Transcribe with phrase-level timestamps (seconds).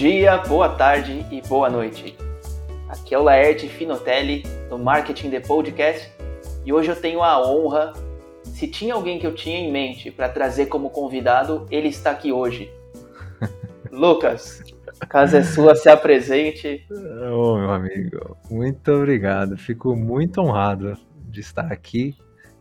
[0.00, 2.16] Bom dia, boa tarde e boa noite.
[2.88, 6.10] Aqui é o Laerte Finotelli do Marketing The Podcast
[6.64, 7.92] e hoje eu tenho a honra,
[8.42, 12.32] se tinha alguém que eu tinha em mente para trazer como convidado, ele está aqui
[12.32, 12.72] hoje.
[13.92, 14.62] Lucas,
[14.98, 16.82] a casa é sua, se apresente.
[17.30, 19.58] Ô, oh, meu amigo, muito obrigado.
[19.58, 20.96] Fico muito honrado
[21.28, 22.16] de estar aqui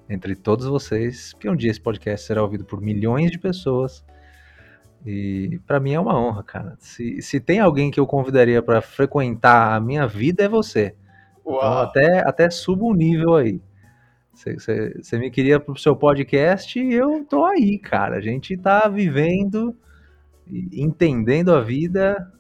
[0.09, 4.03] entre todos vocês, porque um dia esse podcast será ouvido por milhões de pessoas.
[5.05, 6.76] E para mim é uma honra, cara.
[6.80, 10.95] Se, se tem alguém que eu convidaria para frequentar a minha vida, é você.
[11.39, 13.62] Então, até, até suba um nível aí.
[14.34, 18.17] Você me queria pro seu podcast e eu tô aí, cara.
[18.17, 19.75] A gente tá vivendo,
[20.48, 22.31] entendendo a vida.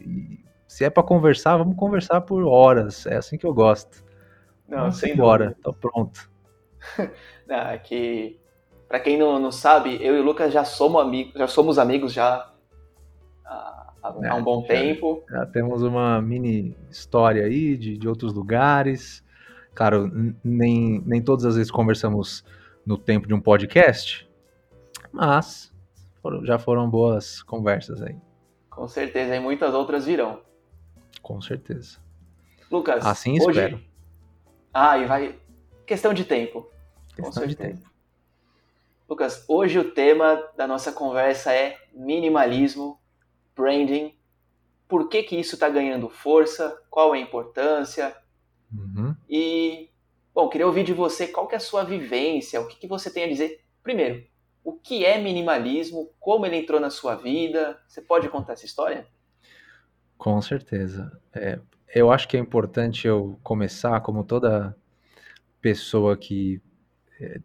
[0.00, 3.04] E se é para conversar, vamos conversar por horas.
[3.06, 4.02] É assim que eu gosto.
[4.66, 6.30] Não, vamos sem embora, tô pronto.
[7.46, 8.40] não, é que
[8.92, 12.12] para quem não, não sabe, eu e o Lucas já somos amigos, já somos amigos
[12.12, 12.52] já
[13.42, 15.24] há, há um é, bom já, tempo.
[15.30, 19.24] Já temos uma mini história aí de, de outros lugares.
[19.74, 20.10] Claro,
[20.44, 22.44] nem, nem todas as vezes conversamos
[22.84, 24.28] no tempo de um podcast,
[25.10, 25.72] mas
[26.20, 28.16] foram, já foram boas conversas aí.
[28.68, 30.42] Com certeza, e muitas outras virão.
[31.22, 31.96] Com certeza.
[32.70, 33.58] Lucas, assim hoje...
[33.58, 33.80] espero.
[34.74, 35.34] Ah, e vai.
[35.86, 36.70] Questão de tempo.
[37.16, 37.91] Questão de tempo.
[39.12, 42.98] Lucas, hoje o tema da nossa conversa é minimalismo,
[43.54, 44.14] branding.
[44.88, 46.80] Por que, que isso está ganhando força?
[46.88, 48.16] Qual é a importância?
[48.72, 49.14] Uhum.
[49.28, 49.90] E,
[50.34, 53.12] bom, queria ouvir de você qual que é a sua vivência, o que, que você
[53.12, 53.62] tem a dizer.
[53.82, 54.24] Primeiro,
[54.64, 56.08] o que é minimalismo?
[56.18, 57.78] Como ele entrou na sua vida?
[57.86, 59.06] Você pode contar essa história?
[60.16, 61.20] Com certeza.
[61.34, 61.60] É,
[61.94, 64.74] eu acho que é importante eu começar, como toda
[65.60, 66.62] pessoa que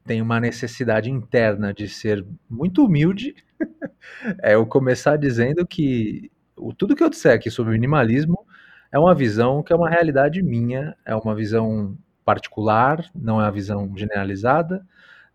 [0.06, 3.36] tem uma necessidade interna de ser muito humilde,
[4.42, 8.46] é eu começar dizendo que o, tudo que eu disser aqui sobre minimalismo
[8.92, 13.52] é uma visão que é uma realidade minha, é uma visão particular, não é a
[13.52, 14.86] visão generalizada,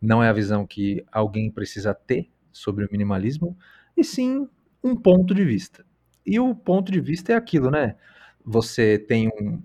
[0.00, 3.56] não é a visão que alguém precisa ter sobre o minimalismo,
[3.96, 4.48] e sim
[4.82, 5.84] um ponto de vista.
[6.26, 7.96] E o ponto de vista é aquilo, né?
[8.44, 9.62] Você tem um,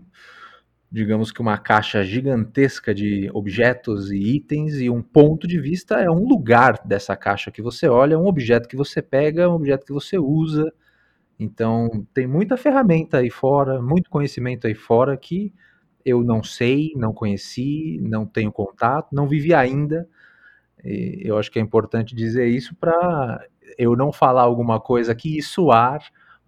[0.92, 6.10] digamos que uma caixa gigantesca de objetos e itens, e um ponto de vista é
[6.10, 9.94] um lugar dessa caixa que você olha, um objeto que você pega, um objeto que
[9.94, 10.72] você usa,
[11.40, 15.54] então, tem muita ferramenta aí fora, muito conhecimento aí fora que
[16.06, 20.08] eu não sei, não conheci, não tenho contato, não vivi ainda.
[20.84, 23.46] E eu acho que é importante dizer isso para
[23.78, 26.02] eu não falar alguma coisa aqui e soar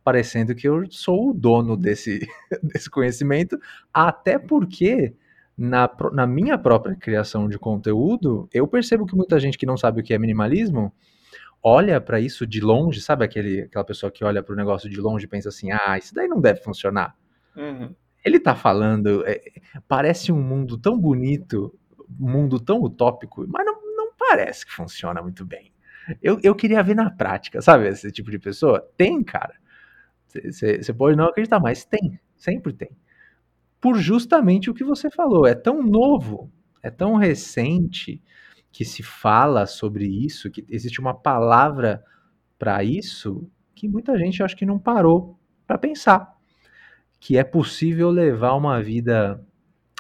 [0.10, 2.28] parecendo que eu sou o dono desse,
[2.64, 3.60] desse conhecimento,
[3.94, 5.14] até porque
[5.56, 10.02] na, na minha própria criação de conteúdo, eu percebo que muita gente que não sabe
[10.02, 10.92] o que é minimalismo
[11.62, 15.00] olha para isso de longe, sabe aquele, aquela pessoa que olha para o negócio de
[15.00, 17.16] longe e pensa assim, ah, isso daí não deve funcionar.
[17.56, 17.94] Uhum.
[18.26, 19.40] Ele tá falando, é,
[19.88, 21.78] parece um mundo tão bonito,
[22.20, 25.72] um mundo tão utópico, mas não, não parece que funciona muito bem.
[26.20, 28.84] Eu, eu queria ver na prática, sabe, esse tipo de pessoa?
[28.98, 29.54] Tem, cara.
[30.30, 32.90] Você pode não acreditar, mas tem, sempre tem.
[33.82, 36.52] Por justamente o que você falou, é tão novo,
[36.84, 38.22] é tão recente,
[38.72, 42.04] que se fala sobre isso, que existe uma palavra
[42.58, 46.36] para isso, que muita gente acho que não parou para pensar.
[47.20, 49.44] Que é possível levar uma vida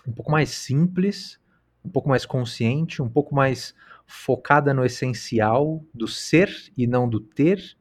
[0.08, 1.40] um pouco mais simples,
[1.84, 3.74] um pouco mais consciente, um pouco mais
[4.06, 7.78] focada no essencial do ser e não do ter,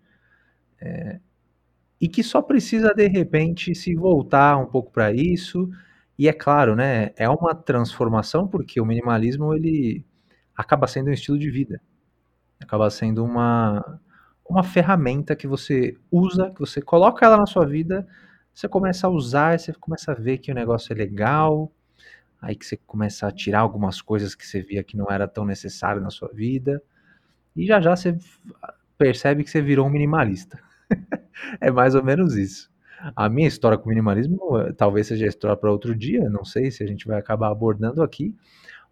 [0.81, 1.21] é,
[2.01, 5.69] e que só precisa de repente se voltar um pouco para isso.
[6.19, 10.05] E é claro, né, é uma transformação porque o minimalismo ele
[10.57, 11.81] acaba sendo um estilo de vida.
[12.61, 14.01] Acaba sendo uma,
[14.49, 18.07] uma ferramenta que você usa, que você coloca ela na sua vida,
[18.55, 21.71] você começa a usar, você começa a ver que o negócio é legal,
[22.43, 25.45] aí que você começa a tirar algumas coisas que você via que não era tão
[25.45, 26.83] necessário na sua vida,
[27.57, 28.17] e já já você
[28.99, 30.59] percebe que você virou um minimalista.
[31.61, 32.71] é mais ou menos isso.
[33.15, 36.83] A minha história com minimalismo eh, talvez seja história para outro dia, não sei se
[36.83, 38.35] a gente vai acabar abordando aqui,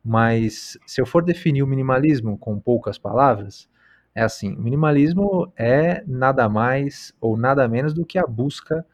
[0.04, 3.69] mas se eu for definir o minimalismo com poucas palavras,
[4.14, 8.87] é assim: o minimalismo é nada mais ou nada menos do que a busca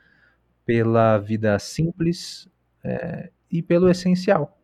[0.65, 2.49] pela vida simples
[2.83, 4.59] é, e pelo essencial.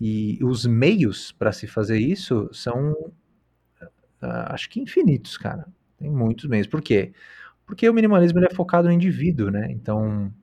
[0.00, 5.66] E os meios para se fazer isso são, uh, acho que infinitos, cara.
[6.02, 6.66] Tem muitos meios.
[6.66, 7.12] Por quê?
[7.64, 9.68] Porque o minimalismo é focado no indivíduo, né?
[9.70, 10.34] Então,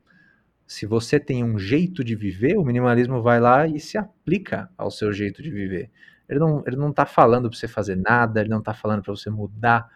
[0.66, 4.90] se você tem um jeito de viver, o minimalismo vai lá e se aplica ao
[4.90, 5.92] seu jeito de viver.
[6.30, 9.14] Ele não, ele não tá falando para você fazer nada, ele não está falando para
[9.14, 9.90] você mudar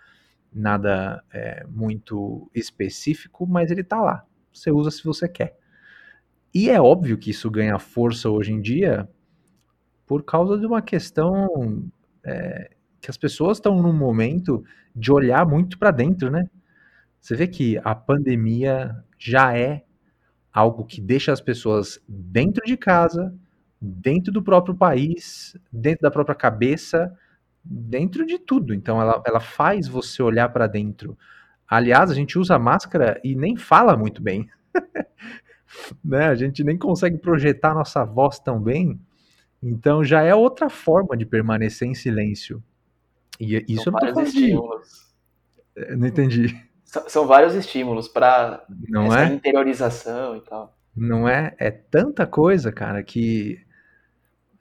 [0.51, 4.25] nada é, muito específico, mas ele está lá.
[4.51, 5.57] Você usa se você quer.
[6.53, 9.07] E é óbvio que isso ganha força hoje em dia
[10.05, 11.89] por causa de uma questão
[12.25, 12.71] é,
[13.03, 14.63] que as pessoas estão num momento
[14.95, 16.49] de olhar muito para dentro, né?
[17.19, 19.83] Você vê que a pandemia já é
[20.53, 23.35] algo que deixa as pessoas dentro de casa,
[23.79, 27.13] dentro do próprio país, dentro da própria cabeça,
[27.61, 28.73] dentro de tudo.
[28.73, 31.17] Então ela, ela faz você olhar para dentro.
[31.67, 34.49] Aliás, a gente usa máscara e nem fala muito bem.
[36.01, 36.27] né?
[36.27, 38.97] A gente nem consegue projetar nossa voz tão bem.
[39.61, 42.63] Então já é outra forma de permanecer em silêncio.
[43.39, 45.13] E isso São eu não tô falando estímulos.
[45.75, 45.95] De...
[45.95, 46.69] Não entendi.
[46.85, 48.65] São vários estímulos para
[49.05, 49.33] essa é?
[49.33, 50.77] interiorização e tal.
[50.95, 51.55] Não é?
[51.57, 53.59] É tanta coisa, cara, que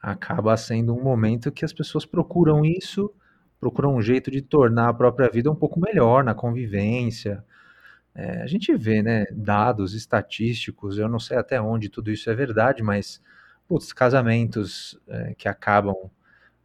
[0.01, 3.13] acaba sendo um momento que as pessoas procuram isso,
[3.61, 7.45] procuram um jeito de tornar a própria vida um pouco melhor na convivência.
[8.15, 12.35] É, a gente vê, né, dados estatísticos, eu não sei até onde tudo isso é
[12.35, 13.23] verdade, mas
[13.69, 15.95] putz, casamentos é, que acabam,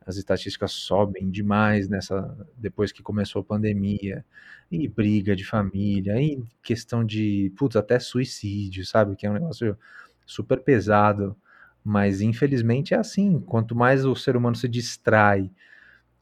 [0.07, 4.25] as estatísticas sobem demais nessa depois que começou a pandemia,
[4.71, 9.15] e briga de família, e questão de, putz, até suicídio, sabe?
[9.18, 9.77] Que é um negócio
[10.25, 11.36] super pesado,
[11.83, 15.51] mas infelizmente é assim, quanto mais o ser humano se distrai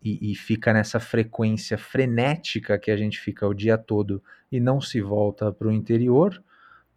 [0.03, 4.21] e, e fica nessa frequência frenética que a gente fica o dia todo
[4.51, 6.43] e não se volta para o interior,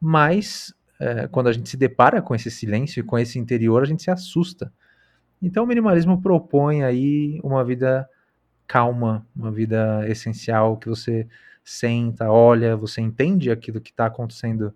[0.00, 3.86] mais é, quando a gente se depara com esse silêncio e com esse interior, a
[3.86, 4.72] gente se assusta.
[5.40, 8.08] Então o minimalismo propõe aí uma vida
[8.66, 11.26] calma, uma vida essencial, que você
[11.64, 14.74] senta, olha, você entende aquilo que está acontecendo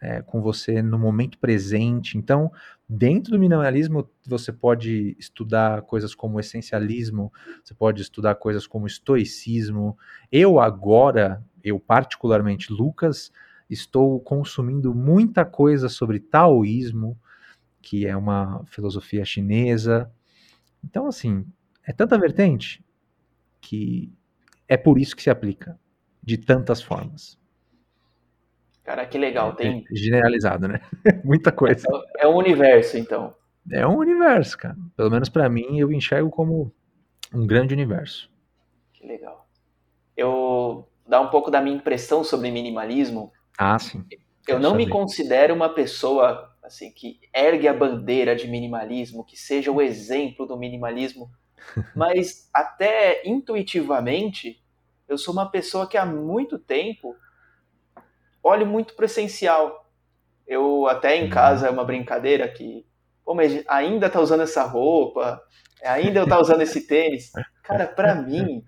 [0.00, 2.16] é, com você no momento presente.
[2.16, 2.50] Então,
[2.88, 9.96] dentro do minimalismo, você pode estudar coisas como essencialismo, você pode estudar coisas como estoicismo.
[10.30, 13.32] Eu agora, eu particularmente, Lucas,
[13.68, 17.18] estou consumindo muita coisa sobre taoísmo,
[17.88, 20.12] que é uma filosofia chinesa.
[20.84, 21.46] Então, assim,
[21.82, 22.84] é tanta vertente
[23.62, 24.12] que
[24.68, 25.80] é por isso que se aplica
[26.22, 27.38] de tantas formas.
[28.84, 29.52] Cara, que legal.
[29.52, 29.86] É, Tem...
[29.90, 30.82] É generalizado, né?
[31.24, 31.88] Muita coisa.
[32.18, 33.34] É, é um universo, então.
[33.72, 34.76] É um universo, cara.
[34.94, 36.70] Pelo menos para mim, eu enxergo como
[37.32, 38.30] um grande universo.
[38.92, 39.48] Que legal.
[40.14, 43.32] Eu dar um pouco da minha impressão sobre minimalismo.
[43.56, 44.04] Ah, sim.
[44.46, 44.84] Eu não saber.
[44.84, 50.46] me considero uma pessoa assim que ergue a bandeira de minimalismo, que seja o exemplo
[50.46, 51.30] do minimalismo,
[51.96, 54.62] mas até intuitivamente
[55.08, 57.16] eu sou uma pessoa que há muito tempo
[58.42, 59.90] olho muito pro essencial.
[60.46, 62.86] Eu até em casa é uma brincadeira que,
[63.24, 65.42] pô, mas ainda tá usando essa roupa,
[65.84, 67.30] ainda eu tá usando esse tênis.
[67.62, 68.64] Cara, para mim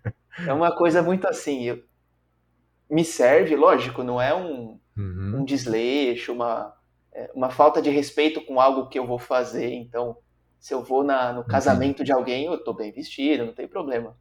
[0.47, 1.83] é uma coisa muito assim, eu,
[2.91, 5.37] me serve, lógico, não é um, uhum.
[5.37, 6.75] um desleixo, uma,
[7.35, 9.73] uma falta de respeito com algo que eu vou fazer.
[9.73, 10.17] Então,
[10.59, 14.17] se eu vou na, no casamento de alguém, eu tô bem vestido, não tem problema.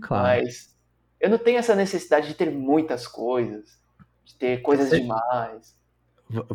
[0.00, 0.24] Claro.
[0.24, 0.76] Mas
[1.20, 3.78] eu não tenho essa necessidade de ter muitas coisas,
[4.24, 5.00] de ter coisas Você...
[5.00, 5.76] demais.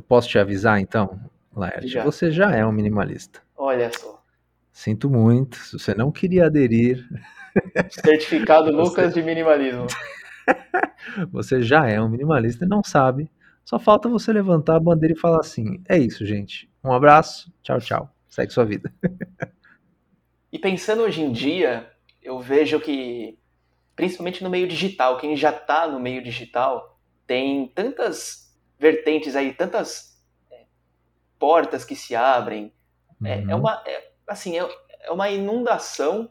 [0.07, 1.19] Posso te avisar então,
[1.55, 1.99] Laerte?
[1.99, 3.41] Você já é um minimalista.
[3.55, 4.21] Olha só.
[4.71, 7.07] Sinto muito, se você não queria aderir.
[7.89, 9.85] Certificado Lucas de minimalismo.
[11.31, 13.29] você já é um minimalista e não sabe.
[13.65, 16.69] Só falta você levantar a bandeira e falar assim: é isso, gente.
[16.83, 18.09] Um abraço, tchau, tchau.
[18.29, 18.93] Segue sua vida.
[20.51, 21.91] e pensando hoje em dia,
[22.21, 23.37] eu vejo que,
[23.95, 30.21] principalmente no meio digital, quem já está no meio digital tem tantas vertentes aí, tantas
[30.51, 30.65] é,
[31.39, 32.73] portas que se abrem.
[33.21, 33.27] Uhum.
[33.27, 33.59] É, é, uhum.
[33.59, 34.67] uma, é, assim, é,
[35.01, 36.29] é uma inundação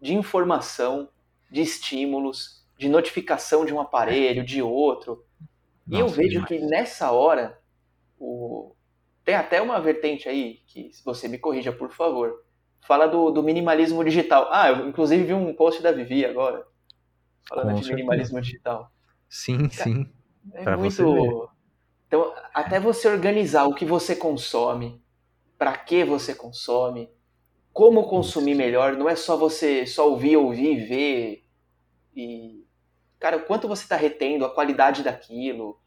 [0.00, 1.08] de informação,
[1.50, 5.24] de estímulos, de notificação de um aparelho, de outro.
[5.86, 6.48] Nossa, e eu vejo demais.
[6.48, 7.58] que nessa hora,
[8.18, 8.74] o...
[9.24, 12.44] tem até uma vertente aí, que se você me corrija, por favor,
[12.86, 14.48] fala do, do minimalismo digital.
[14.50, 16.66] Ah, eu inclusive vi um post da Vivi agora,
[17.48, 17.96] falando Com de certeza.
[17.96, 18.92] minimalismo digital.
[19.28, 20.12] Sim, Cara, sim.
[20.52, 21.50] É pra muito.
[22.06, 25.02] Então, até você organizar o que você consome,
[25.56, 27.08] para que você consome,
[27.72, 31.44] como consumir melhor, não é só você só ouvir, ouvir, ver
[32.14, 32.66] e
[33.22, 35.78] cara, o quanto você está retendo, a qualidade daquilo.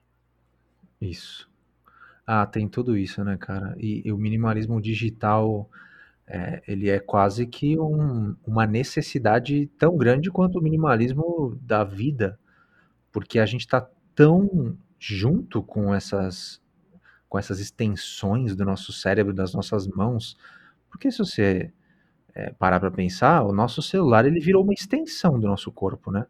[1.02, 1.52] Isso.
[2.26, 3.76] Ah, tem tudo isso, né, cara?
[3.78, 5.70] E, e o minimalismo digital,
[6.26, 12.40] é, ele é quase que um, uma necessidade tão grande quanto o minimalismo da vida,
[13.12, 16.64] porque a gente está tão junto com essas
[17.28, 20.38] com essas extensões do nosso cérebro, das nossas mãos,
[20.90, 21.74] porque se você
[22.34, 26.26] é, parar para pensar, o nosso celular ele virou uma extensão do nosso corpo, né?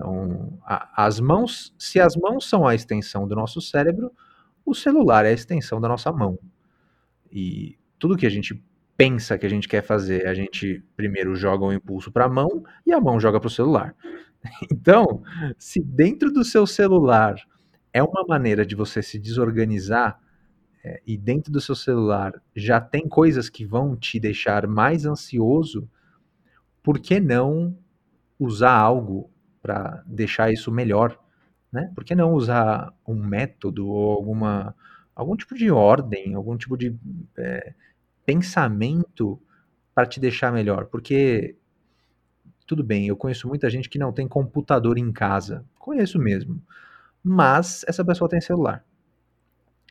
[0.00, 4.10] Então, a, as mãos, se as mãos são a extensão do nosso cérebro,
[4.64, 6.38] o celular é a extensão da nossa mão.
[7.30, 8.64] E tudo que a gente
[8.96, 12.64] pensa que a gente quer fazer, a gente primeiro joga o impulso para a mão
[12.86, 13.94] e a mão joga para o celular.
[14.72, 15.22] Então,
[15.58, 17.34] se dentro do seu celular
[17.92, 20.18] é uma maneira de você se desorganizar
[20.82, 25.86] é, e dentro do seu celular já tem coisas que vão te deixar mais ansioso,
[26.82, 27.76] por que não
[28.38, 29.30] usar algo
[29.62, 31.18] para deixar isso melhor?
[31.72, 31.90] Né?
[31.94, 34.74] Por que não usar um método ou alguma,
[35.14, 36.96] algum tipo de ordem, algum tipo de
[37.36, 37.74] é,
[38.24, 39.40] pensamento
[39.94, 40.86] para te deixar melhor?
[40.86, 41.56] Porque,
[42.66, 46.60] tudo bem, eu conheço muita gente que não tem computador em casa, conheço mesmo,
[47.22, 48.84] mas essa pessoa tem celular.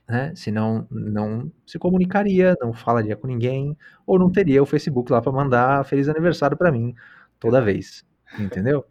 [0.07, 0.33] Né?
[0.35, 5.31] Senão não se comunicaria, não falaria com ninguém, ou não teria o Facebook lá para
[5.31, 6.95] mandar feliz aniversário para mim
[7.39, 8.03] toda vez,
[8.38, 8.86] entendeu?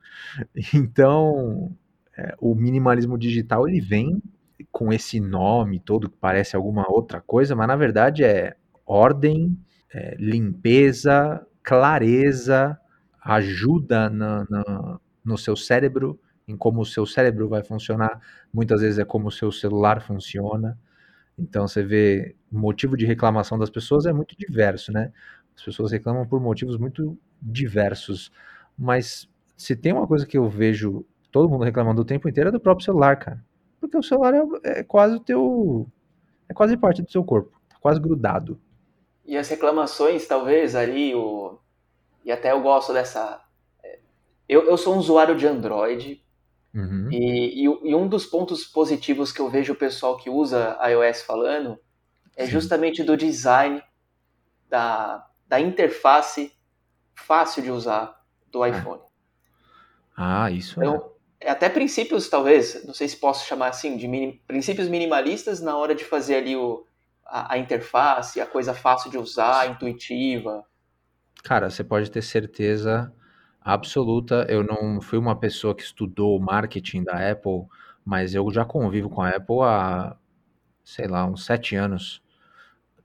[0.75, 1.76] Então,
[2.16, 4.23] é, o minimalismo digital ele vem
[4.73, 9.57] com esse nome todo que parece alguma outra coisa, mas na verdade é ordem,
[9.92, 12.78] é, limpeza, clareza,
[13.23, 18.21] ajuda na, na, no seu cérebro, em como o seu cérebro vai funcionar.
[18.52, 20.78] Muitas vezes é como o seu celular funciona.
[21.38, 25.12] Então você vê o motivo de reclamação das pessoas é muito diverso, né?
[25.57, 28.33] As pessoas reclamam por motivos muito diversos,
[28.78, 32.52] mas se tem uma coisa que eu vejo todo mundo reclamando o tempo inteiro é
[32.52, 33.44] do próprio celular, cara.
[33.80, 35.87] Porque o celular é, é quase o teu
[36.49, 38.58] é quase parte do seu corpo, tá quase grudado.
[39.26, 41.58] E as reclamações, talvez ali o
[42.25, 43.42] e até eu gosto dessa
[43.82, 43.99] é,
[44.49, 46.23] eu, eu sou um usuário de Android,
[46.75, 47.08] Uhum.
[47.11, 51.23] E, e, e, um dos pontos positivos que eu vejo o pessoal que usa iOS
[51.23, 51.78] falando
[52.37, 52.52] é Sim.
[52.52, 53.82] justamente do design,
[54.68, 56.52] da, da interface
[57.14, 58.17] fácil de usar
[58.50, 58.71] do é.
[58.71, 59.00] iPhone.
[60.17, 61.50] Ah, isso então, é.
[61.50, 65.95] Até princípios, talvez, não sei se posso chamar assim, de mini, princípios minimalistas na hora
[65.95, 66.85] de fazer ali o,
[67.25, 70.64] a, a interface, a coisa fácil de usar, intuitiva.
[71.45, 73.12] Cara, você pode ter certeza
[73.61, 74.47] absoluta.
[74.49, 77.67] Eu não fui uma pessoa que estudou o marketing da Apple,
[78.05, 80.17] mas eu já convivo com a Apple há,
[80.83, 82.21] sei lá, uns sete anos.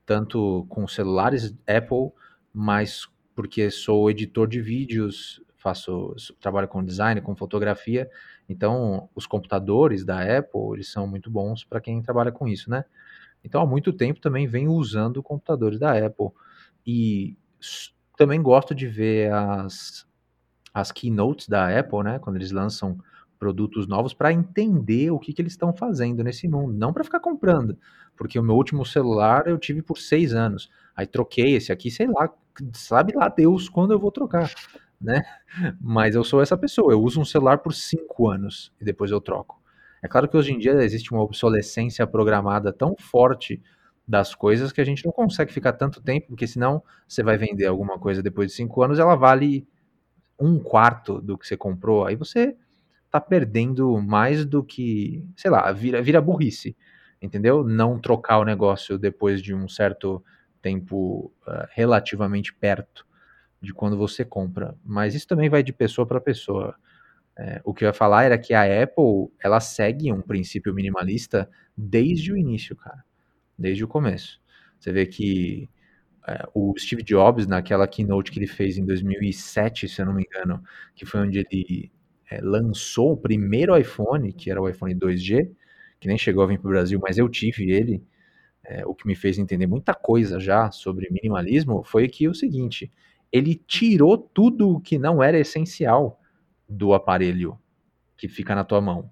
[0.04, 2.10] Tanto com celulares Apple,
[2.52, 8.08] mas porque sou editor de vídeos, faço trabalho com design, com fotografia.
[8.48, 12.84] Então, os computadores da Apple, eles são muito bons para quem trabalha com isso, né?
[13.42, 16.28] Então, há muito tempo também venho usando computadores da Apple.
[16.86, 17.36] E
[18.16, 20.06] também gosto de ver as,
[20.72, 22.98] as keynotes da Apple, né, quando eles lançam
[23.38, 27.20] produtos novos, para entender o que, que eles estão fazendo nesse mundo, não para ficar
[27.20, 27.76] comprando,
[28.16, 32.06] porque o meu último celular eu tive por seis anos, aí troquei esse aqui, sei
[32.06, 32.32] lá,
[32.72, 34.50] sabe lá Deus quando eu vou trocar,
[35.00, 35.24] né?
[35.80, 39.20] Mas eu sou essa pessoa, eu uso um celular por cinco anos e depois eu
[39.20, 39.62] troco.
[40.02, 43.62] É claro que hoje em dia existe uma obsolescência programada tão forte
[44.06, 47.66] das coisas que a gente não consegue ficar tanto tempo, porque senão você vai vender
[47.66, 49.66] alguma coisa depois de cinco anos, ela vale
[50.38, 52.56] um quarto do que você comprou, aí você
[53.10, 56.76] tá perdendo mais do que, sei lá, vira, vira burrice,
[57.22, 57.64] entendeu?
[57.64, 60.22] Não trocar o negócio depois de um certo
[60.64, 63.06] tempo uh, relativamente perto
[63.60, 64.74] de quando você compra.
[64.82, 66.74] Mas isso também vai de pessoa para pessoa.
[67.36, 71.50] É, o que eu ia falar era que a Apple, ela segue um princípio minimalista
[71.76, 73.04] desde o início, cara.
[73.58, 74.40] Desde o começo.
[74.80, 75.68] Você vê que
[76.26, 80.22] é, o Steve Jobs, naquela keynote que ele fez em 2007, se eu não me
[80.22, 80.62] engano,
[80.94, 81.92] que foi onde ele
[82.30, 85.50] é, lançou o primeiro iPhone, que era o iPhone 2G,
[86.00, 88.02] que nem chegou a vir para o Brasil, mas eu tive ele.
[88.66, 92.90] É, o que me fez entender muita coisa já sobre minimalismo foi que o seguinte:
[93.30, 96.20] ele tirou tudo o que não era essencial
[96.68, 97.58] do aparelho
[98.16, 99.10] que fica na tua mão.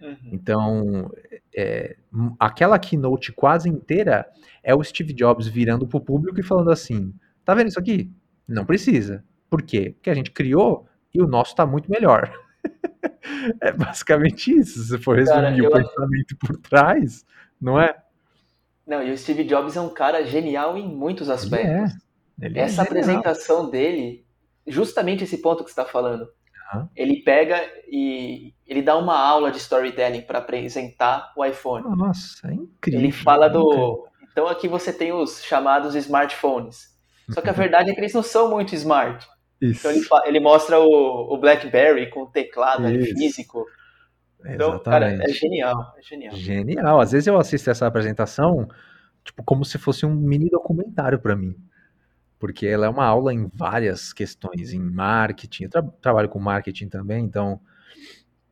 [0.00, 0.16] Uhum.
[0.32, 1.10] Então,
[1.54, 1.96] é,
[2.38, 4.26] aquela keynote quase inteira
[4.62, 8.10] é o Steve Jobs virando para o público e falando assim: tá vendo isso aqui?
[8.46, 9.24] Não precisa.
[9.48, 9.90] Por quê?
[9.90, 12.32] Porque a gente criou e o nosso está muito melhor.
[13.60, 14.82] é basicamente isso.
[14.82, 17.24] Se for resumir o pensamento por trás,
[17.60, 18.01] não é?
[18.86, 21.92] Não, e o Steve Jobs é um cara genial em muitos aspectos.
[22.40, 22.46] Ele é.
[22.46, 24.26] Ele é Essa é apresentação dele,
[24.66, 26.28] justamente esse ponto que você está falando,
[26.74, 26.88] Uhum.
[26.96, 31.84] Ele pega e ele dá uma aula de storytelling para apresentar o iPhone.
[31.96, 33.00] Nossa, é incrível.
[33.00, 34.06] Ele fala do.
[34.30, 36.90] Então aqui você tem os chamados smartphones.
[37.30, 39.26] Só que a verdade é que eles não são muito smart.
[39.60, 39.80] Isso.
[39.80, 43.64] Então ele, ele mostra o, o BlackBerry com o teclado físico.
[44.44, 44.84] Então, Exatamente.
[44.84, 46.34] cara, é genial, é genial.
[46.36, 47.00] Genial.
[47.00, 48.68] Às vezes eu assisto essa apresentação,
[49.24, 51.56] tipo, como se fosse um mini documentário para mim
[52.42, 56.88] porque ela é uma aula em várias questões, em marketing, eu tra trabalho com marketing
[56.88, 57.60] também, então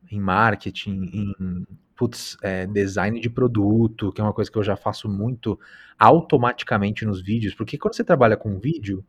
[0.09, 4.77] em marketing, em putz, é, design de produto, que é uma coisa que eu já
[4.77, 5.59] faço muito
[5.99, 9.05] automaticamente nos vídeos, porque quando você trabalha com vídeo,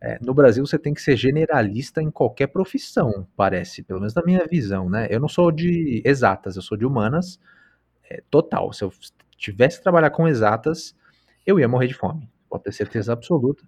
[0.00, 4.22] é, no Brasil você tem que ser generalista em qualquer profissão, parece, pelo menos na
[4.22, 5.08] minha visão, né?
[5.10, 7.40] Eu não sou de exatas, eu sou de humanas,
[8.10, 8.72] é, total.
[8.72, 8.92] Se eu
[9.36, 10.94] tivesse que trabalhar com exatas,
[11.46, 13.64] eu ia morrer de fome, pode ter certeza absoluta.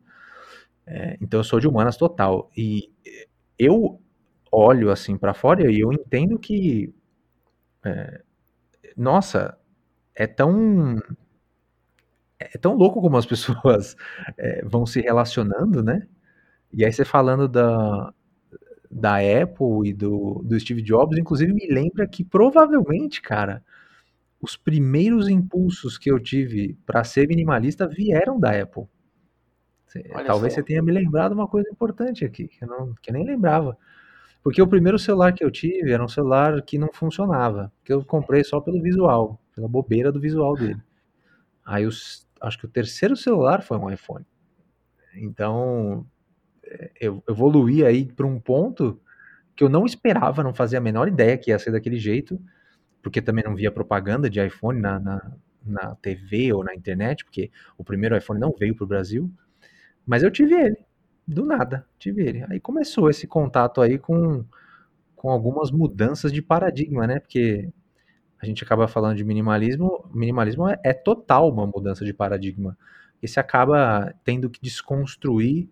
[0.87, 2.51] É, então eu sou de humanas total.
[2.57, 2.91] E
[3.59, 4.01] eu
[4.53, 6.95] olho assim para fora e eu entendo que,
[7.85, 8.23] é,
[8.97, 9.59] nossa,
[10.15, 10.97] é tão
[12.39, 13.97] é tão louco como as pessoas
[14.37, 16.07] é, vão se relacionando, né?
[16.73, 18.13] E aí você falando da,
[18.91, 23.65] da Apple e do, do Steve Jobs, inclusive me lembra que provavelmente, cara,
[24.41, 28.85] os primeiros impulsos que eu tive para ser minimalista vieram da Apple.
[30.15, 30.61] Olha Talvez só.
[30.61, 33.77] você tenha me lembrado uma coisa importante aqui, que eu, não, que eu nem lembrava.
[34.43, 38.05] Porque o primeiro celular que eu tive era um celular que não funcionava, que eu
[38.05, 40.81] comprei só pelo visual, pela bobeira do visual dele.
[41.65, 44.25] Aí os, acho que o terceiro celular foi um iPhone.
[45.15, 46.07] Então,
[47.29, 49.01] evoluí aí para um ponto
[49.57, 52.41] que eu não esperava, não fazia a menor ideia que ia ser daquele jeito,
[53.03, 55.33] porque também não via propaganda de iPhone na, na,
[55.65, 59.31] na TV ou na internet, porque o primeiro iPhone não veio para o Brasil.
[60.07, 60.77] Mas eu tive ele,
[61.27, 62.45] do nada, tive ele.
[62.49, 64.45] Aí começou esse contato aí com,
[65.17, 67.19] com algumas mudanças de paradigma, né?
[67.19, 67.69] Porque
[68.41, 72.79] a gente acaba falando de minimalismo, minimalismo é, é total uma mudança de paradigma.
[73.21, 75.69] E você acaba tendo que desconstruir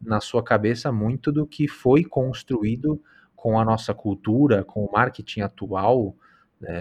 [0.00, 3.00] na sua cabeça muito do que foi construído
[3.36, 6.14] com a nossa cultura, com o marketing atual,
[6.60, 6.80] né?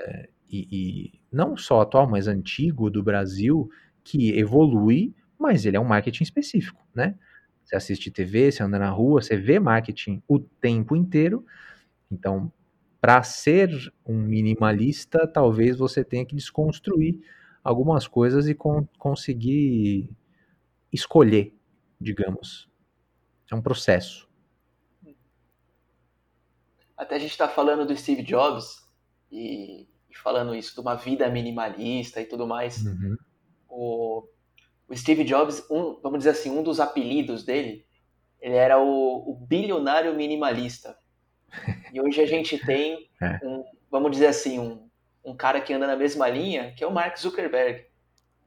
[0.50, 3.70] e, e não só atual, mas antigo do Brasil,
[4.04, 7.16] que evolui mas ele é um marketing específico, né?
[7.64, 11.46] Você assiste TV, você anda na rua, você vê marketing o tempo inteiro.
[12.12, 12.52] Então,
[13.02, 13.70] para ser
[14.06, 17.20] um minimalista, talvez você tenha que desconstruir
[17.64, 20.10] algumas coisas e con conseguir
[20.94, 21.54] escolher,
[22.02, 22.69] digamos.
[23.52, 24.28] É um processo.
[26.96, 28.86] Até a gente está falando do Steve Jobs
[29.32, 32.84] e, e, falando isso de uma vida minimalista e tudo mais.
[32.86, 33.18] Uhum.
[33.70, 34.28] O,
[34.88, 37.86] o Steve Jobs, um, vamos dizer assim, um dos apelidos dele,
[38.42, 40.98] ele era o, o bilionário minimalista.
[41.94, 43.40] E hoje a gente tem, é.
[43.44, 44.90] um, vamos dizer assim, um,
[45.24, 47.86] um cara que anda na mesma linha, que é o Mark Zuckerberg.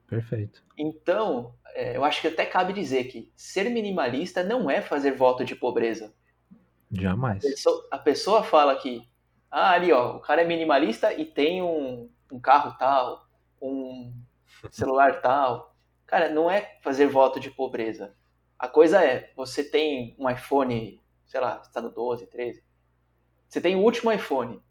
[0.06, 0.62] Perfeito.
[0.76, 5.44] Então, é, eu acho que até cabe dizer que ser minimalista não é fazer voto
[5.44, 6.14] de pobreza.
[6.90, 7.44] Jamais.
[7.44, 9.08] A pessoa, a pessoa fala que,
[9.50, 13.26] ah, ali, ó, o cara é minimalista e tem um, um carro tal,
[13.60, 14.12] um
[14.70, 15.74] celular tal.
[16.06, 18.14] Cara, não é fazer voto de pobreza.
[18.58, 22.62] A coisa é, você tem um iPhone, sei lá, está no 12, 13.
[23.48, 24.62] Você tem o último iPhone.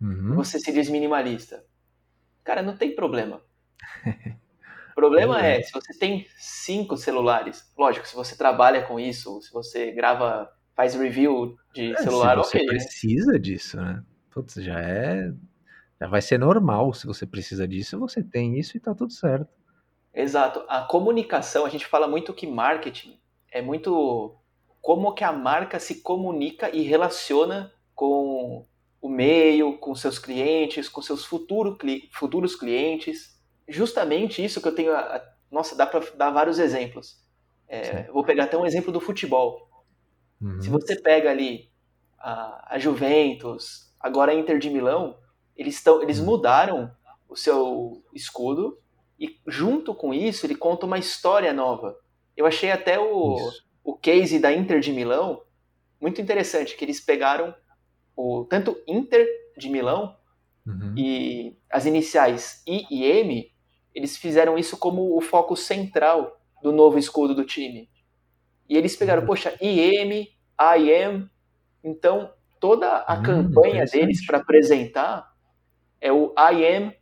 [0.00, 0.34] Uhum.
[0.36, 1.64] Você se diz minimalista.
[2.42, 3.42] Cara, não tem problema.
[4.98, 9.52] O problema é, se você tem cinco celulares, lógico, se você trabalha com isso, se
[9.52, 13.38] você grava, faz review de é, celular, se você okay, precisa né?
[13.38, 14.02] disso, né?
[14.28, 15.32] Putz, já é.
[16.00, 16.92] Já vai ser normal.
[16.92, 19.46] Se você precisa disso, você tem isso e tá tudo certo.
[20.12, 20.64] Exato.
[20.68, 23.20] A comunicação, a gente fala muito que marketing
[23.52, 24.36] é muito
[24.82, 28.66] como que a marca se comunica e relaciona com
[29.00, 31.78] o meio, com seus clientes, com seus futuro,
[32.10, 33.37] futuros clientes.
[33.68, 34.94] Justamente isso que eu tenho.
[34.94, 37.22] A, nossa, dá para dar vários exemplos.
[37.68, 39.68] É, vou pegar até um exemplo do futebol.
[40.40, 40.60] Uhum.
[40.60, 41.70] Se você pega ali
[42.18, 45.18] a, a, Juventus, agora a Inter de Milão,
[45.54, 46.26] eles, tão, eles uhum.
[46.26, 46.90] mudaram
[47.28, 48.78] o seu escudo
[49.18, 51.98] e junto com isso ele conta uma história nova.
[52.36, 53.36] Eu achei até o,
[53.84, 55.42] o case da Inter de Milão
[56.00, 57.54] muito interessante, que eles pegaram
[58.16, 59.26] o tanto Inter
[59.56, 60.16] de Milão
[60.66, 60.94] uhum.
[60.96, 63.52] e as iniciais I e M,
[63.94, 67.88] eles fizeram isso como o foco central do novo escudo do time.
[68.68, 69.26] E eles pegaram, uhum.
[69.26, 70.28] poxa, IM,
[70.60, 71.28] IM,
[71.82, 75.32] então toda a hum, campanha deles para apresentar
[76.00, 76.92] é o I am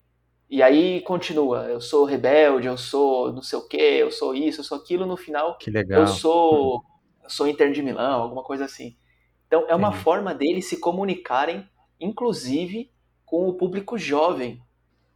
[0.49, 4.61] e aí continua, eu sou rebelde, eu sou não sei o que, eu sou isso,
[4.61, 6.03] eu sou aquilo, no final que legal.
[6.03, 6.85] eu sou
[7.23, 8.97] eu sou Inter de Milão, alguma coisa assim.
[9.47, 11.69] Então é uma forma deles se comunicarem,
[12.01, 12.93] inclusive
[13.25, 14.63] com o público jovem.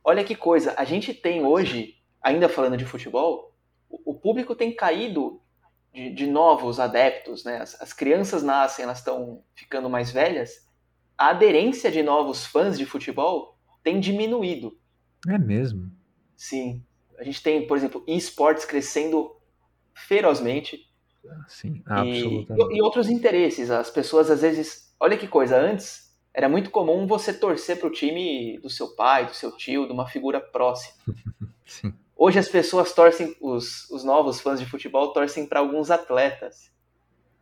[0.02, 3.54] Olha que coisa, a gente tem hoje, ainda falando de futebol,
[3.88, 5.40] o público tem caído
[5.92, 7.58] de, de novos adeptos, né?
[7.58, 10.66] As, as crianças nascem, elas estão ficando mais velhas.
[11.18, 14.78] A aderência de novos fãs de futebol tem diminuído.
[15.28, 15.90] É mesmo?
[16.36, 16.82] Sim.
[17.18, 19.36] A gente tem, por exemplo, esportes crescendo
[19.92, 20.88] ferozmente.
[21.46, 22.74] Sim, absolutamente.
[22.74, 23.70] E, e outros interesses.
[23.70, 24.94] As pessoas, às vezes.
[24.98, 29.26] Olha que coisa, antes era muito comum você torcer para o time do seu pai,
[29.26, 30.94] do seu tio, de uma figura próxima.
[31.66, 31.94] Sim.
[32.16, 36.70] Hoje as pessoas torcem, os, os novos fãs de futebol torcem para alguns atletas.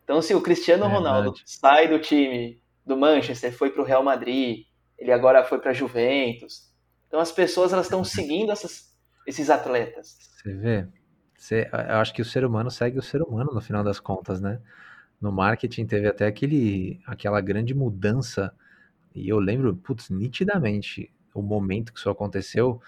[0.05, 1.43] Então, se o Cristiano É Ronaldo verdade.
[1.45, 4.65] sai do time do Manchester, foi para o Real Madrid,
[4.97, 6.73] ele agora foi para a Juventus.
[7.07, 8.95] Então, as pessoas elas estão seguindo essas,
[9.27, 10.17] esses atletas.
[10.37, 10.87] Você vê?
[11.37, 14.41] Você, eu acho que o ser humano segue o ser humano no final das contas,
[14.41, 14.61] né?
[15.21, 18.55] No marketing teve até aquele, aquela grande mudança,
[19.15, 22.81] e eu lembro, putz, nitidamente o momento que isso aconteceu,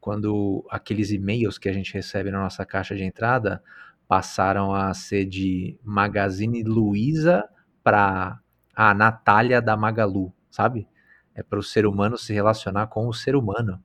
[0.00, 3.62] quando aqueles e-mails que a gente recebe na nossa caixa de entrada
[4.06, 7.48] passaram a ser de Magazine Luiza
[7.82, 8.40] para
[8.74, 10.88] a Natália da Magalu, sabe?
[11.34, 13.82] É para o ser humano se relacionar com o ser humano,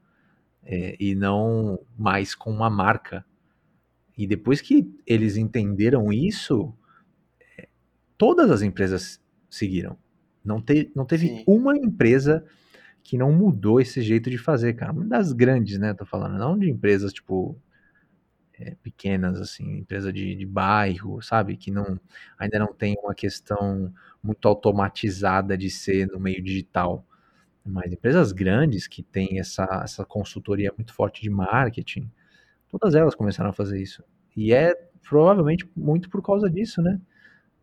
[0.64, 3.26] é, e não mais com uma marca.
[4.18, 6.74] E depois que eles entenderam isso,
[8.18, 9.98] todas as empresas seguiram.
[10.44, 11.44] Não, te, não teve Sim.
[11.48, 12.46] uma empresa
[13.04, 14.92] que não mudou esse jeito de fazer, cara.
[14.92, 15.94] Uma das grandes, né?
[15.94, 17.58] Tô falando, não de empresas tipo
[18.60, 21.58] é, pequenas, assim, empresa de, de bairro, sabe?
[21.58, 22.00] Que não
[22.38, 27.06] ainda não tem uma questão muito automatizada de ser no meio digital.
[27.66, 32.12] Mas empresas grandes que têm essa, essa consultoria muito forte de marketing,
[32.70, 34.04] todas elas começaram a fazer isso.
[34.36, 34.74] E é
[35.08, 37.00] provavelmente muito por causa disso, né?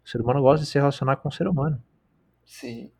[0.05, 1.83] O ser humano gosta de se relacionar com o ser humano.
[2.51, 2.91] Sim.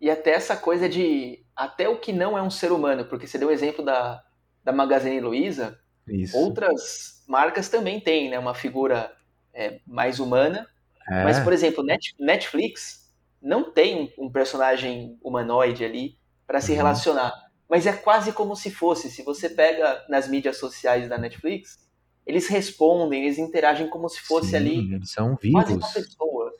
[0.00, 1.44] E até essa coisa de.
[1.54, 4.22] Até o que não é um ser humano, porque você deu o exemplo da,
[4.64, 6.36] da Magazine Luiza, Isso.
[6.36, 9.14] outras marcas também têm né, uma figura
[9.54, 10.66] é, mais humana.
[11.08, 16.72] É, Mas, por exemplo, Net- Netflix não tem um, um personagem humanoide ali para se
[16.72, 16.76] Uhum.
[16.78, 17.32] relacionar.
[17.68, 19.10] Mas é quase como se fosse.
[19.10, 21.78] Se você pega nas mídias sociais da Netflix,
[22.26, 25.92] eles respondem, eles interagem como se fosse sim, ali eles são quase uma vivos.
[25.92, 26.52] pessoa.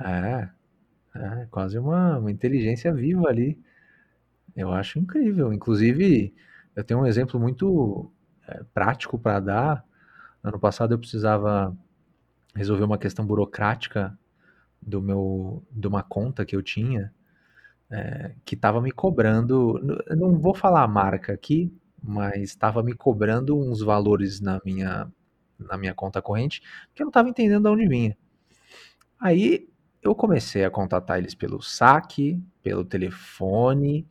[0.00, 0.48] É,
[1.16, 3.58] é quase uma, uma inteligência viva ali.
[4.54, 5.52] Eu acho incrível.
[5.52, 6.34] Inclusive,
[6.74, 8.10] eu tenho um exemplo muito
[8.46, 9.84] é, prático para dar.
[10.42, 11.76] Ano passado eu precisava
[12.54, 14.18] resolver uma questão burocrática
[14.80, 17.12] do meu, de uma conta que eu tinha,
[17.90, 19.80] é, que estava me cobrando.
[20.16, 25.10] Não vou falar a marca aqui, mas estava me cobrando uns valores na minha,
[25.58, 26.62] na minha conta corrente
[26.94, 28.16] que eu não estava entendendo de onde vinha.
[29.18, 29.68] Aí
[30.06, 34.06] eu comecei a contatar eles pelo saque, pelo telefone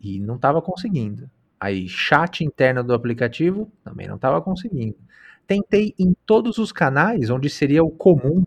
[0.00, 1.28] e não estava conseguindo.
[1.58, 4.96] Aí chat interno do aplicativo também não estava conseguindo.
[5.46, 8.44] Tentei em todos os canais onde seria o comum,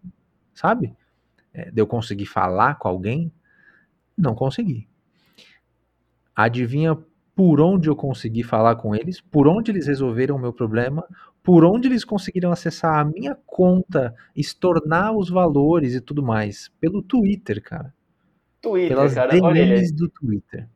[0.54, 0.96] sabe?
[1.54, 3.32] É, de eu conseguir falar com alguém,
[4.18, 4.88] não consegui.
[6.36, 6.98] Adivinha
[7.40, 9.22] por onde eu consegui falar com eles?
[9.22, 11.08] Por onde eles resolveram o meu problema?
[11.42, 16.70] Por onde eles conseguiram acessar a minha conta, estornar os valores e tudo mais?
[16.82, 17.94] Pelo Twitter, cara.
[18.62, 19.32] Twitter, Pelas cara.
[19.32, 20.68] DMs do Twitter.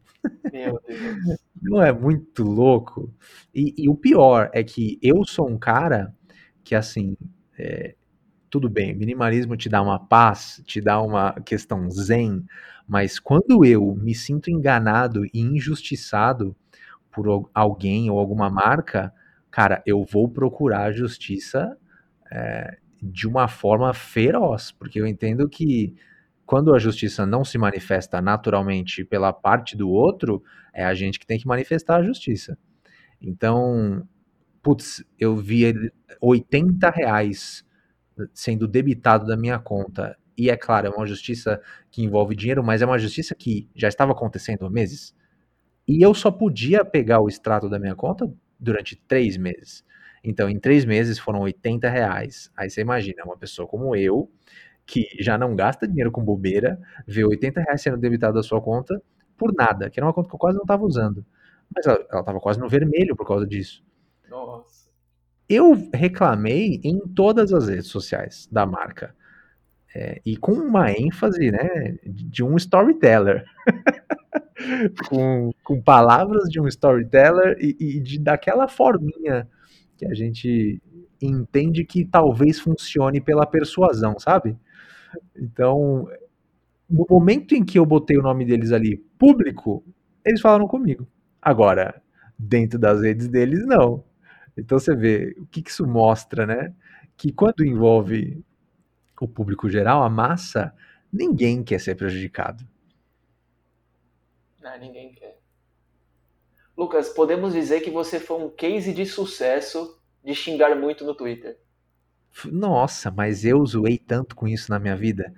[0.53, 1.37] Meu Deus.
[1.61, 3.13] Não é muito louco?
[3.53, 6.15] E, e o pior é que eu sou um cara
[6.63, 7.17] que, assim,
[7.59, 7.93] é,
[8.49, 12.45] tudo bem, minimalismo te dá uma paz, te dá uma questão zen,
[12.87, 16.55] mas quando eu me sinto enganado e injustiçado
[17.11, 19.13] por al- alguém ou alguma marca,
[19.51, 21.77] cara, eu vou procurar a justiça
[22.31, 25.95] é, de uma forma feroz, porque eu entendo que
[26.45, 30.43] quando a justiça não se manifesta naturalmente pela parte do outro,
[30.73, 32.57] é a gente que tem que manifestar a justiça.
[33.21, 34.07] Então,
[34.63, 35.91] putz, eu vi ele-
[36.21, 37.65] 80 reais
[38.33, 40.17] sendo debitado da minha conta.
[40.37, 43.87] E é claro, é uma justiça que envolve dinheiro, mas é uma justiça que já
[43.87, 45.15] estava acontecendo há meses.
[45.87, 49.85] E eu só podia pegar o extrato da minha conta durante três meses.
[50.23, 52.49] Então, em três meses foram 80 reais.
[52.55, 54.31] Aí você imagina, uma pessoa como eu,
[54.85, 59.01] que já não gasta dinheiro com bobeira, vê 80 reais sendo debitado da sua conta
[59.37, 61.25] por nada, que era uma conta que eu quase não estava usando.
[61.75, 63.83] Mas ela estava quase no vermelho por causa disso.
[64.29, 64.89] Nossa.
[65.49, 69.15] Eu reclamei em todas as redes sociais da marca.
[69.95, 73.45] É, e com uma ênfase, né, de um storyteller.
[75.09, 79.47] com, com palavras de um storyteller e, e de, daquela forminha
[79.97, 80.81] que a gente
[81.21, 84.57] entende que talvez funcione pela persuasão, sabe?
[85.35, 86.07] Então,
[86.89, 89.83] no momento em que eu botei o nome deles ali público,
[90.25, 91.07] eles falaram comigo.
[91.41, 92.01] Agora,
[92.37, 94.03] dentro das redes deles, não.
[94.57, 96.73] Então você vê o que, que isso mostra, né?
[97.17, 98.43] Que quando envolve
[99.21, 100.73] o público geral, a massa,
[101.11, 102.67] ninguém quer ser prejudicado.
[104.61, 105.39] Não, ninguém quer.
[106.75, 111.57] Lucas, podemos dizer que você foi um case de sucesso de xingar muito no Twitter.
[112.45, 115.33] Nossa, mas eu zoei tanto com isso na minha vida.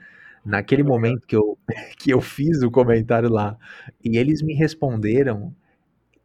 [0.46, 1.58] naquele momento que eu,
[1.98, 3.58] que eu fiz o comentário lá
[4.04, 5.54] e eles me responderam,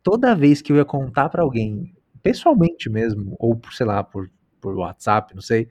[0.02, 4.30] toda vez que eu ia contar para alguém, pessoalmente mesmo, ou por, sei lá, por,
[4.60, 5.68] por WhatsApp, não sei,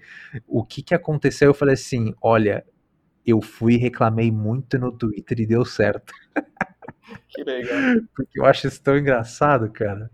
[0.47, 2.65] o que que aconteceu, eu falei assim, olha,
[3.25, 6.13] eu fui e reclamei muito no Twitter e deu certo.
[7.27, 8.01] Que legal.
[8.15, 10.09] Porque eu acho isso tão engraçado, cara.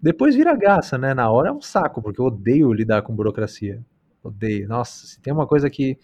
[0.00, 1.14] Depois vira graça, né?
[1.14, 3.82] Na hora é um saco, porque eu odeio lidar com burocracia.
[4.22, 4.68] Odeio.
[4.68, 5.98] Nossa, se tem uma coisa que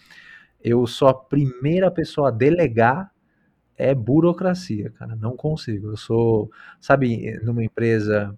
[0.63, 3.13] eu sou a primeira pessoa a delegar
[3.77, 5.17] é burocracia, cara.
[5.17, 5.89] Não consigo.
[5.89, 8.37] Eu sou, sabe, numa empresa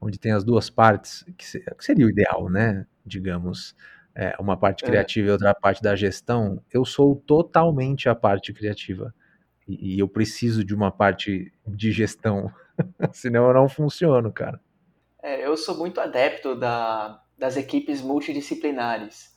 [0.00, 1.46] onde tem as duas partes, que
[1.80, 2.86] seria o ideal, né?
[3.04, 3.74] Digamos,
[4.14, 4.86] é, uma parte é.
[4.86, 5.30] criativa é.
[5.30, 6.62] e outra parte da gestão.
[6.72, 9.14] Eu sou totalmente a parte criativa.
[9.66, 12.50] E, e eu preciso de uma parte de gestão.
[13.12, 14.60] Senão eu não funciono, cara.
[15.22, 19.34] É, eu sou muito adepto da, das equipes multidisciplinares.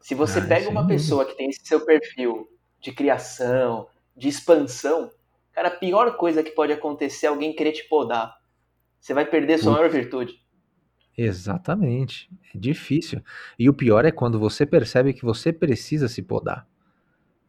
[0.00, 2.46] Se você ah, pega uma pessoa que tem esse seu perfil
[2.80, 5.10] de criação, de expansão,
[5.52, 8.34] cara, a pior coisa que pode acontecer é alguém querer te podar.
[9.00, 10.43] Você vai perder sua maior virtude.
[11.16, 12.30] Exatamente.
[12.54, 13.22] É difícil.
[13.58, 16.66] E o pior é quando você percebe que você precisa se podar.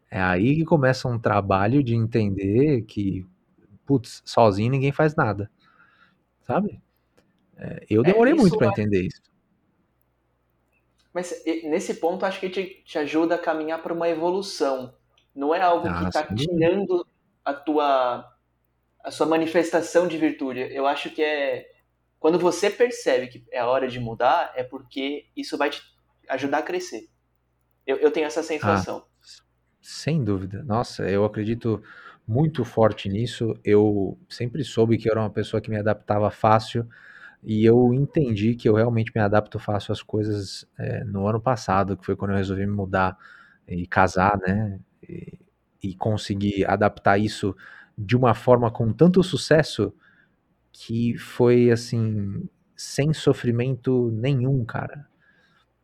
[0.10, 3.26] É aí que começa um trabalho de entender que,
[3.86, 5.50] putz, sozinho ninguém faz nada.
[6.44, 6.80] Sabe?
[7.58, 9.22] É, eu é, demorei é, muito para entender isso.
[11.14, 14.94] Mas nesse ponto acho que te, te ajuda a caminhar para uma evolução.
[15.34, 17.06] Não é algo ah, que está tirando
[17.44, 18.32] a tua
[19.04, 20.62] a sua manifestação de virtude.
[20.72, 21.75] Eu acho que é
[22.26, 25.80] quando você percebe que é a hora de mudar, é porque isso vai te
[26.28, 27.08] ajudar a crescer.
[27.86, 29.06] Eu, eu tenho essa sensação.
[29.06, 29.26] Ah,
[29.80, 30.64] sem dúvida.
[30.64, 31.84] Nossa, eu acredito
[32.28, 33.54] muito forte nisso.
[33.64, 36.90] Eu sempre soube que eu era uma pessoa que me adaptava fácil
[37.44, 41.96] e eu entendi que eu realmente me adapto fácil às coisas é, no ano passado,
[41.96, 43.16] que foi quando eu resolvi me mudar
[43.68, 44.80] e casar, né?
[45.08, 45.38] E,
[45.84, 47.56] e conseguir adaptar isso
[47.96, 49.94] de uma forma com tanto sucesso
[50.78, 55.08] que foi assim, sem sofrimento nenhum, cara.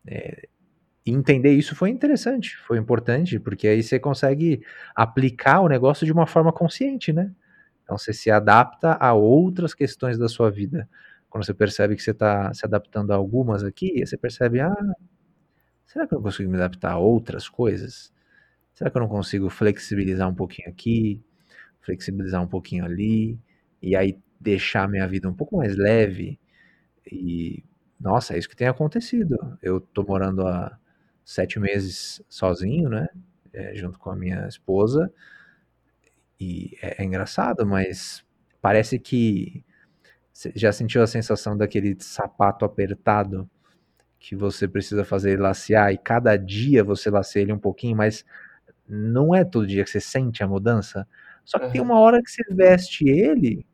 [0.05, 0.47] É,
[1.05, 4.61] entender isso foi interessante, foi importante, porque aí você consegue
[4.95, 7.31] aplicar o negócio de uma forma consciente, né?
[7.83, 10.89] Então você se adapta a outras questões da sua vida
[11.31, 14.75] quando você percebe que você está se adaptando a algumas aqui, você percebe, ah,
[15.87, 18.13] será que eu não consigo me adaptar a outras coisas?
[18.73, 21.23] Será que eu não consigo flexibilizar um pouquinho aqui,
[21.81, 23.39] flexibilizar um pouquinho ali,
[23.81, 26.39] e aí deixar minha vida um pouco mais leve?
[27.09, 27.63] E,
[27.99, 29.37] nossa, é isso que tem acontecido.
[29.61, 30.77] Eu tô morando há
[31.23, 33.07] sete meses sozinho, né,
[33.53, 35.11] é, junto com a minha esposa,
[36.39, 38.25] e é, é engraçado, mas
[38.61, 39.63] parece que
[40.33, 43.49] você já sentiu a sensação daquele sapato apertado
[44.19, 48.25] que você precisa fazer ele lacear e cada dia você laceia ele um pouquinho, mas
[48.87, 51.07] não é todo dia que você sente a mudança?
[51.45, 51.71] Só que uhum.
[51.71, 53.65] tem uma hora que você veste ele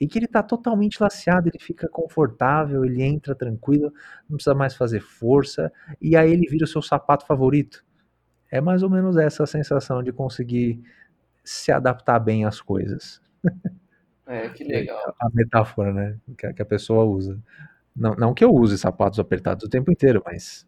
[0.00, 3.92] e que ele tá totalmente laceado, ele fica confortável, ele entra tranquilo,
[4.28, 7.84] não precisa mais fazer força, e aí ele vira o seu sapato favorito.
[8.50, 10.82] É mais ou menos essa sensação de conseguir
[11.44, 13.20] se adaptar bem às coisas.
[14.26, 15.14] É, que legal.
[15.20, 16.16] A metáfora, né?
[16.38, 17.36] Que a, pessoa usa.
[17.94, 20.66] Não, não que eu use sapatos apertados o tempo inteiro, mas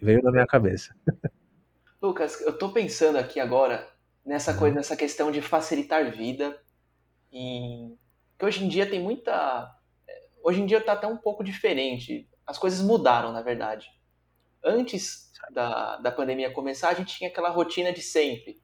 [0.00, 0.94] veio na minha cabeça.
[2.00, 3.86] Lucas, eu tô pensando aqui agora
[4.24, 4.58] nessa uhum.
[4.58, 6.56] coisa, nessa questão de facilitar vida
[7.32, 7.96] e
[8.42, 9.72] que hoje em dia tem muita
[10.42, 12.28] hoje em dia tá até um pouco diferente.
[12.44, 13.88] As coisas mudaram, na verdade.
[14.64, 18.60] Antes da, da pandemia começar, a gente tinha aquela rotina de sempre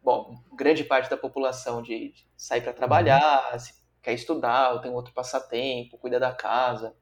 [0.00, 4.92] bom, grande parte da população de, de sair para trabalhar, se quer estudar, ou tem
[4.92, 6.94] outro passatempo, cuida da casa.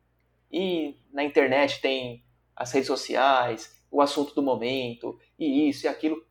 [0.50, 2.24] E na internet tem
[2.56, 6.26] as redes sociais, o assunto do momento, e isso e aquilo.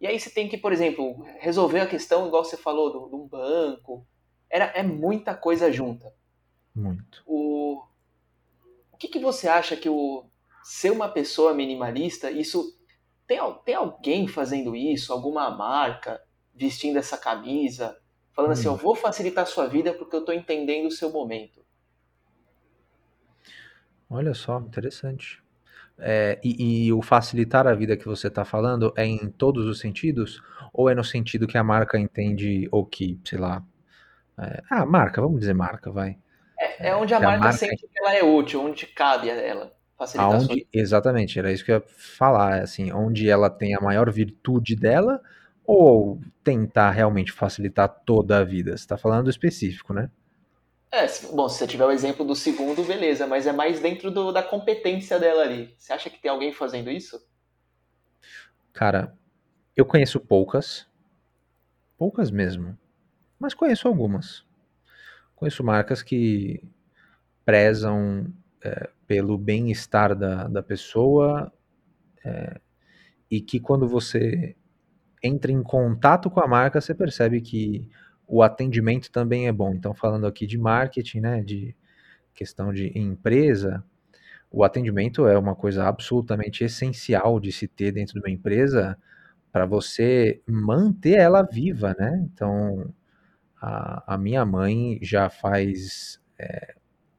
[0.00, 3.28] E aí você tem que, por exemplo, resolver a questão, igual você falou, de um
[3.28, 4.06] banco.
[4.50, 6.12] Era, é muita coisa junta.
[6.74, 7.22] Muito.
[7.26, 7.82] O,
[8.92, 10.24] o que, que você acha que o
[10.62, 12.76] ser uma pessoa minimalista, isso
[13.26, 15.12] tem, tem alguém fazendo isso?
[15.12, 16.20] Alguma marca
[16.54, 17.98] vestindo essa camisa?
[18.32, 18.54] Falando hum.
[18.54, 21.64] assim, eu vou facilitar a sua vida porque eu estou entendendo o seu momento.
[24.08, 25.42] Olha só, interessante.
[25.98, 29.78] É, e, e, o facilitar a vida que você está falando é em todos os
[29.78, 30.42] sentidos?
[30.72, 33.64] Ou é no sentido que a marca entende, ou que, sei lá.
[34.38, 36.18] É, ah, marca, vamos dizer marca, vai.
[36.58, 39.34] É, é onde a marca, a marca, sente que ela é útil, onde cabe a
[39.34, 39.72] ela.
[40.16, 44.74] Aonde, exatamente, era isso que eu ia falar, assim, onde ela tem a maior virtude
[44.76, 45.20] dela
[45.64, 48.72] ou tentar realmente facilitar toda a vida?
[48.72, 50.10] Você está falando específico, né?
[50.92, 54.32] É, bom, se você tiver o exemplo do segundo, beleza, mas é mais dentro do,
[54.32, 55.74] da competência dela ali.
[55.78, 57.20] Você acha que tem alguém fazendo isso?
[58.72, 59.16] Cara,
[59.76, 60.88] Eu conheço poucas,
[61.98, 62.78] poucas mesmo,
[63.44, 64.42] mas conheço algumas.
[65.36, 66.62] Conheço marcas que
[67.44, 71.52] prezam é, pelo bem-estar da, da pessoa
[72.24, 72.58] é,
[73.30, 74.56] e que quando você
[75.22, 77.86] entra em contato com a marca, você percebe que
[78.26, 79.74] o atendimento também é bom.
[79.74, 81.76] Então, falando aqui de marketing, né, de
[82.34, 83.84] questão de empresa,
[84.50, 88.96] o atendimento é uma coisa absolutamente essencial de se ter dentro de uma empresa
[89.52, 92.26] para você manter ela viva, né?
[92.32, 92.94] Então,
[93.64, 96.74] a, a minha mãe já faz é,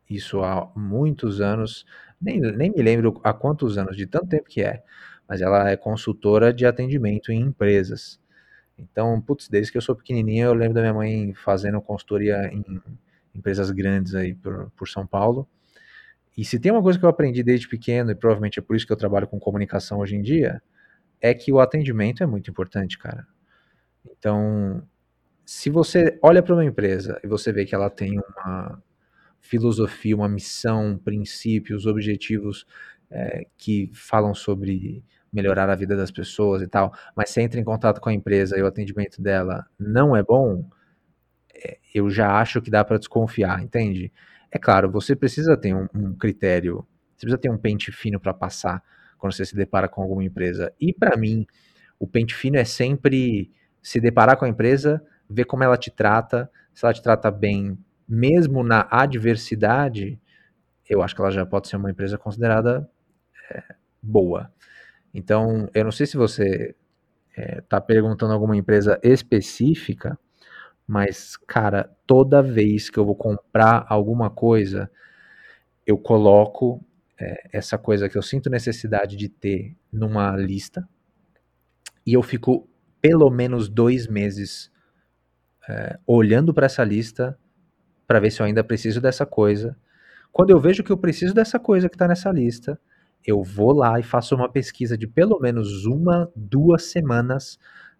[0.07, 1.85] isso há muitos anos,
[2.21, 4.83] nem, nem me lembro há quantos anos, de tanto tempo que é,
[5.27, 8.21] mas ela é consultora de atendimento em empresas.
[8.77, 12.63] Então, putz, desde que eu sou pequenininho, eu lembro da minha mãe fazendo consultoria em
[13.33, 15.47] empresas grandes aí por, por São Paulo.
[16.37, 18.85] E se tem uma coisa que eu aprendi desde pequeno, e provavelmente é por isso
[18.85, 20.61] que eu trabalho com comunicação hoje em dia,
[21.19, 23.25] é que o atendimento é muito importante, cara.
[24.05, 24.85] Então,
[25.45, 28.81] se você olha para uma empresa e você vê que ela tem uma
[29.39, 32.65] filosofia, uma missão, princípios, objetivos
[33.11, 37.63] é, que falam sobre melhorar a vida das pessoas e tal, mas você entra em
[37.63, 40.67] contato com a empresa e o atendimento dela não é bom,
[41.53, 44.11] é, eu já acho que dá para desconfiar, entende?
[44.51, 48.33] É claro, você precisa ter um, um critério, você precisa ter um pente fino para
[48.33, 48.81] passar
[49.17, 50.73] quando você se depara com alguma empresa.
[50.79, 51.45] E para mim,
[51.99, 56.49] o pente fino é sempre se deparar com a empresa, ver como ela te trata,
[56.73, 60.19] se ela te trata bem, mesmo na adversidade,
[60.87, 62.89] eu acho que ela já pode ser uma empresa considerada
[63.51, 63.63] é,
[64.01, 64.51] boa.
[65.13, 66.75] Então, eu não sei se você
[67.57, 70.17] está é, perguntando alguma empresa específica,
[70.87, 74.89] mas, cara, toda vez que eu vou comprar alguma coisa,
[75.85, 76.85] eu coloco
[77.19, 80.87] é, essa coisa que eu sinto necessidade de ter numa lista
[82.05, 82.67] e eu fico
[83.01, 84.71] pelo menos dois meses
[85.69, 87.37] é, olhando para essa lista
[88.07, 89.75] para ver se eu ainda preciso dessa coisa.
[90.31, 92.79] Quando eu vejo que eu preciso dessa coisa que está nessa lista,
[93.25, 97.57] eu vou lá e faço uma pesquisa de pelo menos uma, duas semanas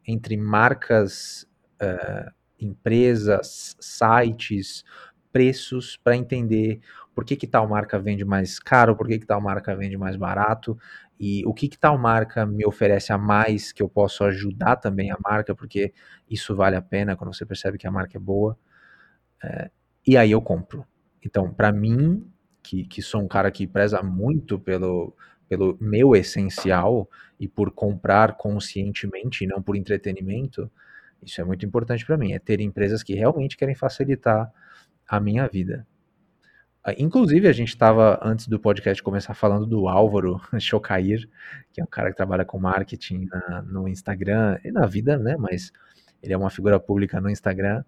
[0.08, 1.48] entre marcas,
[1.82, 4.84] uh, empresas, sites,
[5.32, 6.80] preços para entender
[7.16, 10.16] por que, que tal marca vende mais caro, por que, que tal marca vende mais
[10.16, 10.78] barato
[11.20, 15.12] e o que, que tal marca me oferece a mais que eu posso ajudar também
[15.12, 15.94] a marca, porque
[16.30, 18.58] isso vale a pena quando você percebe que a marca é boa.
[19.44, 19.72] É,
[20.06, 20.86] e aí eu compro.
[21.24, 22.30] Então, para mim,
[22.62, 25.16] que, que sou um cara que preza muito pelo,
[25.48, 30.70] pelo meu essencial e por comprar conscientemente e não por entretenimento,
[31.22, 32.34] isso é muito importante para mim.
[32.34, 34.52] É ter empresas que realmente querem facilitar
[35.08, 35.88] a minha vida.
[36.88, 41.28] Ah, inclusive, a gente estava, antes do podcast começar, falando do Álvaro Chocair,
[41.74, 45.36] que é um cara que trabalha com marketing na, no Instagram e na vida, né?
[45.36, 45.72] Mas
[46.22, 47.84] ele é uma figura pública no Instagram.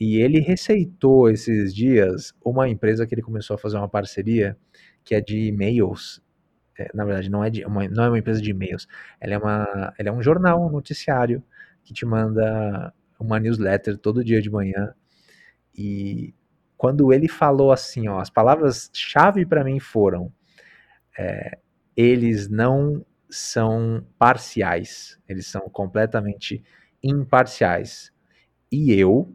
[0.00, 4.56] E ele receitou esses dias uma empresa que ele começou a fazer uma parceria,
[5.04, 6.22] que é de e-mails.
[6.78, 8.88] É, na verdade, não é, de, uma, não é uma empresa de e-mails.
[9.20, 11.42] Ela é, uma, ela é um jornal, um noticiário,
[11.84, 14.94] que te manda uma newsletter todo dia de manhã.
[15.76, 16.34] E
[16.78, 20.32] quando ele falou assim, ó, as palavras-chave para mim foram:
[21.18, 21.58] é,
[21.96, 26.62] eles não são parciais, eles são completamente
[27.02, 28.12] imparciais.
[28.70, 29.34] E eu,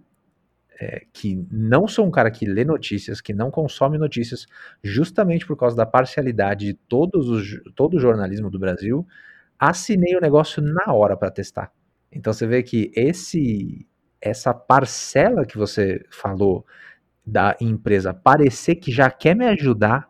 [0.79, 4.47] é, que não sou um cara que lê notícias, que não consome notícias,
[4.81, 9.05] justamente por causa da parcialidade de todos os, todo o jornalismo do Brasil,
[9.59, 11.73] assinei o negócio na hora para testar.
[12.09, 13.85] Então você vê que esse
[14.21, 16.65] essa parcela que você falou
[17.25, 20.09] da empresa parecer que já quer me ajudar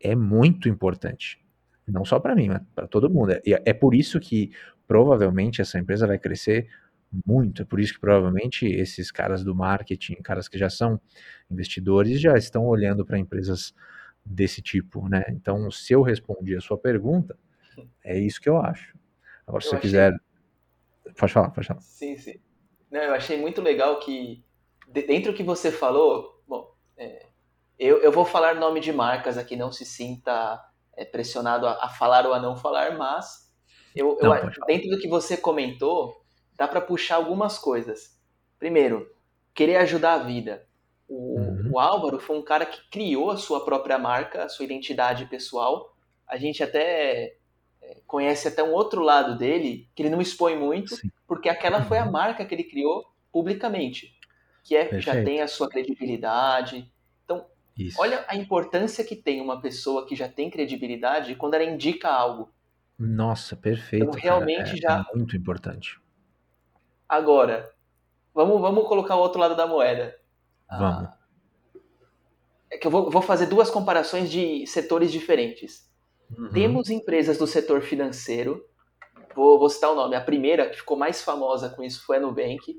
[0.00, 1.44] é muito importante.
[1.86, 3.32] Não só para mim, mas para todo mundo.
[3.32, 4.52] É, é por isso que
[4.86, 6.68] provavelmente essa empresa vai crescer
[7.26, 7.62] muito.
[7.62, 11.00] É por isso que provavelmente esses caras do marketing, caras que já são
[11.50, 13.74] investidores, já estão olhando para empresas
[14.24, 15.24] desse tipo, né?
[15.30, 17.36] Então, se eu respondi a sua pergunta,
[18.04, 18.96] é isso que eu acho.
[19.46, 19.88] Agora, se você achei...
[19.88, 20.20] quiser.
[21.18, 21.80] Pode falar, pode falar.
[21.80, 22.38] Sim, sim.
[22.90, 24.44] Não, eu achei muito legal que,
[24.88, 27.26] dentro do que você falou, bom, é,
[27.78, 30.62] eu, eu vou falar nome de marcas aqui, não se sinta
[30.96, 33.52] é, pressionado a, a, falar ou a não falar, mas
[33.94, 36.24] eu, não, eu dentro do que você comentou,
[36.56, 38.18] dá para puxar algumas coisas.
[38.58, 39.08] Primeiro,
[39.54, 40.66] querer ajudar a vida.
[41.08, 41.70] O, uhum.
[41.72, 45.94] o, Álvaro foi um cara que criou a sua própria marca, a sua identidade pessoal.
[46.26, 47.36] A gente até
[47.80, 51.10] é, conhece até um outro lado dele, que ele não expõe muito, Sim.
[51.26, 52.10] porque aquela foi a uhum.
[52.10, 54.17] marca que ele criou publicamente,
[54.68, 56.92] que é já tem a sua credibilidade.
[57.24, 57.98] Então, Isso.
[57.98, 62.52] olha a importância que tem uma pessoa que já tem credibilidade quando ela indica algo.
[62.98, 64.04] Nossa, perfeito.
[64.04, 65.00] Então, realmente cara.
[65.00, 65.06] É, já.
[65.10, 65.98] é muito importante.
[67.08, 67.72] Agora,
[68.34, 70.14] vamos, vamos colocar o outro lado da moeda.
[70.70, 71.04] Vamos.
[71.04, 71.18] Ah,
[72.70, 75.90] é que eu vou, vou fazer duas comparações de setores diferentes.
[76.36, 76.50] Uhum.
[76.50, 78.62] Temos empresas do setor financeiro.
[79.34, 80.14] Vou, vou citar o nome.
[80.14, 82.78] A primeira que ficou mais famosa com isso foi a Nubank.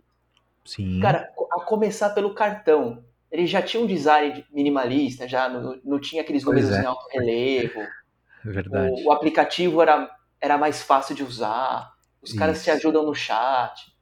[0.70, 1.00] Sim.
[1.00, 3.04] Cara, a começar pelo cartão.
[3.32, 6.82] Ele já tinha um design minimalista, já não, não tinha aqueles números é.
[6.82, 7.80] em alto relevo.
[7.80, 8.92] é verdade.
[9.04, 10.10] O, o aplicativo era,
[10.40, 11.92] era mais fácil de usar.
[12.22, 12.78] Os caras se Isso.
[12.78, 13.96] ajudam no chat.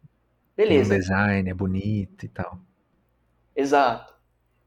[0.55, 2.59] Tem um Beleza, design, é bonito e tal.
[3.55, 4.13] exato.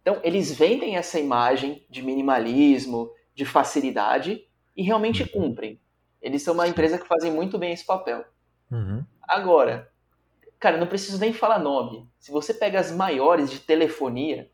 [0.01, 4.43] Então, eles vendem essa imagem de minimalismo, de facilidade
[4.75, 5.79] e realmente cumprem.
[6.23, 8.25] Eles são uma empresa que fazem muito bem esse papel.
[8.71, 9.05] Uhum.
[9.23, 9.91] Agora,
[10.61, 12.07] cara, não preciso nem falar nome.
[12.19, 14.51] Se você pega as maiores de telefonia,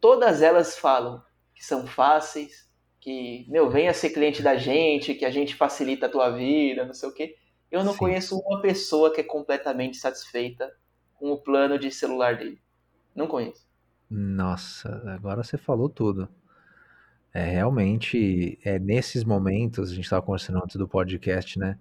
[0.00, 1.22] todas elas falam
[1.54, 2.68] que são fáceis,
[3.00, 6.92] que, meu, venha ser cliente da gente, que a gente facilita a tua vida, não
[6.92, 7.36] sei o quê.
[7.70, 7.98] Eu não Sim.
[7.98, 10.70] conheço uma pessoa que é completamente satisfeita
[11.14, 12.60] com o plano de celular dele.
[13.14, 13.64] Não conheço.
[14.10, 16.28] Nossa, agora você falou tudo.
[17.32, 21.78] É realmente, é nesses momentos, a gente estava conversando antes do podcast, né,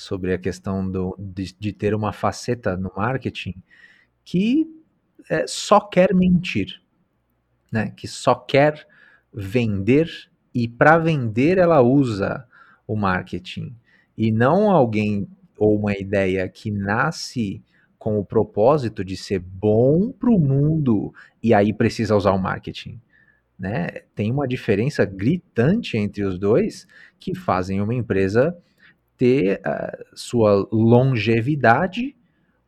[0.00, 3.54] sobre a questão do, de, de ter uma faceta no marketing
[4.24, 4.66] que
[5.28, 6.80] é, só quer mentir,
[7.70, 8.86] né, que só quer
[9.32, 10.08] vender
[10.54, 12.46] e para vender ela usa
[12.86, 13.76] o marketing
[14.16, 17.62] e não alguém ou uma ideia que nasce
[17.98, 22.98] com o propósito de ser bom para o mundo e aí precisa usar o marketing.
[23.58, 23.88] Né?
[24.14, 26.88] Tem uma diferença gritante entre os dois
[27.18, 28.56] que fazem uma empresa
[29.20, 29.60] ter
[30.14, 32.16] sua longevidade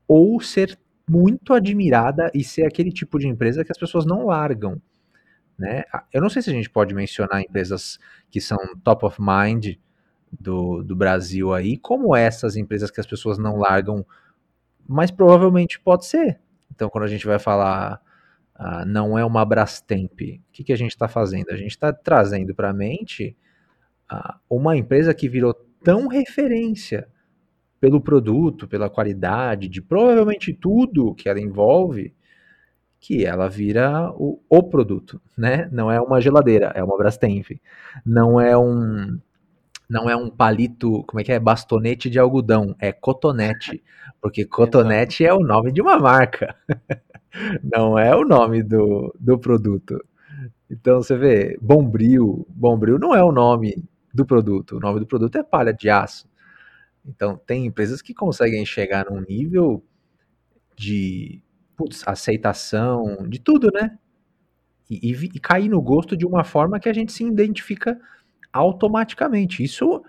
[0.07, 0.79] ou ser
[1.09, 4.81] muito admirada e ser aquele tipo de empresa que as pessoas não largam.
[5.59, 5.85] Né?
[6.13, 7.99] Eu não sei se a gente pode mencionar empresas
[8.31, 9.77] que são top of mind
[10.31, 14.05] do, do Brasil aí, como essas empresas que as pessoas não largam,
[14.87, 16.39] mas provavelmente pode ser.
[16.71, 17.99] Então, quando a gente vai falar
[18.55, 20.13] Uh, não é uma Brastemp.
[20.13, 21.51] O que, que a gente está fazendo?
[21.51, 23.37] A gente está trazendo para a mente
[24.13, 25.53] uh, uma empresa que virou
[25.83, 27.09] tão referência
[27.81, 32.15] pelo produto, pela qualidade, de provavelmente tudo que ela envolve,
[33.01, 35.69] que ela vira o, o produto, né?
[35.73, 37.49] Não é uma geladeira, é uma Brastemp.
[38.07, 39.19] Não é um
[39.91, 41.39] não é um palito, como é que é?
[41.39, 43.83] Bastonete de algodão, é cotonete,
[44.23, 46.55] porque cotonete é o nome de uma marca.
[47.63, 50.03] não é o nome do, do produto.
[50.71, 55.37] Então você vê, Bombril, Bombril não é o nome do produto, o nome do produto
[55.37, 56.29] é palha de aço.
[57.05, 59.83] Então tem empresas que conseguem chegar num nível
[60.77, 61.43] de
[61.77, 63.99] putz, aceitação, de tudo, né?
[64.89, 67.99] E, e, e, cair no gosto de uma forma que a gente se identifica
[68.53, 69.63] automaticamente.
[69.63, 70.05] Isso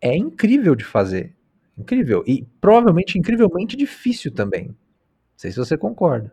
[0.00, 1.34] é incrível de fazer.
[1.76, 2.22] Incrível.
[2.26, 4.68] E provavelmente incrivelmente difícil também.
[4.68, 4.76] Não
[5.36, 6.32] sei se você concorda.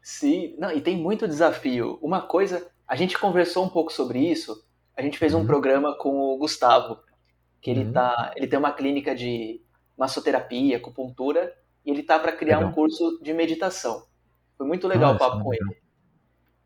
[0.00, 1.98] Sim, não, e tem muito desafio.
[2.02, 4.64] Uma coisa, a gente conversou um pouco sobre isso.
[4.96, 5.46] A gente fez um Uhum.
[5.46, 7.00] programa com o Gustavo,
[7.60, 7.92] que ele Uhum.
[7.92, 9.60] tá, ele tem uma clínica de
[9.96, 12.70] massoterapia, acupuntura, e ele tá para criar Legal.
[12.70, 14.06] um curso de meditação.
[14.56, 15.82] Foi muito legal Ah, o papo é com ele.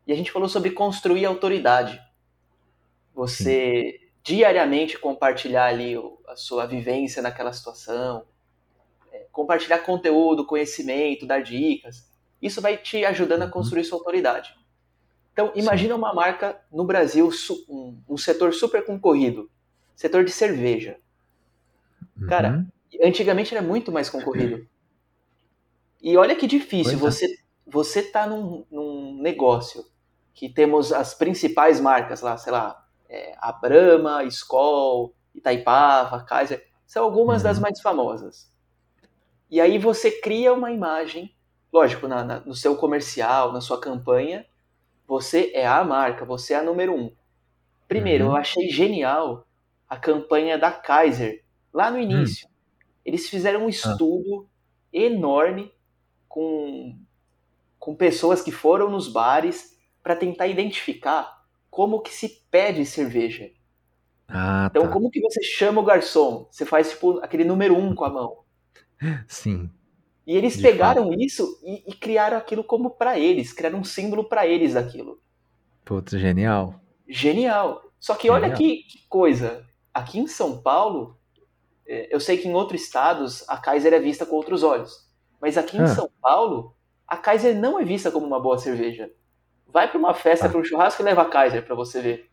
[0.05, 2.01] E a gente falou sobre construir autoridade.
[3.13, 5.95] Você diariamente compartilhar ali
[6.27, 8.25] a sua vivência naquela situação,
[9.11, 12.09] é, compartilhar conteúdo, conhecimento, dar dicas.
[12.41, 13.51] Isso vai te ajudando a Uhum.
[13.51, 14.53] construir sua autoridade.
[15.37, 17.29] Então, imagina uma marca no Brasil,
[17.69, 19.51] um, um setor super concorrido,
[19.95, 20.97] setor de cerveja.
[22.27, 22.67] Cara, Uhum.
[23.03, 24.65] Antigamente era muito mais concorrido.
[26.01, 27.27] E olha que difícil, Pois é.
[27.27, 29.85] você você tá num, num negócio
[30.33, 37.03] que temos as principais marcas lá, sei lá, é, a Brahma, Skol, Itaipava, Kaiser, são
[37.03, 37.49] algumas Uhum.
[37.49, 38.51] das mais famosas.
[39.51, 41.35] E aí você cria uma imagem,
[41.71, 44.43] lógico, na- na- no seu comercial, na sua campanha,
[45.07, 47.15] você é a marca, você é a número um.
[47.87, 48.31] Primeiro, Uhum.
[48.31, 49.47] eu achei genial
[49.89, 51.43] a campanha da Kaiser,
[51.73, 52.47] lá no início.
[53.05, 54.49] Eles fizeram um estudo
[54.93, 55.73] enorme
[56.29, 56.97] com,
[57.79, 63.51] com pessoas que foram nos bares para tentar identificar como que se pede cerveja.
[64.27, 64.89] Ah, Então, tá.
[64.89, 66.47] como que você chama o garçom?
[66.51, 68.43] Você faz tipo aquele número um com a mão.
[69.27, 69.71] Sim.
[70.27, 74.25] E eles De pegaram isso e, e criaram aquilo como para eles, criaram um símbolo
[74.25, 75.21] para eles daquilo.
[75.85, 76.75] Putz, genial.
[77.07, 77.81] Genial.
[77.99, 78.57] Só que olha Genial.
[78.57, 79.65] que, que coisa.
[79.93, 81.17] Aqui em São Paulo,
[81.87, 85.07] é, eu sei que em outros estados a Kaiser é vista com outros olhos.
[85.41, 85.87] Mas aqui em Ah.
[85.87, 86.75] São Paulo,
[87.07, 89.09] a Kaiser não é vista como uma boa cerveja.
[89.65, 90.49] Vai para uma festa, Ah.
[90.49, 92.29] para um churrasco e leva a Kaiser para você ver.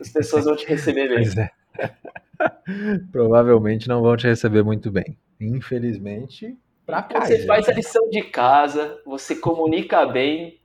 [0.00, 1.18] As pessoas vão te receber bem.
[1.22, 1.50] Pois é.
[3.12, 5.16] Provavelmente não vão te receber muito bem.
[5.40, 6.56] Infelizmente,
[6.86, 7.24] pra cá.
[7.24, 10.60] Você faz a lição de casa, você comunica bem.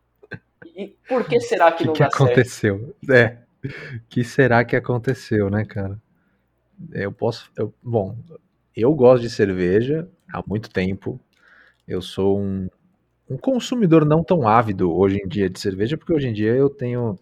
[0.75, 2.95] E por que será que, que não que dá aconteceu?
[3.03, 3.11] certo?
[3.11, 3.37] É.
[4.09, 5.99] que será que aconteceu, né, cara?
[6.91, 7.51] Eu posso.
[7.55, 8.15] Eu, bom,
[8.75, 11.19] eu gosto de cerveja há muito tempo.
[11.87, 12.69] Eu sou um,
[13.29, 16.69] um consumidor não tão ávido hoje em dia de cerveja, porque hoje em dia eu
[16.69, 17.17] tenho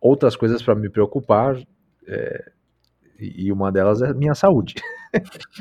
[0.00, 1.60] outras coisas para me preocupar.
[2.06, 2.50] É,
[3.18, 4.76] e uma delas é minha saúde.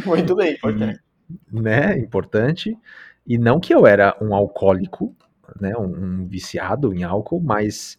[0.05, 0.99] Muito bem, importante.
[1.51, 2.77] Né, importante.
[3.25, 5.15] E não que eu era um alcoólico,
[5.59, 7.97] né, um, um viciado em álcool, mas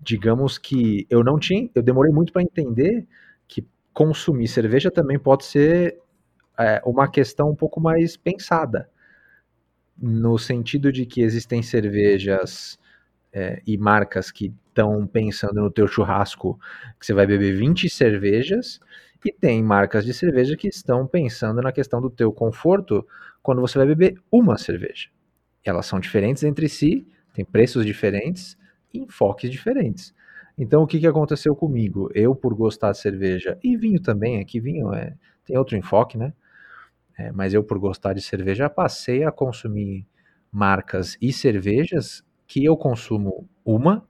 [0.00, 3.06] digamos que eu não tinha, eu demorei muito para entender
[3.48, 6.00] que consumir cerveja também pode ser
[6.58, 8.90] é, uma questão um pouco mais pensada,
[10.00, 12.78] no sentido de que existem cervejas
[13.32, 16.58] é, e marcas que estão pensando no teu churrasco
[17.00, 18.80] que você vai beber 20 cervejas
[19.24, 23.06] e tem marcas de cerveja que estão pensando na questão do teu conforto
[23.42, 25.08] quando você vai beber uma cerveja.
[25.64, 28.56] Elas são diferentes entre si, têm preços diferentes
[28.92, 30.14] e enfoques diferentes.
[30.56, 32.10] Então, o que, que aconteceu comigo?
[32.14, 35.14] Eu, por gostar de cerveja, e vinho também, aqui vinho é,
[35.44, 36.32] tem outro enfoque, né?
[37.16, 40.06] É, mas eu, por gostar de cerveja, passei a consumir
[40.50, 44.06] marcas e cervejas que eu consumo uma,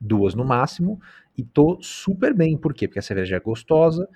[0.00, 1.00] duas no máximo,
[1.36, 2.56] e tô super bem.
[2.56, 2.86] Por quê?
[2.86, 4.08] Porque a cerveja é gostosa,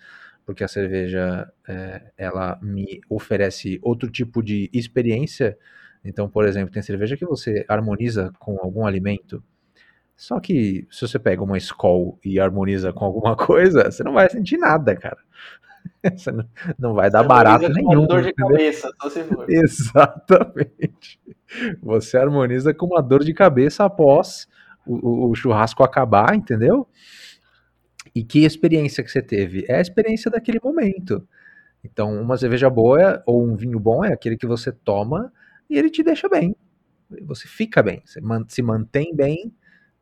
[0.44, 5.56] porque a cerveja é, ela me oferece outro tipo de experiência.
[6.04, 9.42] Então, por exemplo, tem cerveja que você harmoniza com algum alimento.
[10.16, 14.28] Só que se você pega uma Skol e harmoniza com alguma coisa, você não vai
[14.30, 15.18] sentir nada, cara.
[16.16, 16.44] Você não,
[16.78, 18.06] não vai dar você barato nenhum.
[18.06, 19.44] dor de cabeça, só se for.
[19.48, 21.20] Exatamente.
[21.82, 24.46] Você harmoniza com uma dor de cabeça após
[24.86, 26.88] o, o churrasco acabar, entendeu?
[28.14, 29.64] E que experiência que você teve?
[29.68, 31.26] É a experiência daquele momento.
[31.82, 35.32] Então, uma cerveja boa ou um vinho bom é aquele que você toma
[35.68, 36.56] e ele te deixa bem.
[37.22, 39.52] Você fica bem, você se mantém bem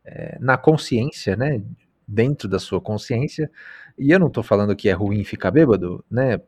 [0.04, 1.62] é, na consciência, né?
[2.06, 3.50] Dentro da sua consciência.
[3.98, 6.40] E eu não estou falando que é ruim ficar bêbado, né?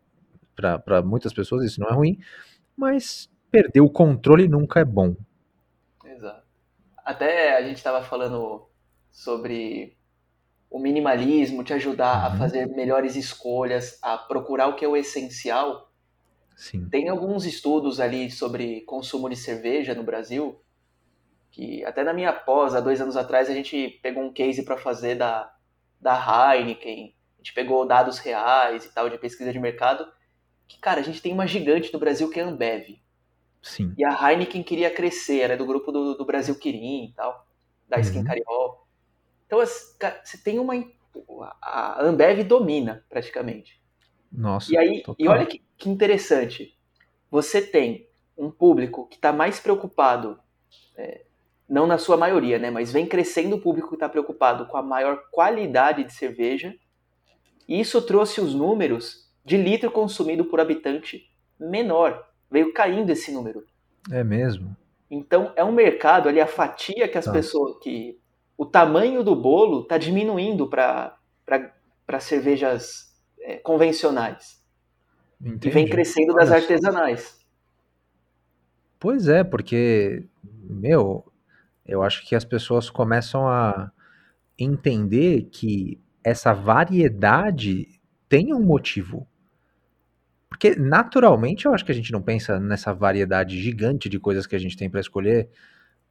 [0.54, 2.18] Para muitas pessoas isso não é ruim,
[2.76, 5.16] mas perder o controle nunca é bom.
[6.04, 6.44] Exato.
[7.04, 8.68] Até a gente estava falando
[9.10, 9.96] sobre
[10.74, 12.34] o minimalismo, te ajudar uhum.
[12.34, 15.88] a fazer melhores escolhas, a procurar o que é o essencial.
[16.56, 16.88] Sim.
[16.88, 20.60] Tem alguns estudos ali sobre consumo de cerveja no Brasil,
[21.52, 24.76] que até na minha pós, há dois anos atrás, a gente pegou um case para
[24.76, 25.48] fazer da,
[26.00, 26.12] da
[26.56, 30.04] Heineken, a gente pegou dados reais e tal de pesquisa de mercado,
[30.66, 33.00] que, cara, a gente tem uma gigante no Brasil que é a Ambev.
[33.62, 33.94] Sim.
[33.96, 37.46] E a Heineken queria crescer, era do grupo do, do Brasil Quirim e tal,
[37.88, 38.24] da Skin uhum.
[38.24, 38.83] Cariol.
[39.46, 40.74] Então, você tem uma.
[41.62, 43.80] A Ambev domina praticamente.
[44.32, 44.72] Nossa.
[44.72, 45.16] E aí, total.
[45.18, 46.76] e olha que, que interessante.
[47.30, 50.38] Você tem um público que está mais preocupado,
[50.96, 51.22] é,
[51.68, 52.70] não na sua maioria, né?
[52.70, 56.74] Mas vem crescendo o público que está preocupado com a maior qualidade de cerveja.
[57.68, 62.26] E isso trouxe os números de litro consumido por habitante menor.
[62.50, 63.64] Veio caindo esse número.
[64.10, 64.76] É mesmo.
[65.10, 67.32] Então é um mercado ali, a fatia que as tá.
[67.32, 68.18] pessoas que
[68.56, 71.18] o tamanho do bolo está diminuindo para
[72.20, 74.62] cervejas é, convencionais.
[75.40, 75.68] Entendi.
[75.68, 77.38] E vem crescendo das artesanais.
[78.98, 81.30] Pois é, porque, meu,
[81.84, 83.90] eu acho que as pessoas começam a
[84.58, 89.28] entender que essa variedade tem um motivo.
[90.48, 94.56] Porque naturalmente eu acho que a gente não pensa nessa variedade gigante de coisas que
[94.56, 95.50] a gente tem para escolher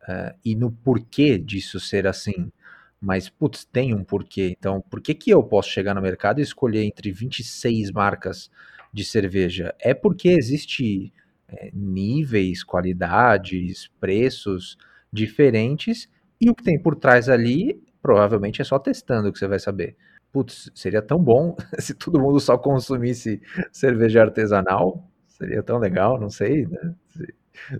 [0.03, 2.51] uh, e no porquê disso ser assim.
[2.99, 4.55] Mas, putz, tem um porquê.
[4.57, 8.49] Então, por que, que eu posso chegar no mercado e escolher entre 26 marcas
[8.93, 9.75] de cerveja?
[9.79, 11.11] É porque existe
[11.49, 14.77] é, níveis, qualidades, preços
[15.11, 19.59] diferentes e o que tem por trás ali provavelmente é só testando que você vai
[19.59, 19.95] saber.
[20.31, 23.41] Putz, seria tão bom se todo mundo só consumisse
[23.71, 25.09] cerveja artesanal.
[25.27, 26.93] Seria tão legal, não sei, né?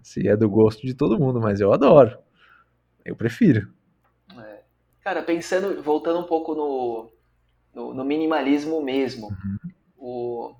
[0.02, 2.18] Se é do gosto de todo mundo, mas eu adoro.
[3.04, 3.74] Eu prefiro.
[4.38, 4.64] É.
[5.02, 7.12] Cara, pensando, voltando um pouco no,
[7.74, 9.72] no, no minimalismo mesmo, uhum.
[9.98, 10.56] o,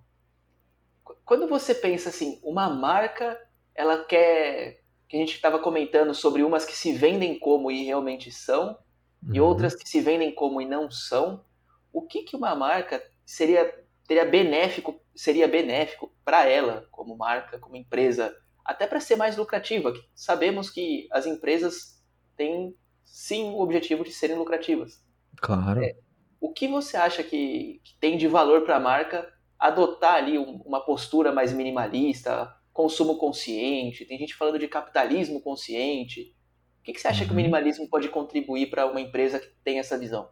[1.26, 3.40] quando você pensa assim, uma marca,
[3.74, 8.32] ela quer, que a gente estava comentando sobre umas que se vendem como e realmente
[8.32, 8.78] são,
[9.26, 9.36] uhum.
[9.36, 11.44] e outras que se vendem como e não são,
[11.92, 17.78] o que que uma marca seria teria benéfico seria benéfico para ela como marca, como
[17.78, 19.94] empresa até para ser mais lucrativa.
[20.16, 22.02] Sabemos que as empresas
[22.36, 25.04] têm sim o objetivo de serem lucrativas.
[25.38, 25.84] Claro.
[25.84, 25.96] É,
[26.40, 30.82] o que você acha que, que tem de valor para a marca adotar ali uma
[30.82, 36.36] postura mais minimalista, consumo consciente, tem gente falando de capitalismo consciente.
[36.80, 37.28] O que, que você acha uhum.
[37.28, 37.42] que o uhum.
[37.42, 40.30] minimalismo pode contribuir para uma empresa que tem essa visão?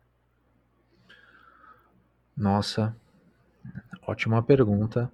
[2.35, 2.95] Nossa,
[4.05, 5.09] ótima pergunta.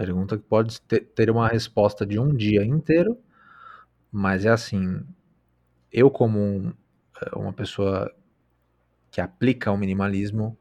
[0.00, 3.18] Pergunta que pode ter uma resposta de um dia inteiro,
[4.10, 5.04] mas é assim,
[5.92, 6.72] eu como um,
[7.20, 8.10] é, uma pessoa
[9.10, 10.56] que aplica o minimalismo,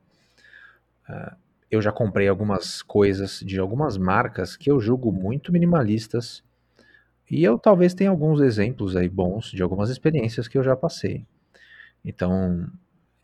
[1.08, 1.34] uh,
[1.72, 6.44] eu já comprei algumas coisas de algumas marcas que eu julgo muito minimalistas.
[7.32, 11.26] E eu talvez tenha alguns exemplos aí bons de algumas experiências que eu já passei.
[12.04, 12.70] Então,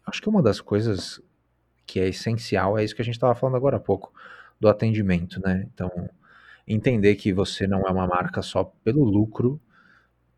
[0.06, 1.22] acho que uma das coisas
[1.86, 4.14] que é essencial é isso que a gente estava falando agora há pouco,
[4.60, 5.68] do atendimento, né?
[5.74, 6.10] Então,
[6.68, 9.60] entender que você não é uma marca só pelo lucro,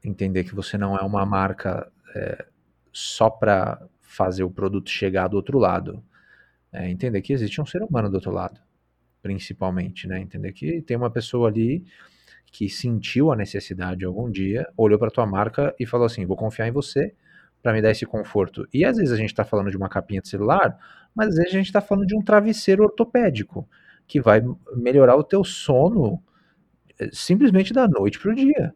[0.03, 2.45] entender que você não é uma marca é,
[2.91, 6.03] só para fazer o produto chegar do outro lado.
[6.71, 8.59] É, entender que existe um ser humano do outro lado,
[9.21, 10.19] principalmente, né?
[10.19, 11.85] Entender que tem uma pessoa ali
[12.51, 16.67] que sentiu a necessidade algum dia, olhou para tua marca e falou assim: vou confiar
[16.67, 17.13] em você
[17.61, 18.67] para me dar esse conforto.
[18.73, 20.77] E às vezes a gente está falando de uma capinha de celular,
[21.15, 23.67] mas às vezes a gente está falando de um travesseiro ortopédico
[24.07, 24.41] que vai
[24.75, 26.23] melhorar o teu sono
[26.99, 28.73] eh, simplesmente da noite para o dia.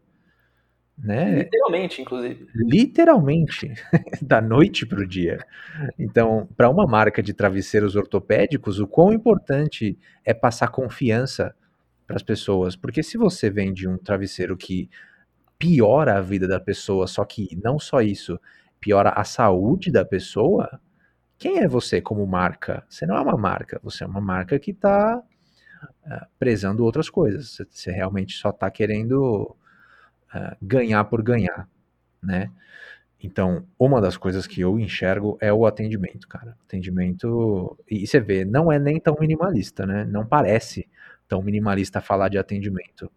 [0.98, 1.40] Né?
[1.40, 2.48] Literalmente, inclusive.
[2.54, 3.74] Literalmente,
[4.22, 5.44] da noite para o dia.
[5.98, 11.56] Então, para uma marca de travesseiros ortopédicos, o quão importante é passar confiança
[12.06, 12.76] para as pessoas.
[12.76, 14.90] Porque se você vende um travesseiro que
[15.58, 18.40] piora a vida da pessoa, só que não só isso,
[18.80, 20.80] piora a saúde da pessoa,
[21.42, 22.86] quem é você como marca?
[22.88, 25.24] Você não é uma marca, você é uma marca que está uh,
[26.06, 27.60] eh, prezando outras coisas.
[27.68, 29.56] Você realmente só está querendo
[30.36, 31.68] uh, ganhar por ganhar,
[32.22, 32.52] né?
[33.20, 36.56] Então, uma das coisas que eu enxergo é o atendimento, cara.
[36.64, 37.76] Atendimento.
[37.90, 40.06] E você vê, não é nem tão minimalista, né?
[40.06, 40.88] Não parece
[41.28, 43.12] tão minimalista falar de atendimento.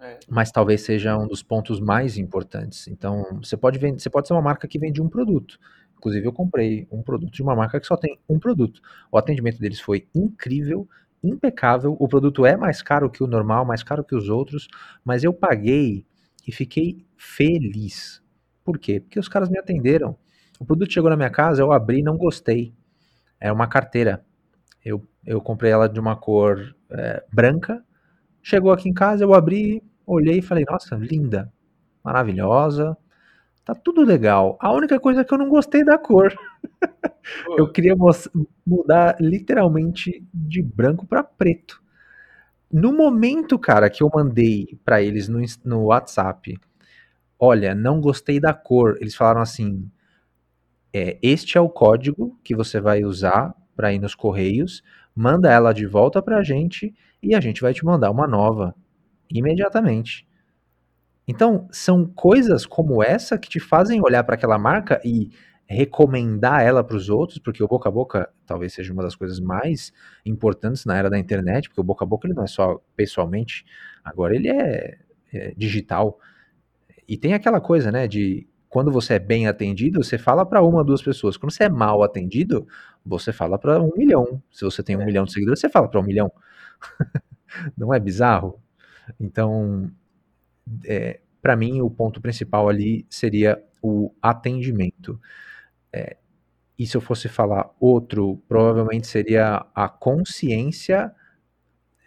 [0.00, 0.18] É.
[0.28, 2.88] Mas talvez seja um dos pontos mais importantes.
[2.88, 5.56] Então, você pode vender, você pode ser uma marca que vende um produto.
[6.02, 8.80] Inclusive, eu comprei um produto de uma marca que só tem um produto.
[9.10, 10.88] O atendimento deles foi incrível
[11.22, 11.96] impecável.
[12.00, 14.66] O produto é mais caro que o normal, mais caro que os outros,
[15.04, 16.04] mas eu paguei
[16.44, 18.20] e fiquei feliz.
[18.64, 18.98] Por quê?
[18.98, 20.16] Porque os caras me atenderam.
[20.58, 22.74] O produto chegou na minha casa, eu abri e não gostei.
[23.38, 24.24] Era uma carteira.
[24.84, 27.84] Eu, eu comprei ela de uma cor é, branca.
[28.42, 31.52] Chegou aqui em casa, eu abri, olhei e falei: Nossa, linda,
[32.02, 32.96] maravilhosa,
[33.64, 34.58] tá tudo legal.
[34.60, 36.34] A única coisa é que eu não gostei da cor.
[37.56, 37.94] eu queria
[38.66, 41.82] mudar literalmente de branco para preto.
[42.70, 46.58] No momento, cara, que eu mandei para eles no, no WhatsApp,
[47.38, 49.90] olha, não gostei da cor, eles falaram assim:
[50.92, 54.82] é, este é o código que você vai usar para ir nos correios,
[55.14, 58.74] manda ela de volta para a gente e a gente vai te mandar uma nova
[59.30, 60.26] imediatamente.
[61.26, 65.30] Então, são coisas como essa que te fazem olhar para aquela marca e
[65.66, 69.40] recomendar ela para os outros, porque o boca a boca talvez seja uma das coisas
[69.40, 69.92] mais
[70.26, 73.64] importantes na era da internet, porque o boca a boca ele não é só pessoalmente,
[74.04, 74.98] agora ele é,
[75.32, 76.18] é digital.
[77.08, 80.82] E tem aquela coisa, né, de quando você é bem atendido, você fala para uma,
[80.82, 81.36] duas pessoas.
[81.36, 82.66] Quando você é mal atendido,
[83.04, 84.42] você fala para um milhão.
[84.50, 85.04] Se você tem um é.
[85.04, 86.32] milhão de seguidores, você fala para um milhão.
[87.76, 88.58] não é bizarro?
[89.20, 89.90] Então,
[90.84, 95.20] é, para mim, o ponto principal ali seria o atendimento.
[95.92, 96.16] É,
[96.78, 101.12] e se eu fosse falar outro, provavelmente seria a consciência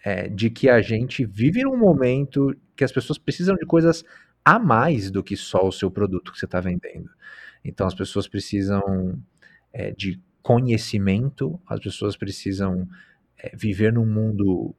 [0.04, 4.04] é, de que a gente vive num momento que as pessoas precisam de coisas
[4.44, 7.10] a mais do que só o seu produto que você está vendendo.
[7.64, 9.20] Então as pessoas precisam
[9.74, 12.88] é, de conhecimento, as pessoas precisam
[13.38, 14.76] é, viver num mundo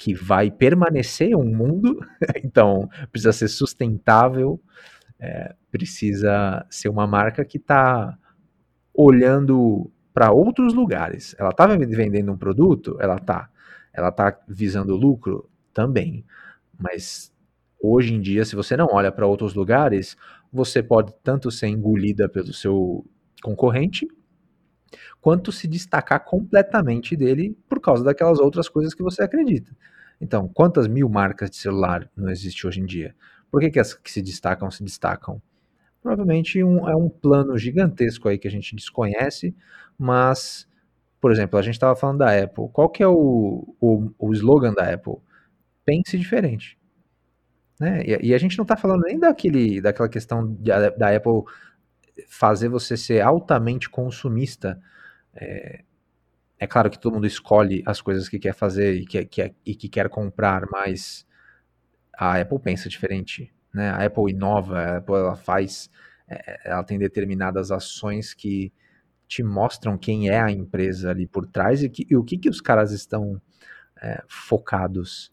[0.00, 2.00] que vai permanecer um mundo,
[2.42, 4.58] então precisa ser sustentável,
[5.18, 8.16] é, precisa ser uma marca que está
[8.94, 11.36] olhando para outros lugares.
[11.38, 12.96] Ela está vendendo um produto?
[12.98, 13.50] Ela está.
[13.92, 15.46] Ela está visando lucro?
[15.74, 16.24] Também.
[16.78, 17.30] Mas
[17.78, 20.16] hoje em dia, se você não olha para outros lugares,
[20.50, 23.04] você pode tanto ser engolida pelo seu
[23.42, 24.08] concorrente,
[25.20, 29.70] quanto se destacar completamente dele por causa daquelas outras coisas que você acredita.
[30.20, 33.14] Então, quantas mil marcas de celular não existe hoje em dia?
[33.50, 35.40] Por que, que as que se destacam se destacam?
[36.02, 39.54] Provavelmente um, é um plano gigantesco aí que a gente desconhece,
[39.98, 40.66] mas,
[41.20, 42.68] por exemplo, a gente estava falando da Apple.
[42.72, 45.16] Qual que é o, o, o slogan da Apple?
[45.84, 46.78] Pense diferente.
[47.78, 48.02] Né?
[48.04, 51.42] E, e a gente não está falando nem daquele, daquela questão de, da Apple
[52.28, 54.80] fazer você ser altamente consumista.
[55.40, 55.84] É,
[56.58, 59.74] é claro que todo mundo escolhe as coisas que quer fazer e que, que, e
[59.74, 61.26] que quer comprar, mas
[62.14, 63.90] a Apple pensa diferente, né?
[63.90, 65.90] A Apple inova, a Apple ela faz,
[66.28, 68.70] é, ela tem determinadas ações que
[69.26, 72.48] te mostram quem é a empresa ali por trás e, que, e o que, que
[72.48, 73.40] os caras estão
[74.02, 75.32] é, focados,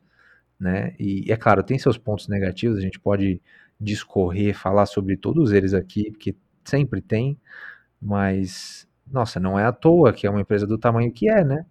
[0.60, 0.96] né?
[0.98, 3.42] E é claro, tem seus pontos negativos, a gente pode
[3.80, 7.38] discorrer, falar sobre todos eles aqui, porque sempre tem,
[8.02, 11.66] mas nossa, não é à toa que é uma empresa do tamanho que é, né?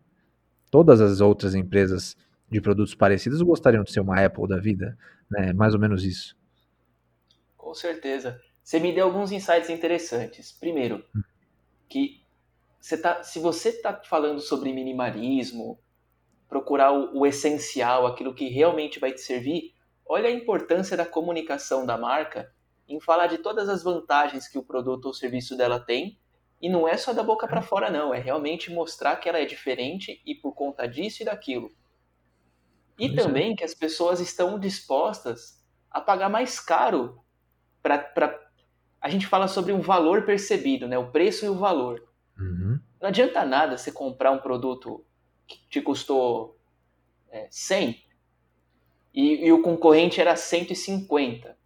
[0.71, 2.17] Todas as outras empresas
[2.51, 4.97] de produtos parecidos gostariam de ser uma Apple da vida,
[5.31, 5.53] né?
[5.53, 6.37] Mais ou menos isso.
[7.57, 8.41] Com certeza.
[8.63, 10.53] Você me deu alguns insights interessantes.
[10.53, 11.23] Primeiro, hum.
[11.89, 12.21] que
[12.81, 15.79] você tá, se você está falando sobre minimalismo,
[16.49, 19.75] procurar o, o essencial, aquilo que realmente vai te servir,
[20.07, 22.53] olha a importância da comunicação da marca
[22.89, 26.19] em falar de todas as vantagens que o produto ou serviço dela tem.
[26.61, 28.15] E não é só da boca para fora, não.
[28.15, 31.71] É realmente mostrar que ela é diferente e por conta disso e daquilo.
[32.99, 33.57] E Isso também é.
[33.57, 37.21] que as pessoas estão dispostas a pagar mais caro
[37.83, 38.43] para.
[39.01, 40.99] A gente fala sobre um valor percebido, né?
[40.99, 42.03] o preço e o valor.
[42.39, 42.81] Uhum.
[43.01, 45.05] Não adianta nada você comprar um produto
[45.47, 46.59] que te custou
[47.31, 48.03] é, 100
[49.15, 51.57] e, e o concorrente era 150.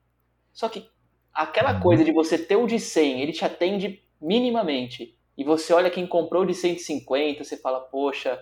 [0.53, 0.91] Só que
[1.33, 1.81] aquela uhum.
[1.81, 6.07] coisa de você ter o de 100, ele te atende minimamente, e você olha quem
[6.07, 8.39] comprou de 150, você fala, poxa,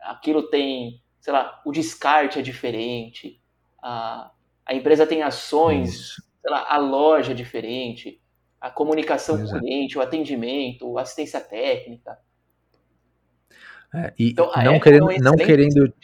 [0.00, 3.40] aquilo tem, sei lá, o descarte é diferente,
[3.82, 4.30] a,
[4.64, 8.20] a empresa tem ações, sei lá, a loja é diferente,
[8.60, 12.18] a comunicação com o cliente, o atendimento, a assistência técnica.
[13.94, 15.94] É, e então, não, querendo, é um não querendo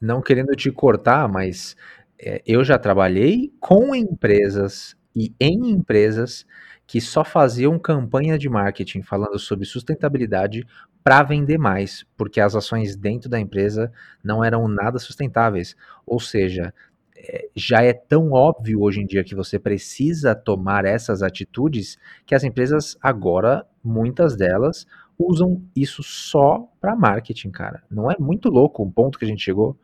[0.00, 1.76] não querendo te cortar, mas
[2.18, 6.46] é, eu já trabalhei com empresas e em empresas
[6.90, 10.66] que só faziam campanha de marketing falando sobre sustentabilidade
[11.04, 13.92] para vender mais, porque as ações dentro da empresa
[14.24, 15.76] não eram nada sustentáveis.
[16.04, 16.74] Ou seja,
[17.16, 22.34] é, já é tão óbvio hoje em dia que você precisa tomar essas atitudes que
[22.34, 24.84] as empresas agora, muitas delas,
[25.16, 27.84] usam isso só para marketing, cara.
[27.88, 29.78] Não é muito louco o ponto que a gente chegou?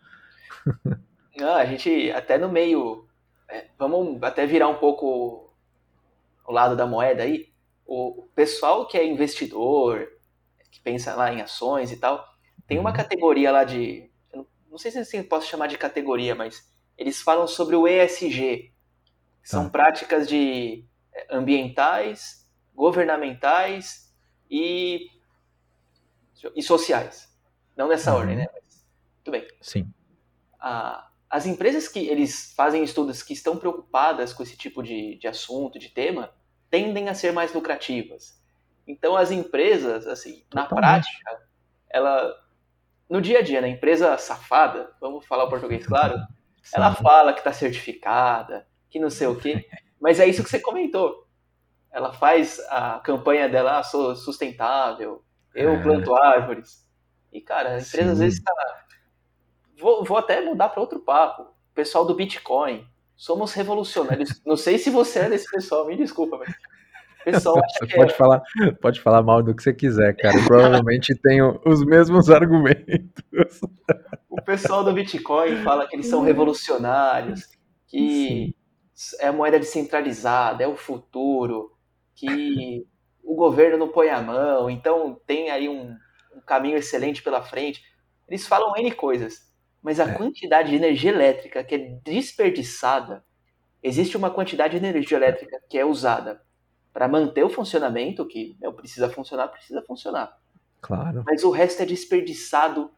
[1.38, 3.06] Ah, a gente até no meio,
[3.48, 5.45] é, vamos até virar um pouco
[6.46, 7.52] o lado da moeda aí.
[7.84, 10.08] O pessoal que é investidor,
[10.70, 12.24] que pensa lá em ações e tal,
[12.66, 12.96] tem uma uhum.
[12.96, 14.10] categoria lá de,
[14.68, 16.68] não sei se assim posso chamar de categoria, mas
[16.98, 18.72] eles falam sobre o ESG.
[19.42, 19.70] São ah.
[19.70, 20.84] práticas de
[21.14, 24.12] é, ambientais, governamentais
[24.50, 25.08] e,
[26.54, 27.32] e sociais.
[27.76, 28.18] Não nessa uhum.
[28.18, 28.46] ordem, né?
[28.52, 28.84] Mas,
[29.22, 29.46] tudo bem.
[29.60, 29.88] Sim
[30.66, 35.26] a, as empresas que eles fazem estudos que estão preocupadas com esse tipo de, de
[35.26, 36.32] assunto, de tema,
[36.70, 38.40] tendem a ser mais lucrativas.
[38.86, 40.54] Então as empresas, assim, Totalmente.
[40.54, 41.42] na prática,
[41.90, 42.34] ela
[43.08, 46.18] no dia a dia, na empresa safada, vamos falar o português claro,
[46.72, 49.66] ela fala que está certificada, que não sei o quê,
[50.00, 51.26] mas é isso que você comentou.
[51.90, 55.24] Ela faz a campanha dela, ah, sou sustentável,
[55.54, 55.82] eu é.
[55.82, 56.86] planto árvores.
[57.32, 58.10] E, cara, a empresa Sim.
[58.10, 58.52] às vezes está
[59.78, 61.46] vou, vou até mudar para outro papo.
[61.74, 62.86] Pessoal do Bitcoin.
[63.14, 64.40] Somos revolucionários.
[64.44, 66.54] Não sei se você é desse pessoal, me desculpa, mas.
[67.24, 68.14] Pessoal acha que pode, é...
[68.14, 68.42] falar,
[68.80, 70.38] pode falar mal do que você quiser, cara.
[70.46, 73.24] provavelmente tenho os mesmos argumentos.
[74.30, 77.48] O pessoal do Bitcoin fala que eles são revolucionários,
[77.88, 78.54] que
[78.94, 79.16] Sim.
[79.18, 81.72] é a moeda descentralizada, é o futuro,
[82.14, 82.86] que
[83.24, 85.96] o governo não põe a mão, então tem aí um,
[86.32, 87.82] um caminho excelente pela frente.
[88.28, 89.45] Eles falam N coisas
[89.86, 90.14] mas a é.
[90.14, 93.24] quantidade de energia elétrica que é desperdiçada,
[93.80, 96.42] existe uma quantidade de energia elétrica que é usada
[96.92, 100.36] para manter o funcionamento, que né, precisa funcionar, precisa funcionar.
[100.80, 101.22] Claro.
[101.24, 102.90] Mas o resto é desperdiçado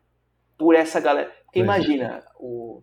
[0.57, 1.28] por essa galera.
[1.45, 1.74] Porque pois é.
[1.74, 2.22] imagina, é.
[2.36, 2.82] o,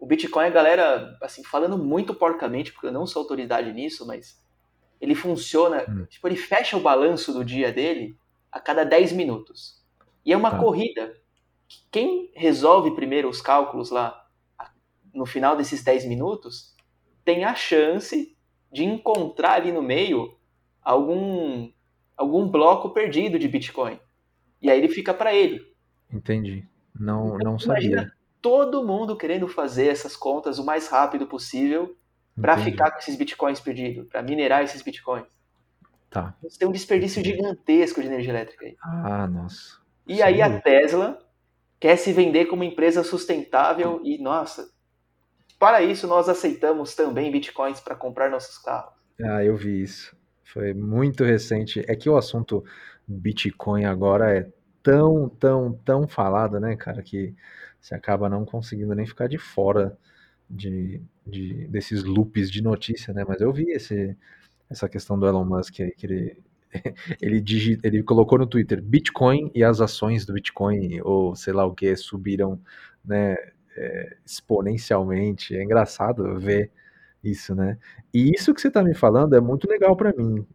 [0.00, 4.42] o Bitcoin, a galera, assim, falando muito porcamente, porque eu não sou autoridade nisso, mas
[5.00, 6.06] ele funciona, hum.
[6.06, 8.18] tipo, ele fecha o balanço do dia dele
[8.50, 9.80] a cada 10 minutos.
[10.26, 10.58] E é uma tá.
[10.58, 11.14] corrida
[11.90, 14.24] quem resolve primeiro os cálculos lá
[15.12, 16.74] no final desses 10 minutos
[17.24, 18.36] tem a chance
[18.72, 20.36] de encontrar ali no meio
[20.82, 21.72] algum
[22.16, 23.98] algum bloco perdido de Bitcoin.
[24.60, 25.60] E aí ele fica para ele.
[26.12, 26.66] Entendi.
[26.98, 28.10] Não, então, não sabia.
[28.40, 31.96] Todo mundo querendo fazer essas contas o mais rápido possível
[32.40, 35.26] para ficar com esses bitcoins perdidos, para minerar esses bitcoins.
[36.10, 36.36] Tá.
[36.42, 37.36] Você tem um desperdício Entendi.
[37.36, 38.76] gigantesco de energia elétrica aí.
[38.80, 39.78] Ah, nossa.
[40.06, 40.22] E Sim.
[40.22, 41.18] aí a Tesla
[41.84, 44.70] quer se vender como empresa sustentável e, nossa,
[45.58, 48.94] para isso nós aceitamos também bitcoins para comprar nossos carros.
[49.22, 50.16] Ah, eu vi isso.
[50.44, 51.84] Foi muito recente.
[51.86, 52.64] É que o assunto
[53.06, 54.50] Bitcoin agora é
[54.82, 57.34] tão, tão, tão falada, né, cara, que
[57.78, 59.94] você acaba não conseguindo nem ficar de fora
[60.48, 63.26] de, de desses loops de notícia, né?
[63.28, 64.16] Mas eu vi esse,
[64.70, 66.42] essa questão do Elon Musk aí, que ele,
[67.20, 71.64] ele, digi, ele colocou no Twitter Bitcoin e as ações do Bitcoin, ou sei lá
[71.64, 72.60] o que, subiram
[73.04, 73.36] né,
[73.76, 75.56] é, exponencialmente.
[75.56, 76.70] É engraçado ver
[77.22, 77.78] isso, né?
[78.12, 80.46] E isso que você está me falando é muito legal para mim.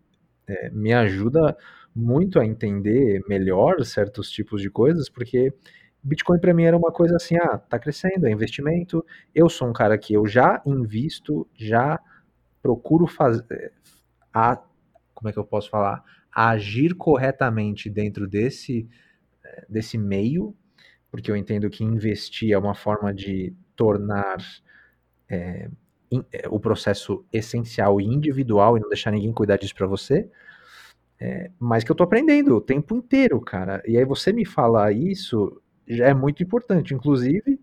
[0.47, 1.55] É, me ajuda
[1.95, 5.53] muito a entender melhor certos tipos de coisas, porque
[6.03, 9.05] Bitcoin para mim era uma coisa assim, ah, tá crescendo, é investimento.
[9.34, 11.99] Eu sou um cara que eu já invisto, já
[12.61, 13.74] procuro fazer
[14.34, 14.61] a
[15.20, 16.01] como é que eu posso falar,
[16.34, 18.88] agir corretamente dentro desse
[19.67, 20.55] desse meio,
[21.11, 24.38] porque eu entendo que investir é uma forma de tornar
[25.28, 25.70] é,
[26.11, 30.30] in, é, o processo essencial e individual e não deixar ninguém cuidar disso para você.
[31.20, 33.82] É, mas que eu tô aprendendo o tempo inteiro, cara.
[33.86, 36.93] E aí você me falar isso já é muito importante.
[36.93, 37.59] Inclusive,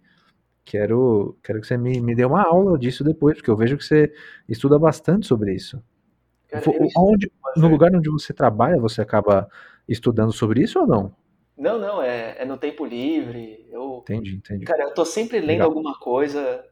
[0.64, 3.84] quero, quero que você me, me dê uma aula disso depois, porque eu vejo que
[3.84, 4.12] você
[4.48, 5.82] estuda bastante sobre isso.
[6.48, 6.64] Cara,
[6.96, 9.48] onde, no lugar onde você trabalha, você acaba
[9.88, 11.14] estudando sobre isso ou não?
[11.56, 13.66] Não, não, é, é no tempo livre.
[13.70, 14.64] Eu, entendi, entendi.
[14.64, 15.68] Cara, eu tô sempre lendo Legal.
[15.68, 16.64] alguma coisa.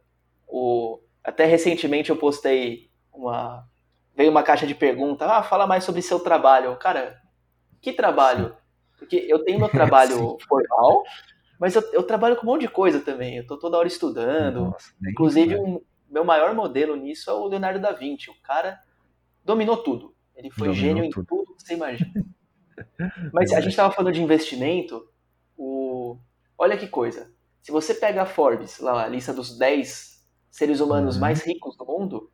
[0.47, 3.67] O, até recentemente eu postei uma.
[4.15, 5.27] Veio uma caixa de perguntas.
[5.27, 6.75] Ah, fala mais sobre seu trabalho.
[6.77, 7.19] Cara,
[7.81, 8.49] que trabalho?
[8.49, 8.55] Sim.
[8.99, 11.03] Porque eu tenho meu trabalho formal,
[11.59, 13.37] mas eu, eu, trabalho com um monte de coisa também.
[13.37, 14.65] Eu tô toda hora estudando.
[14.65, 18.29] Nossa, Inclusive, o um, meu maior modelo nisso é o Leonardo da Vinci.
[18.29, 18.79] O cara
[19.45, 20.15] dominou tudo.
[20.35, 21.21] Ele foi dominou gênio tudo.
[21.21, 22.25] em tudo que você imagina.
[23.31, 25.07] Mas a gente estava falando de investimento.
[25.55, 26.17] O...
[26.57, 27.31] Olha que coisa.
[27.61, 31.21] Se você pega a Forbes, lá, a lista dos 10 seres humanos uhum.
[31.21, 32.31] mais ricos do mundo,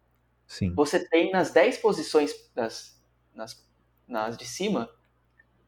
[0.48, 0.74] Sim.
[0.74, 3.02] você tem nas 10 posições das,
[3.34, 3.66] nas,
[4.08, 4.90] nas de cima,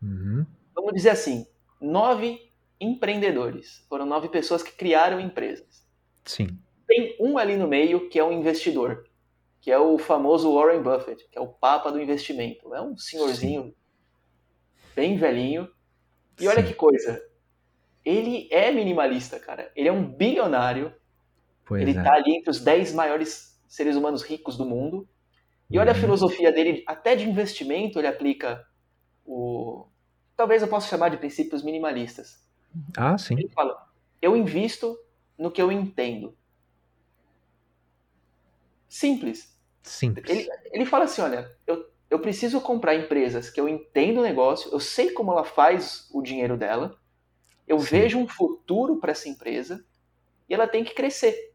[0.02, 0.46] uhum.
[0.76, 1.48] vamos dizer assim,
[1.80, 3.86] nove empreendedores.
[3.88, 5.88] Foram nove pessoas que criaram empresas.
[6.26, 6.60] Sim.
[6.86, 9.08] Tem um ali no meio que é um investidor,
[9.64, 12.76] que é o famoso Warren Buffett, que é o papa do investimento.
[12.76, 13.74] É um senhorzinho
[14.94, 15.72] bem velhinho.
[16.38, 16.68] E olha Sim.
[16.68, 17.26] que coisa,
[18.04, 19.72] ele é minimalista, cara.
[19.74, 20.94] Ele é um bilionário.
[21.64, 22.04] Pois ele é.
[22.04, 25.08] tá ali entre os 10 maiores seres humanos ricos do mundo.
[25.70, 26.02] E olha a uhum.
[26.02, 28.68] filosofia dele, até de investimento, ele aplica
[29.26, 29.88] o.
[30.36, 32.46] Talvez eu possa chamar de princípios minimalistas.
[32.98, 33.36] Ah, sim.
[33.36, 33.88] Ele fala:
[34.22, 35.00] eu invisto
[35.38, 36.36] no que eu entendo.
[38.90, 39.53] Simples.
[39.84, 40.30] Simples.
[40.30, 44.72] Ele, ele fala assim: olha, eu, eu preciso comprar empresas que eu entendo o negócio,
[44.72, 46.98] eu sei como ela faz o dinheiro dela,
[47.68, 47.86] eu Sim.
[47.86, 49.86] vejo um futuro para essa empresa
[50.48, 51.54] e ela tem que crescer.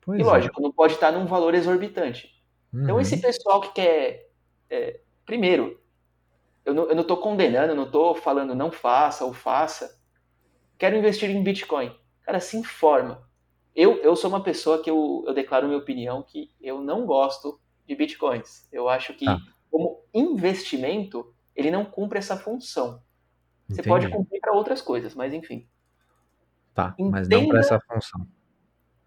[0.00, 0.24] Pois e é.
[0.24, 0.62] lógico, é.
[0.62, 2.34] não pode estar num valor exorbitante.
[2.68, 2.84] Então, uhum.
[2.84, 4.30] Então, esse pessoal que quer.
[4.70, 5.80] É, primeiro,
[6.64, 9.98] eu não, eu não tô condenando, eu não tô falando não faça ou faça.
[10.78, 11.94] Quero investir em Bitcoin.
[12.22, 13.27] Cara, se informa.
[13.80, 17.60] Eu, eu sou uma pessoa que eu, eu declaro minha opinião que eu não gosto
[17.86, 18.66] de Bitcoins.
[18.72, 19.38] Eu acho que, ah.
[19.70, 23.00] como investimento, ele não cumpre essa função.
[23.68, 23.88] Você Entendi.
[23.88, 25.68] pode cumprir para outras coisas, mas enfim.
[26.74, 28.26] Tá, Entenda, mas não para essa função.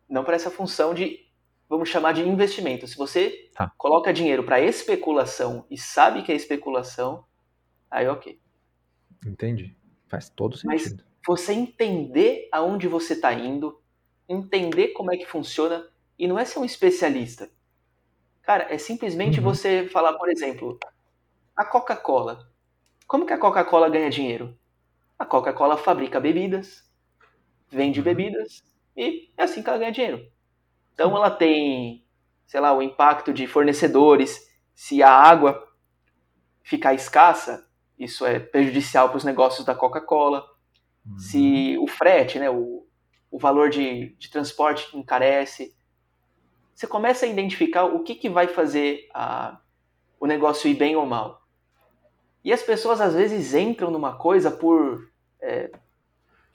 [0.08, 1.20] Não para essa função de,
[1.68, 2.88] vamos chamar de investimento.
[2.88, 3.74] Se você tá.
[3.78, 7.26] coloca dinheiro para especulação e sabe que é especulação,
[7.90, 8.40] aí ok.
[9.28, 9.76] Entendi.
[10.08, 11.04] Faz todo sentido.
[11.04, 13.81] Mas você entender aonde você está indo,
[14.32, 17.50] entender como é que funciona, e não é ser um especialista.
[18.42, 19.46] Cara, é simplesmente uhum.
[19.46, 20.80] você falar, por exemplo,
[21.56, 22.50] a Coca-Cola.
[23.08, 24.58] Como que a Coca-Cola ganha dinheiro?
[25.18, 26.90] A Coca-Cola fabrica bebidas,
[27.70, 28.06] vende uhum.
[28.06, 28.64] bebidas
[28.96, 30.28] e é assim que ela ganha dinheiro.
[30.94, 32.06] Então ela tem,
[32.46, 34.50] sei lá, o impacto de fornecedores.
[34.74, 35.68] Se a água
[36.64, 37.68] ficar escassa,
[37.98, 40.46] isso é prejudicial para os negócios da Coca-Cola.
[41.06, 41.20] Uhum.
[41.20, 42.86] Se o frete, né, o,
[43.32, 45.74] o valor de, de transporte encarece,
[46.76, 49.60] você começa a identificar o que, que vai fazer a,
[50.20, 51.42] o negócio ir bem ou mal.
[52.44, 55.10] E as pessoas às vezes entram numa coisa por,
[55.40, 55.72] é,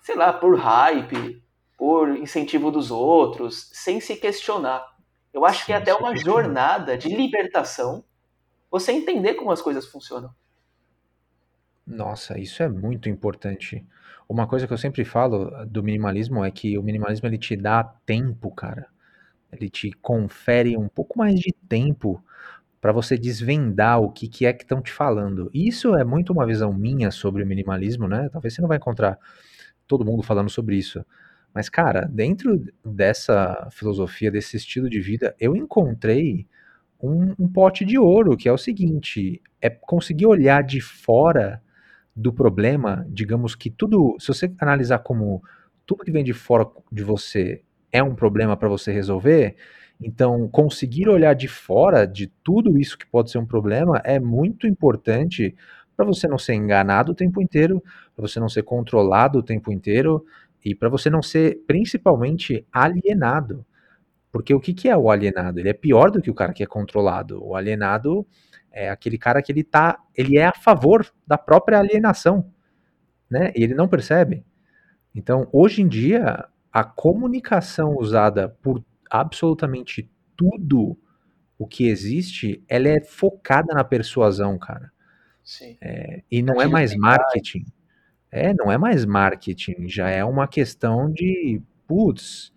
[0.03, 1.43] sei lá, por hype,
[1.79, 4.85] por incentivo dos outros, sem se questionar.
[5.33, 8.05] Eu acho que é até uma jornada de libertação
[8.71, 10.35] você entender como as coisas funcionam.
[11.87, 13.87] Nossa, isso é muito importante.
[14.29, 17.85] Uma coisa que eu sempre falo do minimalismo é que o minimalismo ele te dá
[17.85, 18.87] tempo, cara.
[19.53, 22.23] Ele te confere um pouco mais de tempo
[22.81, 25.51] para você desvendar o que, que é que estão te falando.
[25.55, 28.29] Isso é muito uma visão minha sobre o minimalismo, né?
[28.33, 29.19] Talvez você não vai encontrar
[29.87, 31.05] todo mundo falando sobre isso.
[31.55, 36.47] Mas, cara, dentro dessa filosofia, desse estilo de vida, eu encontrei
[37.01, 41.63] um, um pote de ouro, que é o seguinte: é conseguir olhar de fora
[42.17, 45.43] do problema, digamos que tudo, se você analisar como
[45.85, 47.63] tudo que vem de fora de você
[47.93, 49.55] é um problema para você resolver,
[50.01, 54.67] então conseguir olhar de fora de tudo isso que pode ser um problema é muito
[54.67, 55.55] importante
[55.95, 57.83] para você não ser enganado o tempo inteiro,
[58.15, 60.25] para você não ser controlado o tempo inteiro
[60.65, 63.65] e para você não ser principalmente alienado.
[64.33, 65.61] Porque o que, que é o alienado?
[65.61, 67.43] Ele é pior do que o cara que é controlado.
[67.43, 68.27] O alienado
[68.77, 72.53] é aquele cara que ele tá, ele é a favor da própria alienação,
[73.29, 73.51] né?
[73.57, 74.45] E ele não percebe.
[75.15, 80.95] Então, hoje em dia, a comunicação usada por absolutamente tudo
[81.59, 84.93] o que existe, ela é focada na persuasão, cara.
[85.43, 85.79] Sim.
[85.81, 87.65] É, e não é mais marketing.
[88.31, 92.53] É, não é mais marketing, já é uma questão de, putz,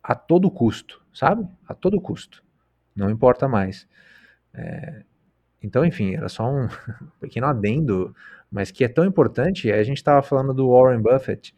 [0.00, 1.44] a todo custo, sabe?
[1.66, 2.44] A todo custo.
[2.94, 3.88] Não importa mais.
[4.52, 5.02] É,
[5.64, 6.68] então, enfim, era só um
[7.18, 8.14] pequeno adendo,
[8.50, 9.72] mas que é tão importante.
[9.72, 11.54] A gente estava falando do Warren Buffett.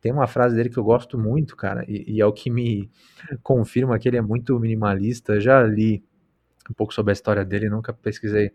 [0.00, 2.88] Tem uma frase dele que eu gosto muito, cara, e, e é o que me
[3.42, 5.40] confirma que ele é muito minimalista.
[5.40, 6.02] já li
[6.70, 8.52] um pouco sobre a história dele, nunca pesquisei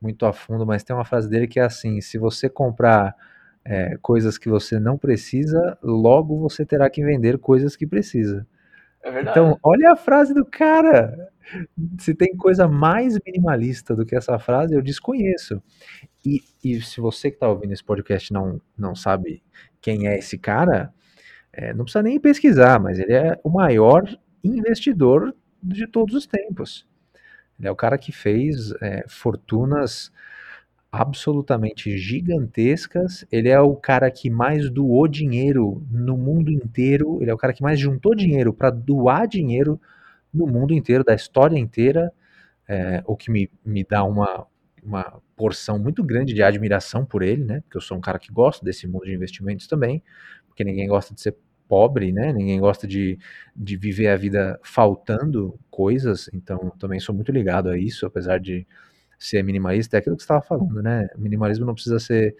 [0.00, 3.16] muito a fundo, mas tem uma frase dele que é assim: se você comprar
[3.64, 8.46] é, coisas que você não precisa, logo você terá que vender coisas que precisa.
[9.06, 9.38] É verdade.
[9.38, 11.30] Então, olha a frase do cara.
[12.00, 15.62] Se tem coisa mais minimalista do que essa frase, eu desconheço.
[16.24, 19.44] E, e se você que está ouvindo esse podcast não, não sabe
[19.80, 20.92] quem é esse cara,
[21.52, 24.02] é, não precisa nem pesquisar, mas ele é o maior
[24.42, 25.32] investidor
[25.62, 26.84] de todos os tempos.
[27.56, 30.10] Ele é o cara que fez é, fortunas
[30.90, 33.24] absolutamente gigantescas.
[33.30, 37.20] Ele é o cara que mais doou dinheiro no mundo inteiro.
[37.20, 39.80] Ele é o cara que mais juntou dinheiro para doar dinheiro
[40.32, 42.12] no mundo inteiro, da história inteira.
[42.68, 44.46] É, o que me, me dá uma,
[44.82, 47.60] uma porção muito grande de admiração por ele, né?
[47.60, 50.02] Porque eu sou um cara que gosta desse mundo de investimentos também,
[50.48, 51.36] porque ninguém gosta de ser
[51.68, 52.32] pobre, né?
[52.32, 53.18] Ninguém gosta de,
[53.54, 58.66] de viver a vida faltando coisas, então também sou muito ligado a isso, apesar de
[59.18, 61.08] ser minimalista, é aquilo que você estava falando, né?
[61.16, 62.36] Minimalismo não precisa ser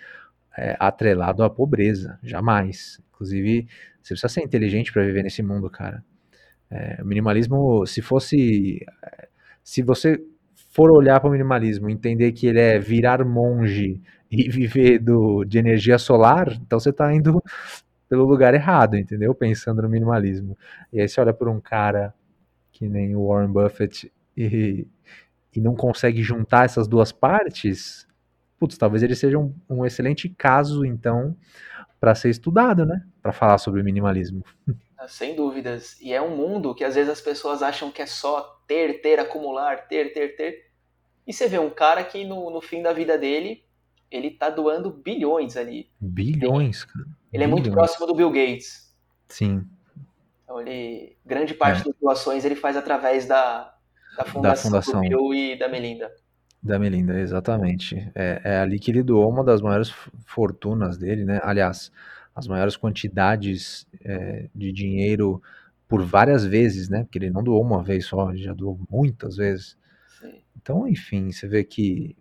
[0.56, 3.00] é, atrelado à pobreza, jamais.
[3.10, 3.66] Inclusive,
[4.02, 6.04] você precisa ser inteligente para viver nesse mundo, cara.
[6.70, 8.84] É, o minimalismo, se fosse.
[9.62, 10.20] Se você
[10.70, 14.00] for olhar para o minimalismo, entender que ele é virar monge
[14.30, 17.42] e viver do, de energia solar, então você está indo
[18.08, 19.34] pelo lugar errado, entendeu?
[19.34, 20.56] Pensando no minimalismo.
[20.92, 22.14] E aí você olha por um cara
[22.72, 24.86] que nem o Warren Buffett e,
[25.56, 28.06] e não consegue juntar essas duas partes,
[28.58, 31.36] putz, talvez ele seja um, um excelente caso, então,
[31.98, 33.04] para ser estudado, né?
[33.22, 34.44] Para falar sobre minimalismo.
[34.98, 36.00] Ah, sem dúvidas.
[36.00, 39.18] E é um mundo que às vezes as pessoas acham que é só ter, ter,
[39.18, 40.66] acumular, ter, ter, ter.
[41.26, 43.64] E você vê um cara que no, no fim da vida dele,
[44.10, 45.90] ele tá doando bilhões ali.
[46.00, 47.06] Bilhões, cara.
[47.32, 48.94] Ele é muito próximo do Bill Gates.
[49.28, 49.66] Sim.
[50.44, 51.84] Então ele, grande parte é.
[51.84, 53.75] das doações ele faz através da,
[54.16, 55.02] da fundação, da fundação.
[55.02, 56.10] do Bill e da Melinda.
[56.62, 58.10] Da Melinda, exatamente.
[58.14, 59.92] É, é ali que ele doou uma das maiores
[60.26, 61.40] fortunas dele, né?
[61.42, 61.92] Aliás,
[62.34, 65.40] as maiores quantidades é, de dinheiro
[65.88, 67.04] por várias vezes, né?
[67.04, 69.76] Porque ele não doou uma vez só, ele já doou muitas vezes.
[70.20, 70.40] Sim.
[70.56, 72.16] Então, enfim, você vê que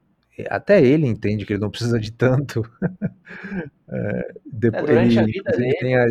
[0.49, 2.61] até ele entende que ele não precisa de tanto.
[3.89, 5.77] é, depois, é, ele, dele.
[5.79, 6.05] Tem a,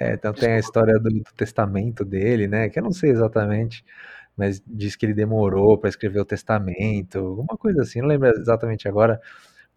[0.00, 2.68] é, então tem a história do, do, testamento dele, né?
[2.68, 3.84] Que eu não sei exatamente,
[4.38, 8.88] mas diz que ele demorou para escrever o testamento, alguma coisa assim, não lembro exatamente
[8.88, 9.20] agora,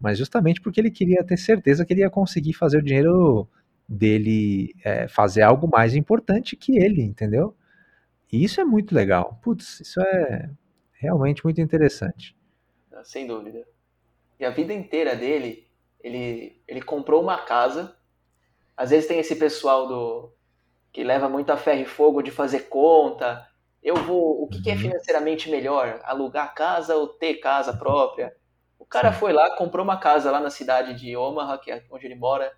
[0.00, 3.48] mas justamente porque ele queria ter certeza que ele ia conseguir fazer o dinheiro
[3.88, 7.54] dele é, fazer algo mais importante que ele, entendeu?
[8.32, 9.38] E isso é muito legal.
[9.42, 10.48] Putz, isso é
[10.92, 12.34] realmente muito interessante
[13.04, 13.66] sem dúvida.
[14.38, 15.68] E a vida inteira dele,
[16.00, 17.96] ele, ele comprou uma casa.
[18.76, 20.32] Às vezes tem esse pessoal do
[20.92, 23.48] que leva muito a ferro e fogo de fazer conta.
[23.82, 24.42] Eu vou.
[24.42, 24.80] O que, que é uhum.
[24.80, 26.00] financeiramente melhor?
[26.04, 28.34] Alugar casa ou ter casa própria?
[28.78, 29.18] O cara Sim.
[29.18, 32.52] foi lá, comprou uma casa lá na cidade de Omaha, que é onde ele mora.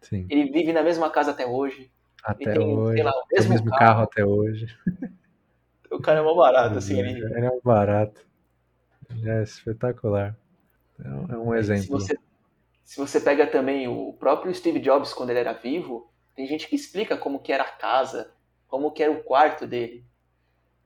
[0.00, 0.26] Sim.
[0.30, 1.90] Ele vive na mesma casa até hoje.
[2.22, 3.02] Até tem, hoje.
[3.02, 3.80] Lá, o mesmo, o mesmo carro.
[3.80, 4.02] carro.
[4.02, 4.66] até hoje.
[5.90, 6.98] O cara é mó barato, assim.
[6.98, 8.26] Ele, ele é um barato.
[9.24, 10.36] É espetacular.
[11.02, 11.82] É um, é exemplo.
[11.82, 12.18] Se você,
[12.84, 16.76] se você pega também o próprio Steve Jobs quando ele era vivo, tem gente que
[16.76, 18.32] explica como que era a casa,
[18.66, 20.04] como que era o quarto dele.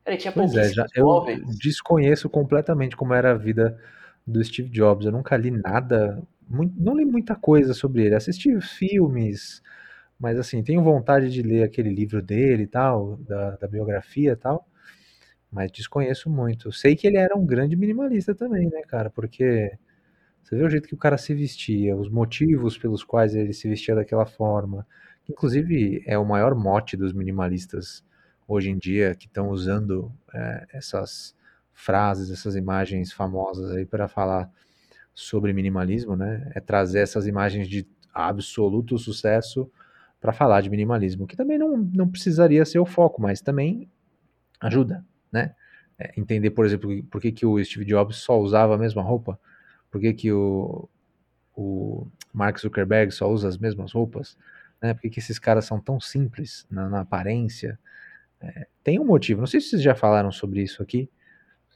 [0.08, 1.24] Ele tinha pois é, já, eu
[1.58, 3.78] desconheço completamente como era a vida
[4.26, 5.06] do Steve Jobs.
[5.06, 8.14] Eu nunca li nada, muito, não li muita coisa sobre ele.
[8.14, 9.62] Assisti filmes,
[10.18, 14.36] mas assim, tenho vontade de ler aquele livro dele e tal, da, da biografia e
[14.36, 14.66] tal
[15.50, 16.72] mas desconheço muito.
[16.72, 19.10] Sei que ele era um grande minimalista também, né, cara?
[19.10, 19.72] Porque
[20.42, 23.68] Você vê o jeito que o cara se vestia, os motivos pelos quais ele se
[23.68, 24.86] vestia daquela forma.
[25.28, 28.04] Inclusive, é o maior mote dos minimalistas
[28.48, 31.36] hoje em dia, que estão usando é, essas
[31.74, 34.50] frases, essas imagens famosas aí para falar
[35.14, 36.50] sobre minimalismo, né?
[36.54, 39.70] É trazer essas imagens de absoluto sucesso
[40.20, 43.88] para falar de minimalismo, que também não, não precisaria ser o foco, mas também
[44.60, 45.54] ajuda, né?
[45.98, 49.38] É, entender, por exemplo, por que, que o Steve Jobs só usava a mesma roupa,
[49.90, 50.88] por que, que o,
[51.56, 54.36] o Mark Zuckerberg só usa as mesmas roupas,
[54.82, 54.94] né?
[54.94, 57.78] Por que, que esses caras são tão simples na, na aparência?
[58.40, 61.10] É, tem um motivo, não sei se vocês já falaram sobre isso aqui.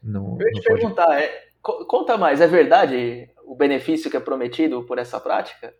[0.03, 4.85] No, Eu ia te perguntar, é, conta mais, é verdade o benefício que é prometido
[4.85, 5.75] por essa prática?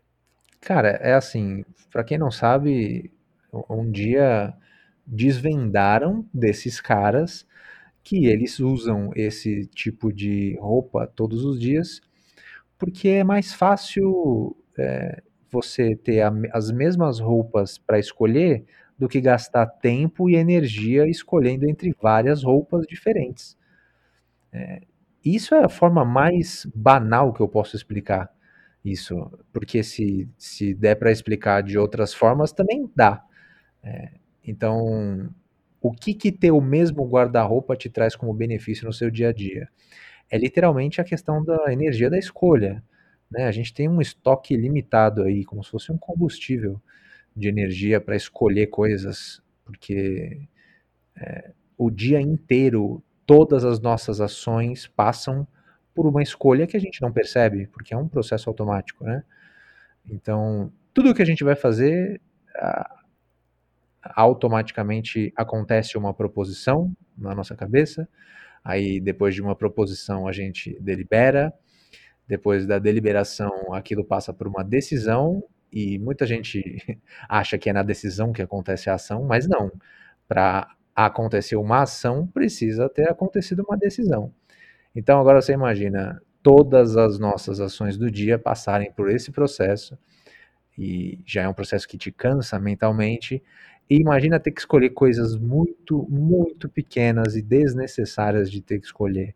[0.61, 3.11] Cara, é assim, para quem não sabe,
[3.69, 4.55] um dia
[5.07, 7.47] desvendaram desses caras
[8.05, 12.01] que eles usam esse tipo de roupa todos os dias
[12.83, 18.65] porque é mais fácil é, você ter a, as mesmas roupas para escolher
[19.03, 23.59] do que gastar tempo e energia escolhendo entre várias roupas diferentes.
[24.53, 24.83] É,
[25.25, 28.33] isso é a forma mais banal que eu posso explicar
[28.85, 33.25] isso, porque se, se der para explicar de outras formas, também dá.
[33.83, 34.11] É,
[34.47, 35.29] então,
[35.81, 39.33] o que, que ter o mesmo guarda-roupa te traz como benefício no seu dia a
[39.33, 39.69] dia?
[40.31, 42.85] É literalmente a questão da energia da escolha.
[43.29, 43.47] Né?
[43.47, 46.81] A gente tem um estoque limitado aí, como se fosse um combustível
[47.37, 50.41] de energia para escolher coisas, porque
[51.17, 55.47] é, o dia inteiro todas as nossas ações passam
[55.95, 59.23] por uma escolha que a gente não percebe, porque é um processo automático, né?
[60.09, 62.21] Então, tudo que a gente vai fazer,
[64.03, 68.09] automaticamente acontece uma proposição na nossa cabeça,
[68.65, 71.53] aí depois de uma proposição a gente delibera,
[72.27, 75.43] depois da deliberação aquilo passa por uma decisão,
[75.73, 76.63] e muita gente
[77.29, 79.73] acha que é na decisão que acontece a ação, mas não.
[80.29, 84.33] Para acontecer uma ação, precisa ter acontecido uma decisão.
[84.95, 89.97] Então agora você imagina todas as nossas ações do dia passarem por esse processo,
[90.77, 93.43] e já é um processo que te cansa mentalmente,
[93.89, 99.35] e imagina ter que escolher coisas muito, muito pequenas e desnecessárias de ter que escolher.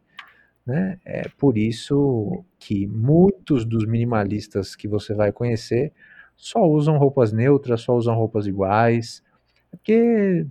[0.65, 0.99] Né?
[1.05, 5.93] É por isso que muitos dos minimalistas que você vai conhecer
[6.37, 9.23] só usam roupas neutras, só usam roupas iguais,
[9.71, 10.47] porque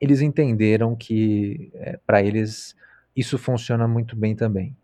[0.00, 2.76] eles entenderam que é, para eles
[3.14, 4.76] isso funciona muito bem também.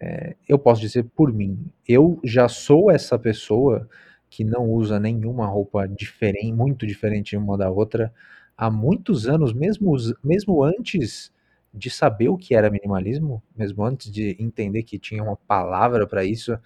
[0.00, 3.88] É, eu posso dizer por mim, eu já sou essa pessoa
[4.30, 8.12] que não usa nenhuma roupa diferente, muito diferente uma da outra
[8.56, 11.32] há muitos anos, mesmo, mesmo antes
[11.72, 16.24] de saber o que era minimalismo, mesmo antes de entender que tinha uma palavra para
[16.24, 16.56] isso,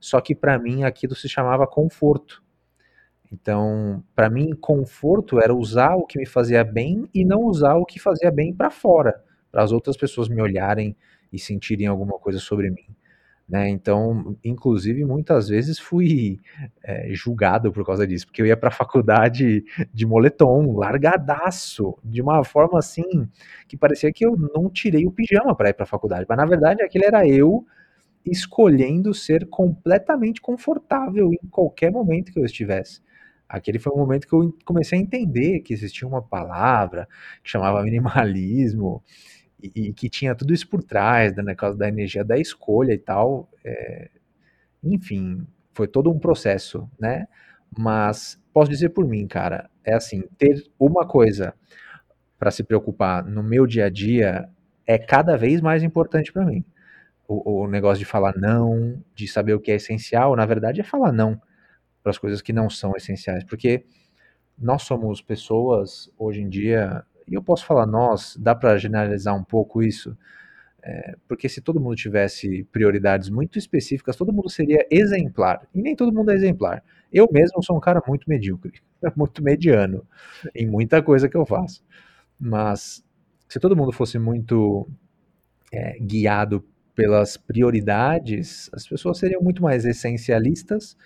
[0.00, 2.42] só que para mim aquilo se chamava conforto.
[3.32, 7.84] Então, para mim, conforto era usar o que me fazia bem e não usar o
[7.84, 10.96] que fazia bem para fora, para as outras pessoas me olharem
[11.32, 12.86] e sentirem alguma coisa sobre mim.
[13.48, 13.68] Né?
[13.68, 16.40] Então, inclusive, muitas vezes fui
[16.82, 22.20] é, julgado por causa disso, porque eu ia para a faculdade de moletom, largadaço, de
[22.20, 23.28] uma forma assim
[23.68, 26.44] que parecia que eu não tirei o pijama para ir para a faculdade, mas na
[26.44, 27.64] verdade aquele era eu
[28.24, 33.00] escolhendo ser completamente confortável em qualquer momento que eu estivesse.
[33.48, 37.08] Aquele foi um momento que eu comecei a entender que existia uma palavra
[37.42, 39.02] que chamava minimalismo
[39.62, 42.98] e, e que tinha tudo isso por trás, né, causa da energia da escolha e
[42.98, 43.48] tal.
[43.64, 44.10] É,
[44.82, 47.26] enfim, foi todo um processo, né?
[47.76, 51.54] Mas posso dizer por mim, cara, é assim, ter uma coisa
[52.38, 54.48] para se preocupar no meu dia a dia
[54.86, 56.64] é cada vez mais importante para mim.
[57.28, 60.84] O, o negócio de falar não, de saber o que é essencial, na verdade é
[60.84, 61.40] falar não
[62.06, 63.84] para as coisas que não são essenciais, porque
[64.56, 69.42] nós somos pessoas hoje em dia, e eu posso falar nós, dá para generalizar um
[69.42, 70.16] pouco isso,
[70.84, 75.96] é, porque se todo mundo tivesse prioridades muito específicas, todo mundo seria exemplar, e nem
[75.96, 76.80] todo mundo é exemplar.
[77.12, 78.80] Eu mesmo sou um cara muito medíocre,
[79.16, 80.06] muito mediano
[80.54, 81.84] em muita coisa que eu faço,
[82.38, 83.04] mas
[83.48, 84.88] se todo mundo fosse muito
[85.72, 86.64] é, guiado
[86.94, 90.96] pelas prioridades, as pessoas seriam muito mais essencialistas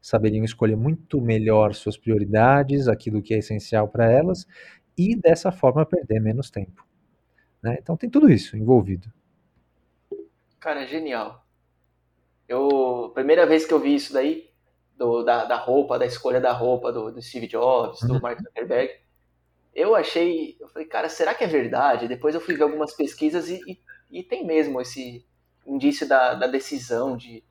[0.00, 4.46] saberiam escolher muito melhor suas prioridades, aquilo que é essencial para elas,
[4.96, 6.86] e dessa forma perder menos tempo.
[7.62, 7.76] Né?
[7.80, 9.12] Então tem tudo isso envolvido.
[10.60, 11.44] Cara, genial.
[12.48, 14.48] Eu, primeira vez que eu vi isso daí,
[14.96, 18.20] do, da, da roupa, da escolha da roupa do, do Steve Jobs, do uhum.
[18.20, 18.92] Mark Zuckerberg,
[19.74, 22.08] eu achei, eu falei, cara, será que é verdade?
[22.08, 23.80] Depois eu fui ver algumas pesquisas e, e,
[24.10, 25.24] e tem mesmo esse
[25.64, 27.44] indício da, da decisão de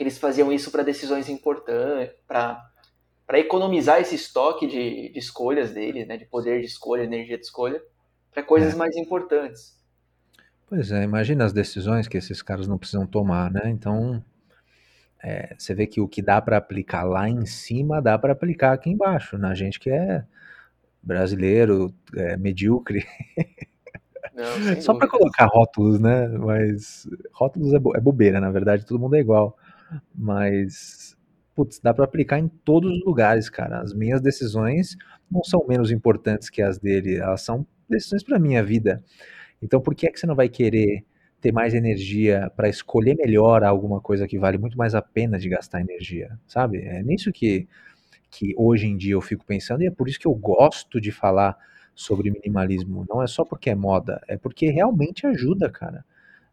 [0.00, 2.72] que eles faziam isso para decisões importantes, para
[3.34, 7.78] economizar esse estoque de, de escolhas dele, né, de poder de escolha, energia de escolha,
[8.32, 8.76] para coisas é.
[8.78, 9.78] mais importantes.
[10.66, 13.64] Pois é, imagina as decisões que esses caras não precisam tomar, né?
[13.66, 14.24] Então,
[15.22, 18.72] é, você vê que o que dá para aplicar lá em cima dá para aplicar
[18.72, 20.24] aqui embaixo, na gente que é
[21.02, 23.04] brasileiro, é, medíocre.
[24.32, 26.26] Não, Só para colocar rótulos, né?
[26.26, 29.58] Mas rótulos é, bo é bobeira, na verdade, todo mundo é igual.
[30.14, 31.16] Mas
[31.54, 33.80] putz, dá para aplicar em todos os lugares, cara.
[33.80, 34.96] As minhas decisões
[35.30, 39.02] não são menos importantes que as dele, elas são decisões para minha vida.
[39.62, 41.04] Então, por que é que você não vai querer
[41.40, 45.48] ter mais energia para escolher melhor alguma coisa que vale muito mais a pena de
[45.48, 46.78] gastar energia, sabe?
[46.78, 47.68] É nisso que
[48.30, 51.10] que hoje em dia eu fico pensando e é por isso que eu gosto de
[51.10, 51.56] falar
[51.94, 53.04] sobre minimalismo.
[53.08, 56.04] Não é só porque é moda, é porque realmente ajuda, cara.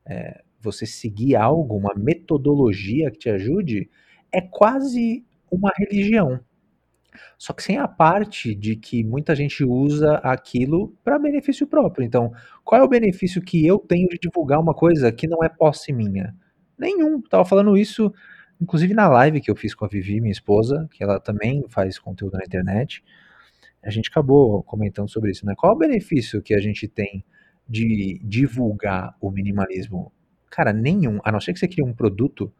[0.05, 3.89] É, você seguir algo, uma metodologia que te ajude,
[4.31, 6.39] é quase uma religião.
[7.37, 12.05] Só que sem a parte de que muita gente usa aquilo para benefício próprio.
[12.05, 12.31] Então,
[12.63, 15.93] qual é o benefício que eu tenho de divulgar uma coisa que não é posse
[15.93, 16.35] minha?
[16.77, 17.21] Nenhum.
[17.21, 18.13] Tava falando isso,
[18.61, 21.97] inclusive na live que eu fiz com a Vivi, minha esposa, que ela também faz
[21.97, 23.03] conteúdo na internet.
[23.83, 25.53] A gente acabou comentando sobre isso, né?
[25.57, 27.23] Qual é o benefício que a gente tem
[27.67, 30.11] de divulgar o minimalismo?
[30.49, 31.19] Cara, nenhum.
[31.23, 32.51] A não ser que você crie um produto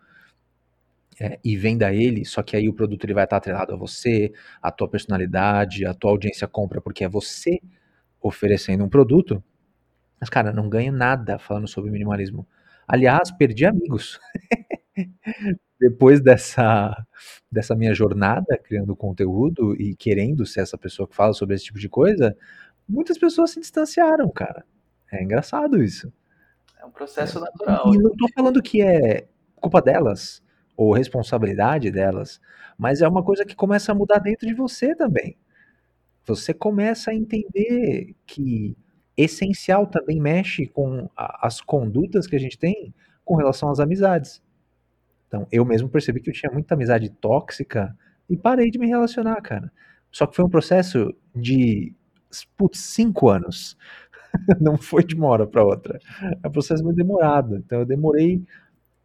[1.20, 4.32] é, e venda ele, só que aí o produto ele vai estar atrelado a você,
[4.62, 7.60] a tua personalidade, a tua audiência compra, porque é você
[8.22, 9.44] oferecendo um produto.
[10.20, 12.48] Mas, cara, não ganho nada falando sobre minimalismo.
[12.88, 14.20] Aliás, perdi amigos.
[15.80, 16.96] Depois dessa,
[17.52, 21.80] dessa minha jornada criando conteúdo e querendo ser essa pessoa que fala sobre esse tipo
[21.80, 22.36] de coisa,
[22.88, 24.66] muitas pessoas se distanciaram, cara.
[25.12, 26.12] É engraçado isso.
[26.80, 27.94] É um processo é, natural.
[27.94, 30.42] E não tô falando que é culpa delas
[30.76, 32.40] ou responsabilidade delas,
[32.78, 35.36] mas é uma coisa que começa a mudar dentro de você também.
[36.26, 38.78] Você começa a entender que
[39.16, 42.94] essencial também mexe com a, as condutas que a gente tem
[43.26, 44.44] com relação às amizades.
[45.28, 47.98] Então, eu mesmo percebi que eu tinha muita amizade tóxica
[48.30, 49.72] e parei de me relacionar, cara.
[50.12, 51.94] Só que foi um processo de
[52.56, 53.78] putz, cinco anos.
[54.60, 56.00] Não foi de uma hora para outra.
[56.44, 57.56] É um processo muito demorado.
[57.58, 58.44] Então, eu demorei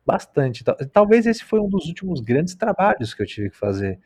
[0.04, 0.64] bastante.
[0.92, 4.00] Talvez esse foi um dos últimos grandes trabalhos que eu tive que fazer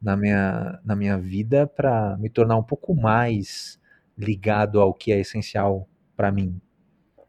[0.00, 3.80] na minha, na minha vida para me tornar um pouco mais
[4.16, 6.60] ligado ao que é essencial para mim.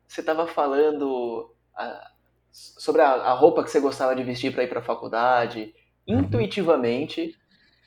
[0.08, 2.12] Você estava falando a,
[2.52, 5.74] sobre a, a, roupa que você gostava de vestir para ir para a faculdade.
[6.08, 6.20] Uhum.
[6.20, 7.36] Intuitivamente,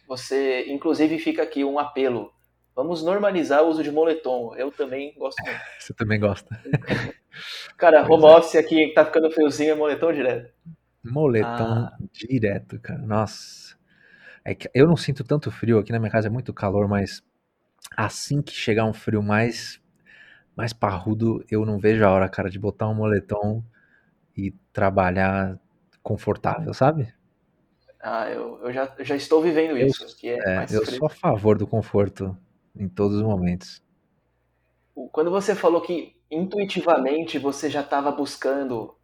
[0.09, 2.33] você, inclusive, fica aqui um apelo.
[2.75, 4.55] Vamos normalizar o uso de moletom.
[4.57, 5.61] Eu também gosto muito.
[5.79, 6.61] Você também gosta.
[7.77, 8.37] Cara, pois home é.
[8.37, 10.53] office aqui tá ficando friozinho, é moletom direto.
[11.05, 11.97] Moletom ah.
[12.13, 13.01] direto, cara.
[13.01, 13.77] Nossa.
[14.45, 17.23] É que eu não sinto tanto frio, aqui na minha casa é muito calor, mas
[17.97, 19.81] assim que chegar um frio mais
[20.57, 23.65] mais parrudo, eu não vejo a hora, cara, de botar um moletom
[24.37, 25.59] e trabalhar
[26.03, 27.13] confortável, sabe?
[28.01, 30.07] Ah, eu, eu, já, eu já estou vivendo isso.
[30.23, 32.37] Eu, é, é eu sou a favor do conforto
[32.77, 33.83] em todos os momentos.
[35.13, 38.97] Quando você falou que intuitivamente você já estava buscando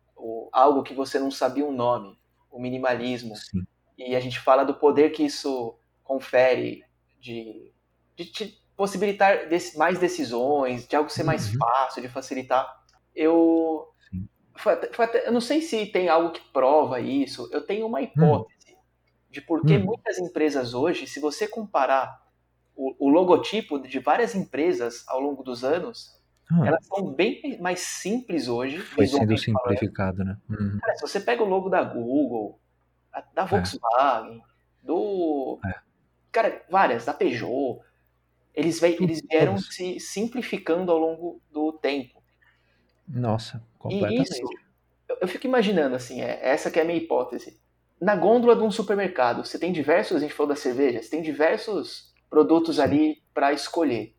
[0.53, 2.19] algo que você não sabia o um nome,
[2.51, 3.65] o minimalismo, Sim.
[3.97, 6.83] e a gente fala do poder que isso confere
[7.21, 7.73] de,
[8.17, 11.59] de te possibilitar mais decisões, de algo ser mais uhum.
[11.59, 12.67] fácil, de facilitar.
[13.15, 13.89] Eu,
[15.25, 17.49] eu não sei se tem algo que prova isso.
[17.53, 18.03] Eu tenho uma hum.
[18.03, 18.77] hipótese hum.
[19.31, 19.85] de por que hum.
[19.85, 22.30] muitas empresas hoje, se você comparar
[22.81, 26.19] o, o logotipo de várias empresas ao longo dos anos,
[26.51, 26.67] ah.
[26.67, 28.79] elas são bem mais simples hoje.
[28.79, 30.39] Foi sendo simplificado, né?
[30.49, 30.79] Uhum.
[30.81, 32.59] Cara, se você pega o logo da Google,
[33.35, 33.47] da é.
[33.47, 34.43] Volkswagen, é.
[34.83, 35.61] do.
[35.67, 35.75] É.
[36.33, 37.81] Cara, várias, da Peugeot,
[38.55, 42.23] eles, eles vieram se simplificando ao longo do tempo.
[43.07, 44.31] Nossa, completamente.
[44.31, 44.49] E isso,
[45.21, 47.61] eu fico imaginando assim, é, essa que é a minha hipótese.
[48.01, 51.21] Na gôndola de um supermercado, você tem diversos, a gente falou da cerveja, você tem
[51.21, 54.15] diversos produtos ali para escolher.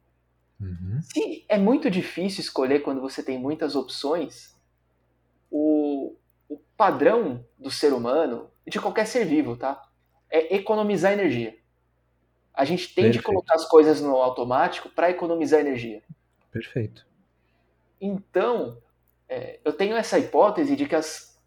[0.60, 1.00] Uhum.
[1.02, 4.56] Se é muito difícil escolher quando você tem muitas opções,
[5.50, 6.16] o,
[6.48, 9.82] o padrão do ser humano, de qualquer ser vivo, tá?
[10.30, 11.58] É economizar energia.
[12.54, 13.14] A gente tem Perfeito.
[13.14, 16.04] de colocar as coisas no automático para economizar energia.
[16.52, 17.08] Perfeito.
[18.00, 18.78] Então,
[19.28, 21.40] é, eu tenho essa hipótese de que as,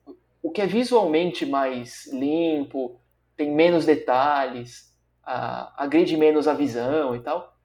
[0.42, 2.98] o que é visualmente mais limpo,
[3.36, 4.93] tem menos detalhes,
[5.26, 7.56] a, agride menos a visão e tal.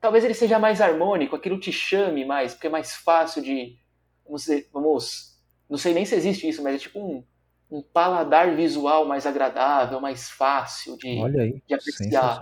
[0.00, 3.76] Talvez ele seja mais harmônico, aquilo te chame mais, porque é mais fácil de.
[4.24, 7.24] Vamos, dizer, vamos não sei nem se existe isso, mas é tipo um,
[7.70, 12.38] um paladar visual mais agradável, mais fácil de, Olha aí, de apreciar.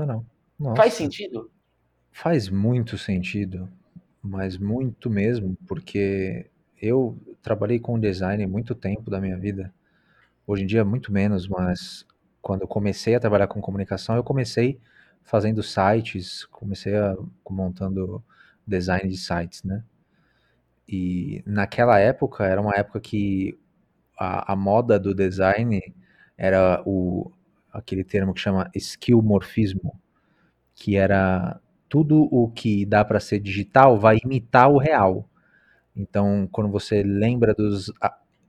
[0.77, 1.51] Faz sentido?
[2.11, 3.69] faz muito sentido,
[4.23, 6.47] mas muito mesmo, porque
[6.81, 9.73] eu trabalhei com design muito tempo da minha vida.
[10.47, 12.07] Hoje em dia muito menos, mas
[12.43, 14.81] quando eu comecei a trabalhar com comunicação, eu comecei
[15.23, 17.17] fazendo sites, comecei a,
[17.49, 18.23] montando
[18.67, 19.85] design de sites, né?
[20.89, 23.59] E naquela época era uma época que
[24.19, 25.81] a, a moda do design
[26.37, 27.31] era o
[27.73, 30.01] aquele termo que chama skillmorfismo,
[30.75, 35.29] que era tudo o que dá para ser digital vai imitar o real.
[35.95, 37.93] Então, quando você lembra dos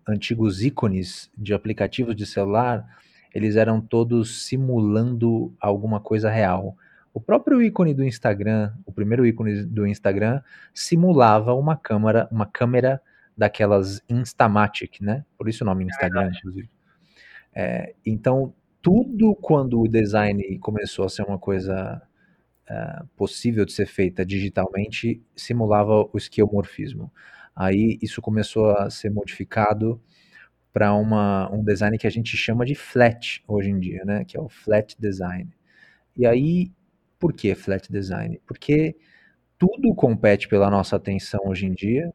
[0.07, 2.85] antigos ícones de aplicativos de celular,
[3.33, 6.75] eles eram todos simulando alguma coisa real.
[7.13, 10.41] O próprio ícone do Instagram, o primeiro ícone do Instagram,
[10.73, 13.01] simulava uma câmera, uma câmera
[13.37, 15.25] daquelas Instamatic, né?
[15.37, 16.69] Por isso o nome Instagram, é inclusive.
[17.53, 22.01] É, então, tudo quando o design começou a ser uma coisa
[22.69, 27.11] uh, possível de ser feita digitalmente, simulava o esquiomorfismo.
[27.55, 30.01] Aí isso começou a ser modificado
[30.73, 34.23] para um design que a gente chama de flat hoje em dia, né?
[34.25, 35.49] Que é o flat design.
[36.15, 36.71] E aí,
[37.19, 38.39] por que flat design?
[38.45, 38.95] Porque
[39.57, 42.13] tudo compete pela nossa atenção hoje em dia.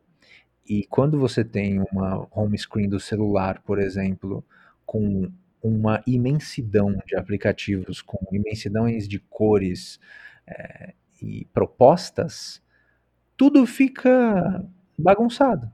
[0.68, 4.44] E quando você tem uma home screen do celular, por exemplo,
[4.84, 5.30] com
[5.62, 10.00] uma imensidão de aplicativos, com imensidões de cores
[10.46, 12.62] é, e propostas,
[13.36, 14.64] tudo fica
[14.98, 15.70] bagunçado.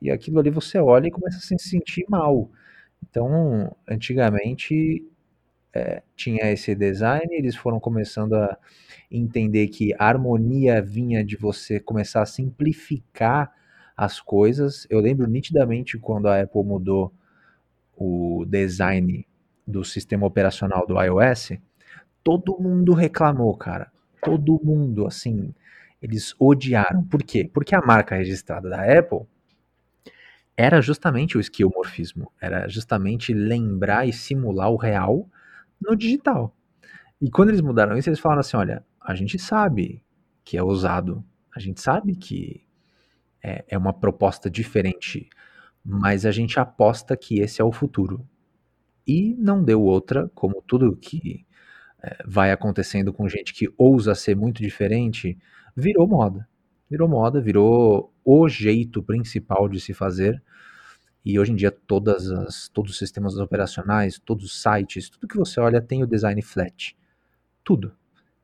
[0.00, 2.50] E aquilo ali você olha e começa a se sentir mal.
[3.02, 5.04] Então, antigamente
[5.74, 8.56] é, tinha esse design, eles foram começando a
[9.10, 13.52] entender que a harmonia vinha de você começar a simplificar
[13.96, 14.86] as coisas.
[14.90, 17.12] Eu lembro nitidamente quando a Apple mudou
[17.96, 19.26] o design
[19.66, 21.52] do sistema operacional do iOS,
[22.22, 23.90] todo mundo reclamou, cara.
[24.22, 25.52] Todo mundo, assim,
[26.00, 27.04] eles odiaram.
[27.04, 27.48] Por quê?
[27.52, 29.26] Porque a marca registrada da Apple
[30.58, 35.30] era justamente o esquiomorfismo, era justamente lembrar e simular o real
[35.80, 36.52] no digital.
[37.20, 40.02] E quando eles mudaram isso, eles falaram assim: olha, a gente sabe
[40.44, 41.24] que é usado,
[41.54, 42.66] a gente sabe que
[43.40, 45.30] é, é uma proposta diferente,
[45.84, 48.28] mas a gente aposta que esse é o futuro.
[49.06, 51.46] E não deu outra, como tudo que
[52.02, 55.38] é, vai acontecendo com gente que ousa ser muito diferente,
[55.76, 56.48] virou moda.
[56.90, 60.42] Virou moda, virou o jeito principal de se fazer.
[61.24, 65.38] E hoje em dia todas as, todos os sistemas operacionais, todos os sites, tudo que
[65.38, 66.94] você olha tem o design flat.
[67.64, 67.90] Tudo.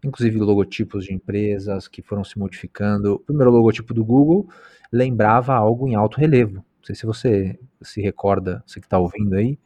[0.02, 3.16] Inclusive logotipos de empresas que foram se modificando.
[3.16, 4.48] O primeiro logotipo do Google
[4.90, 6.55] lembrava algo em alto relevo.
[6.55, 9.59] Não sei se você se recorda, você que está ouvindo aí.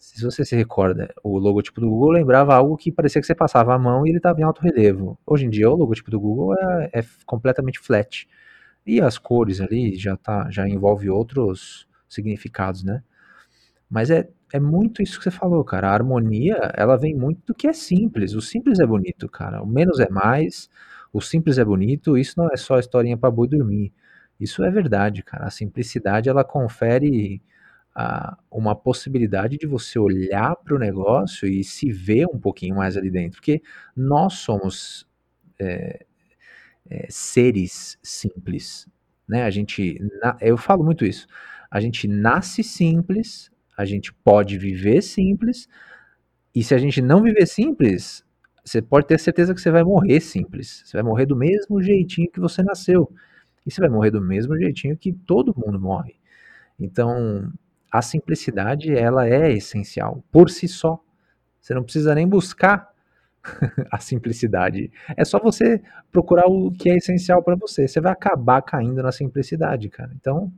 [0.00, 3.72] Se você se recorda, o logotipo do Google lembrava algo que parecia que você passava
[3.74, 5.16] a mão e ele estava em alto relevo.
[5.24, 8.26] Hoje em dia, o logotipo do Google é, é completamente flat.
[8.86, 13.02] E as cores ali já, tá, já envolve outros significados, né?
[13.90, 15.88] Mas é, é muito isso que você falou, cara.
[15.90, 18.34] A harmonia, ela vem muito do que é simples.
[18.34, 19.62] O simples é bonito, cara.
[19.62, 20.68] O menos é mais,
[21.12, 22.18] o simples é bonito.
[22.18, 23.92] Isso não é só historinha para boi dormir.
[24.40, 25.46] Isso é verdade, cara.
[25.46, 27.40] A simplicidade, ela confere
[27.94, 32.96] a, uma possibilidade de você olhar para o negócio e se ver um pouquinho mais
[32.96, 33.38] ali dentro.
[33.38, 33.62] Porque
[33.96, 35.06] nós somos
[35.60, 36.04] é,
[36.90, 38.86] é, seres simples.
[39.28, 39.42] Né?
[39.42, 40.00] A gente,
[40.40, 41.26] eu falo muito isso.
[41.70, 45.68] A gente nasce simples, a gente pode viver simples,
[46.54, 48.24] e se a gente não viver simples,
[48.64, 50.82] você pode ter certeza que você vai morrer simples.
[50.84, 53.12] Você vai morrer do mesmo jeitinho que você nasceu.
[53.66, 56.16] E você vai morrer do mesmo jeitinho que todo mundo morre.
[56.78, 57.52] Então,
[57.92, 60.98] a simplicidade, ela é essencial por si só.
[61.60, 62.88] Você não precisa nem buscar
[63.90, 64.90] a simplicidade.
[65.16, 67.86] É só você procurar o que é essencial para você.
[67.86, 70.12] Você vai acabar caindo na simplicidade, cara.
[70.14, 70.52] Então,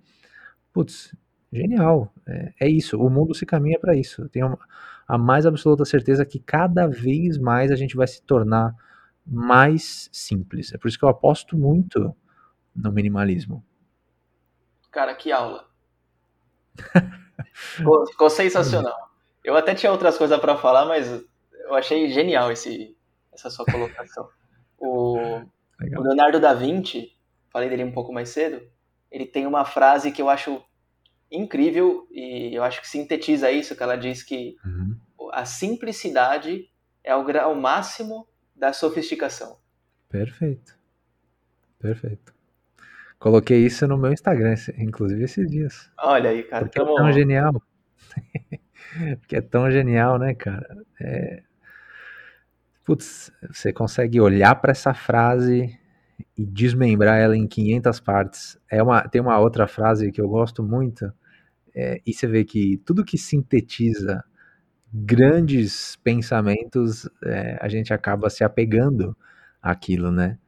[0.73, 1.15] putz,
[1.52, 2.12] genial.
[2.27, 2.98] É, é isso.
[3.01, 4.23] O mundo se caminha para isso.
[4.23, 4.59] Eu tenho
[5.06, 8.74] a mais absoluta certeza que cada vez mais a gente vai se tornar
[9.27, 10.73] mais simples.
[10.73, 12.15] É por isso que eu aposto muito
[12.74, 13.65] no minimalismo.
[14.90, 15.66] Cara, que aula.
[17.52, 19.09] ficou, ficou sensacional.
[19.44, 21.24] Eu até tinha outras coisas para falar, mas
[21.69, 22.97] eu achei genial esse,
[23.32, 24.28] essa sua colocação.
[24.81, 27.12] O, o, Leonardo da Vinci,
[27.53, 28.62] falei dele um pouco mais cedo,
[29.11, 30.62] ele tem uma frase que eu acho
[31.28, 34.97] incrível e eu acho que sintetiza isso, que ela diz que uhum.
[35.32, 36.70] a simplicidade
[37.03, 39.59] é o grau máximo da sofisticação.
[40.09, 40.78] Perfeito.
[41.81, 42.32] Perfeito.
[43.19, 45.90] Coloquei isso no meu Instagram, inclusive esses dias.
[45.99, 46.66] Olha aí, cara.
[46.66, 46.93] Porque tamo...
[46.93, 47.62] é tão genial.
[49.27, 50.86] que é tão genial, né, cara?
[51.01, 51.43] É...
[52.89, 55.78] Putz, você consegue olhar para essa frase
[56.35, 58.59] e desmembrar ela em 500 partes.
[58.66, 61.12] É uma, tem uma outra frase que eu gosto muito,
[61.74, 64.24] é, e você vê que tudo que sintetiza
[64.90, 69.15] grandes pensamentos, é, a gente acaba se apegando
[69.60, 70.39] àquilo, né?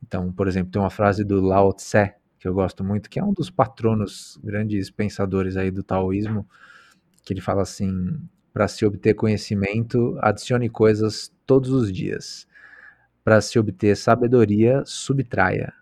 [0.00, 3.24] Então, por exemplo, tem uma frase do Lao Tse, que eu gosto muito, que é
[3.24, 6.48] um dos patronos, grandes pensadores aí do taoísmo,
[7.24, 8.20] que ele fala assim:
[8.52, 12.46] para se obter conhecimento, adicione coisas todos os dias.
[13.24, 15.72] Para se obter sabedoria, subtraia.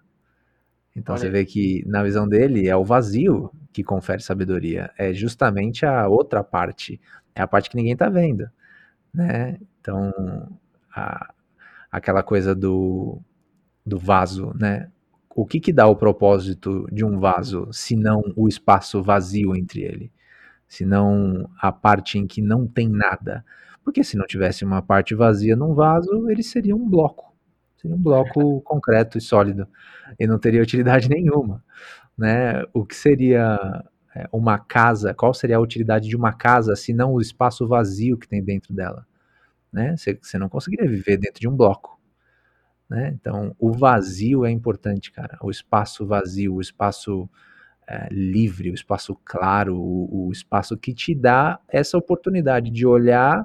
[0.95, 1.23] Então Olha.
[1.23, 6.09] você vê que na visão dele é o vazio que confere sabedoria, é justamente a
[6.09, 7.01] outra parte,
[7.35, 8.51] é a parte que ninguém está vendo,
[9.15, 9.59] né?
[9.81, 10.13] Então
[10.95, 11.33] a,
[11.91, 13.21] aquela coisa do,
[13.87, 14.91] do vaso, né?
[15.35, 19.83] O que que dá o propósito de um vaso, se não o espaço vazio entre
[19.83, 20.13] ele?
[20.71, 23.45] Se não a parte em que não tem nada?
[23.83, 27.35] Porque se não tivesse uma parte vazia num vaso, ele seria um bloco.
[27.77, 29.67] Seria um bloco concreto e sólido.
[30.17, 31.65] E não teria utilidade nenhuma.
[32.17, 32.63] Né?
[32.73, 33.85] O que seria
[34.15, 35.13] é, uma casa?
[35.13, 38.73] Qual seria a utilidade de uma casa se não o espaço vazio que tem dentro
[38.73, 39.05] dela?
[39.73, 39.97] Né?
[39.97, 42.01] Você, você não conseguiria viver dentro de um bloco.
[42.89, 43.13] Né?
[43.21, 45.37] Então, o vazio é importante, cara.
[45.43, 47.29] O espaço vazio, o espaço
[47.91, 53.45] é, livre, o espaço claro, o, o, espaço que te dá essa oportunidade de olhar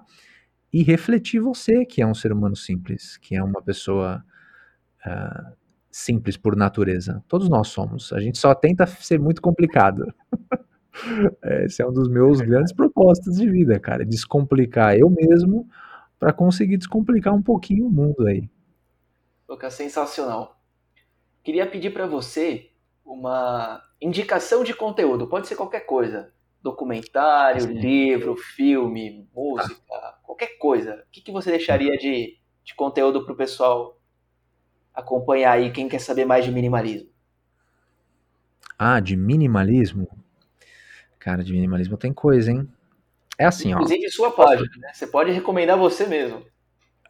[0.71, 4.23] e refletir você, que é um ser humano simples, que é uma pessoa
[5.03, 5.55] uh,
[5.89, 7.23] simples por natureza.
[7.27, 8.13] Todos nós somos.
[8.13, 10.13] A gente só tenta ser muito complicado.
[11.65, 14.05] Esse é um dos meus grandes propósitos de vida, cara.
[14.05, 15.67] Descomplicar eu mesmo
[16.19, 18.47] para conseguir descomplicar um pouquinho o mundo aí.
[19.49, 20.61] Lucas, sensacional.
[21.43, 22.69] Queria pedir para você
[23.03, 26.31] uma indicação de conteúdo, pode ser qualquer coisa.
[26.61, 27.79] Documentário, Sim.
[27.79, 31.03] livro, filme, música, qualquer coisa.
[31.07, 33.99] O que, que você deixaria de, de conteúdo para o pessoal
[34.93, 37.09] acompanhar aí, quem quer saber mais de minimalismo?
[38.77, 40.07] Ah, de minimalismo?
[41.19, 42.67] Cara, de minimalismo tem coisa, hein?
[43.37, 43.95] É assim, Inclusive, ó.
[43.95, 44.91] Inclusive sua página, né?
[44.93, 46.45] Você pode recomendar você mesmo.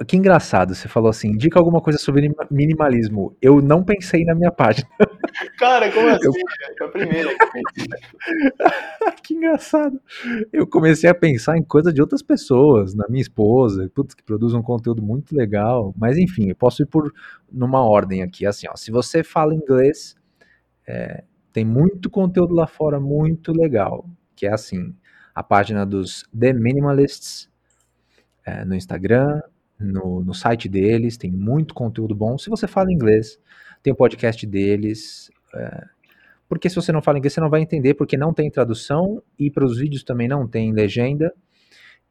[0.04, 3.34] Que engraçado, você falou assim, indica alguma coisa sobre minimalismo.
[3.42, 4.86] Eu não pensei na minha página.
[5.58, 6.26] Cara, como assim?
[6.26, 6.34] Eu...
[6.78, 7.30] Foi a primeira
[9.24, 9.98] que engraçado.
[10.52, 14.54] Eu comecei a pensar em coisa de outras pessoas, na minha esposa, putz, que produz
[14.54, 15.94] um conteúdo muito legal.
[15.98, 17.14] Mas enfim, eu posso ir por
[17.50, 18.46] numa ordem aqui.
[18.46, 20.18] Assim, ó, se você fala inglês,
[20.86, 21.24] é,
[21.54, 24.06] tem muito conteúdo lá fora muito legal.
[24.36, 24.94] Que é assim,
[25.34, 27.50] a página dos The Minimalists
[28.46, 29.42] é, no Instagram,
[29.80, 32.38] no, no site deles, tem muito conteúdo bom.
[32.38, 33.40] Se você fala inglês,
[33.84, 35.30] tem o podcast deles.
[35.54, 35.86] É,
[36.48, 39.50] porque se você não fala inglês, você não vai entender, porque não tem tradução e
[39.50, 41.34] para os vídeos também não tem legenda.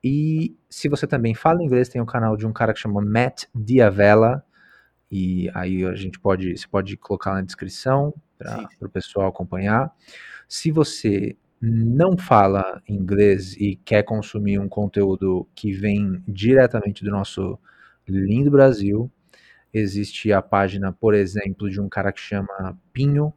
[0.03, 3.01] E se você também fala inglês, tem o um canal de um cara que chama
[3.01, 4.45] Matt Diavela.
[5.11, 9.91] E aí a gente pode, você pode colocar na descrição para o pessoal acompanhar.
[10.47, 17.59] Se você não fala inglês e quer consumir um conteúdo que vem diretamente do nosso
[18.07, 19.11] lindo Brasil,
[19.73, 23.33] existe a página, por exemplo, de um cara que chama Pinho,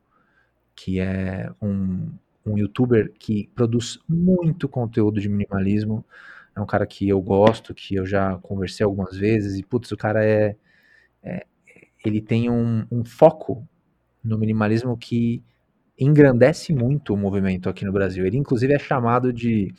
[0.75, 2.11] que é um,
[2.45, 6.05] um youtuber que produz muito conteúdo de minimalismo.
[6.55, 9.97] É um cara que eu gosto, que eu já conversei algumas vezes, e putz, o
[9.97, 10.55] cara é.
[11.23, 11.45] é
[12.05, 13.67] ele tem um, um foco
[14.23, 15.43] no minimalismo que
[15.99, 18.25] engrandece muito o movimento aqui no Brasil.
[18.25, 19.73] Ele, inclusive, é chamado de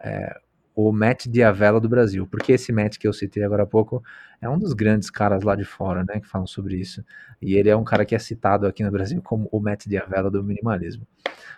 [0.00, 0.38] é,
[0.74, 4.00] o Matt Diavela do Brasil, porque esse Matt que eu citei agora há pouco
[4.40, 7.04] é um dos grandes caras lá de fora, né, que falam sobre isso.
[7.42, 10.30] E ele é um cara que é citado aqui no Brasil como o Matt Diavela
[10.30, 11.06] do minimalismo,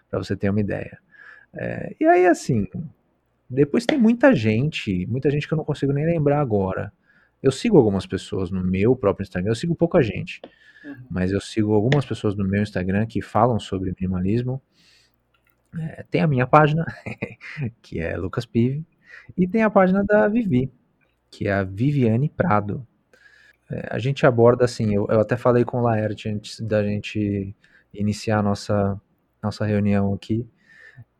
[0.08, 0.98] para você ter uma ideia.
[1.52, 2.66] É, e aí, assim,
[3.48, 6.92] depois tem muita gente, muita gente que eu não consigo nem lembrar agora.
[7.42, 10.40] Eu sigo algumas pessoas no meu próprio Instagram, eu sigo pouca gente.
[10.84, 11.06] Uhum.
[11.10, 14.62] Mas eu sigo algumas pessoas no meu Instagram que falam sobre minimalismo.
[15.78, 16.84] É, tem a minha página,
[17.80, 18.84] que é Lucas Pive,
[19.36, 20.72] e tem a página da Vivi,
[21.30, 22.86] que é a Viviane Prado.
[23.70, 27.54] É, a gente aborda assim, eu, eu, até falei com o Laerte antes da gente
[27.94, 29.00] iniciar a nossa,
[29.42, 30.48] nossa reunião aqui,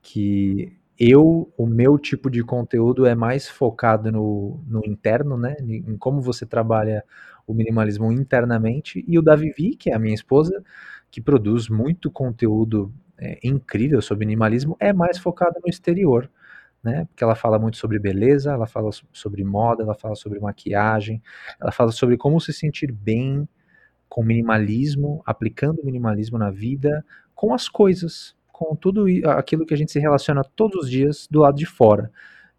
[0.03, 5.57] que eu, o meu tipo de conteúdo é mais focado no, no interno, né?
[5.61, 7.05] Em como você trabalha
[7.51, 10.63] o minimalismo internamente, e o da Vivi, que é a minha esposa,
[11.11, 16.31] que produz muito conteúdo é, incrível sobre minimalismo, é mais focada no exterior,
[16.83, 17.05] né?
[17.07, 21.23] Porque ela fala muito sobre beleza, ela fala sobre moda, ela fala sobre maquiagem,
[21.61, 23.49] ela fala sobre como se sentir bem
[24.09, 27.05] com minimalismo, aplicando minimalismo na vida,
[27.35, 29.07] com as coisas, com tudo
[29.37, 32.11] aquilo que a gente se relaciona todos os dias do lado de fora.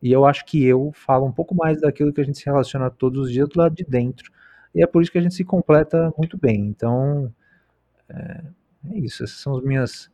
[0.01, 2.89] E eu acho que eu falo um pouco mais daquilo que a gente se relaciona
[2.89, 4.31] todos os dias do lado de dentro.
[4.73, 6.67] E é por isso que a gente se completa muito bem.
[6.67, 7.33] Então,
[8.09, 8.43] é,
[8.91, 9.23] é isso.
[9.23, 10.11] Essas são as minhas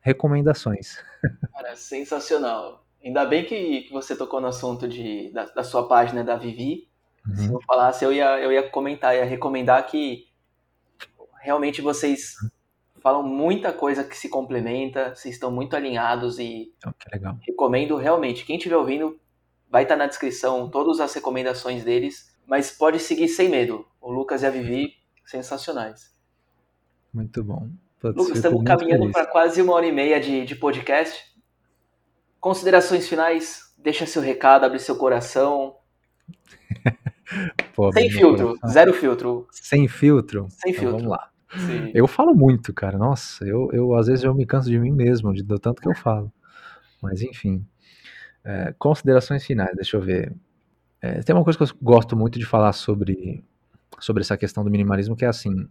[0.00, 0.98] recomendações.
[1.52, 2.84] Cara, sensacional.
[3.04, 6.88] Ainda bem que, que você tocou no assunto de, da, da sua página da Vivi.
[7.26, 7.36] Uhum.
[7.36, 10.26] Se não falasse, eu ia, eu ia comentar, ia recomendar que
[11.40, 12.34] realmente vocês
[13.00, 17.38] falam muita coisa que se complementa, vocês estão muito alinhados e oh, que legal.
[17.46, 18.44] recomendo realmente.
[18.44, 19.18] Quem estiver ouvindo,
[19.70, 23.86] vai estar na descrição todas as recomendações deles, mas pode seguir sem medo.
[24.00, 24.94] O Lucas e a Vivi,
[25.24, 26.10] sensacionais.
[27.12, 27.68] Muito bom.
[28.00, 31.24] Pode Lucas, estamos caminhando para quase uma hora e meia de, de podcast.
[32.40, 33.74] Considerações finais?
[33.76, 35.76] Deixa seu recado, abre seu coração.
[37.76, 38.70] Pô, Sem filtro, coração.
[38.70, 39.46] zero filtro.
[39.50, 40.46] Sem filtro?
[40.48, 40.98] Sem então, filtro.
[40.98, 41.30] Vamos lá.
[41.50, 41.90] Sim.
[41.94, 42.96] Eu falo muito, cara.
[42.96, 45.88] Nossa, eu, eu às vezes eu me canso de mim mesmo, de do tanto que
[45.88, 46.32] eu falo.
[47.02, 47.66] Mas enfim.
[48.44, 50.32] É, considerações finais, deixa eu ver.
[51.00, 53.44] É, tem uma coisa que eu gosto muito de falar sobre,
[54.00, 55.68] sobre essa questão do minimalismo, que é assim: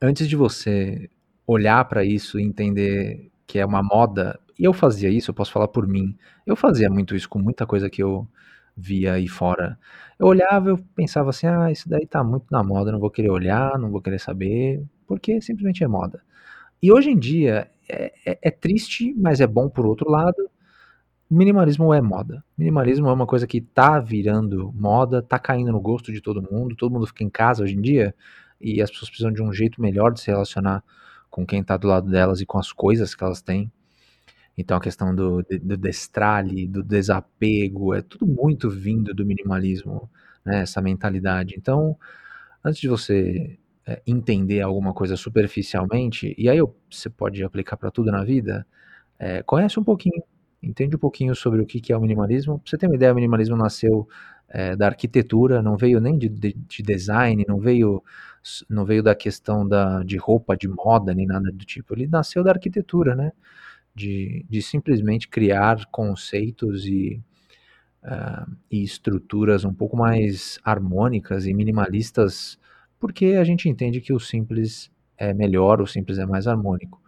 [0.00, 1.10] antes de você
[1.46, 5.52] olhar para isso e entender que é uma moda, e eu fazia isso, eu posso
[5.52, 6.16] falar por mim,
[6.46, 8.26] eu fazia muito isso com muita coisa que eu
[8.76, 9.78] via aí fora.
[10.18, 13.30] Eu olhava, eu pensava assim, ah, isso daí tá muito na moda, não vou querer
[13.30, 16.22] olhar, não vou querer saber, porque simplesmente é moda.
[16.82, 20.50] E hoje em dia é, é, é triste, mas é bom por outro lado.
[21.30, 22.42] Minimalismo é moda.
[22.56, 26.74] Minimalismo é uma coisa que tá virando moda, tá caindo no gosto de todo mundo.
[26.74, 28.14] Todo mundo fica em casa hoje em dia
[28.60, 30.82] e as pessoas precisam de um jeito melhor de se relacionar
[31.30, 33.70] com quem está do lado delas e com as coisas que elas têm.
[34.56, 40.10] Então a questão do, do destrale, do desapego, é tudo muito vindo do minimalismo,
[40.44, 41.54] né, essa mentalidade.
[41.56, 41.96] Então,
[42.64, 46.58] antes de você é, entender alguma coisa superficialmente, e aí
[46.90, 48.66] você pode aplicar para tudo na vida,
[49.18, 50.22] é, conhece um pouquinho,
[50.62, 52.58] entende um pouquinho sobre o que, é o minimalismo.
[52.58, 54.08] Pra você ter uma ideia, o minimalismo nasceu
[54.48, 58.02] é, da arquitetura, não veio nem de, de, de, design, não veio,
[58.68, 61.94] não veio da questão da, de roupa, de moda, nem nada do tipo.
[61.94, 63.32] Ele nasceu da arquitetura, né?
[63.94, 67.20] De, de simplesmente criar conceitos e,
[68.04, 72.58] uh, e estruturas um pouco mais harmônicas e minimalistas,
[73.00, 77.02] porque a gente entende que o simples é melhor, o simples é mais harmônico.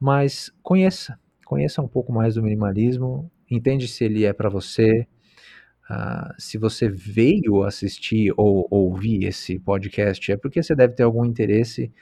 [0.00, 1.19] Mas conheça,
[1.50, 5.04] conheça um pouco mais do minimalismo, entende se ele é para você,
[5.90, 11.24] Uh, se você veio assistir ou ouvir esse podcast, é porque você deve ter algum
[11.24, 11.92] interesse.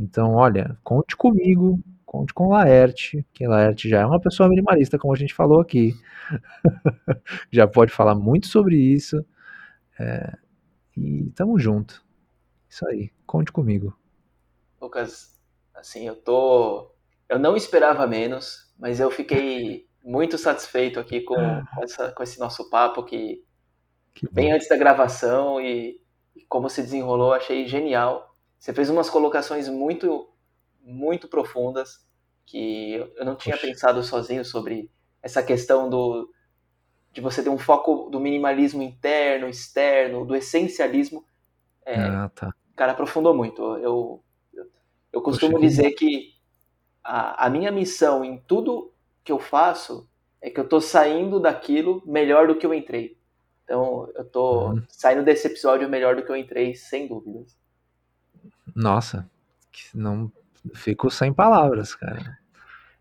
[0.00, 5.12] Então, olha, conte comigo, conte com Laerte, que Laerte já é uma pessoa minimalista, como
[5.12, 5.94] a gente falou aqui.
[7.52, 9.22] já pode falar muito sobre isso.
[10.00, 10.32] É,
[10.96, 12.02] e tamo junto.
[12.66, 13.94] Isso aí, conte comigo.
[14.80, 15.38] Lucas,
[15.74, 16.90] assim, eu tô.
[17.28, 21.64] Eu não esperava menos, mas eu fiquei muito satisfeito aqui com, ah.
[21.82, 23.42] essa, com esse nosso papo que,
[24.12, 26.00] que bem antes da gravação e,
[26.36, 28.36] e, como se desenrolou, achei genial.
[28.58, 30.28] Você fez umas colocações muito,
[30.82, 32.06] muito profundas
[32.44, 33.66] que eu não tinha Poxa.
[33.66, 34.90] pensado sozinho sobre
[35.22, 36.30] essa questão do
[37.14, 41.24] de você ter um foco do minimalismo interno, externo, do essencialismo.
[41.86, 42.52] É, ah, tá.
[42.74, 43.62] Cara, aprofundou muito.
[43.76, 44.20] Eu,
[44.52, 44.66] eu,
[45.12, 46.33] eu costumo Poxa, dizer que
[47.04, 50.08] a, a minha missão em tudo que eu faço
[50.40, 53.16] é que eu tô saindo daquilo melhor do que eu entrei.
[53.64, 54.82] Então, eu tô uhum.
[54.88, 57.56] saindo desse episódio melhor do que eu entrei, sem dúvidas.
[58.74, 59.28] Nossa,
[59.94, 60.30] não
[60.74, 62.38] fico sem palavras, cara.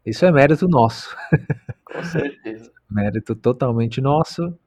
[0.06, 1.16] Isso é mérito nosso.
[1.86, 2.72] Com certeza.
[2.90, 4.58] mérito totalmente nosso.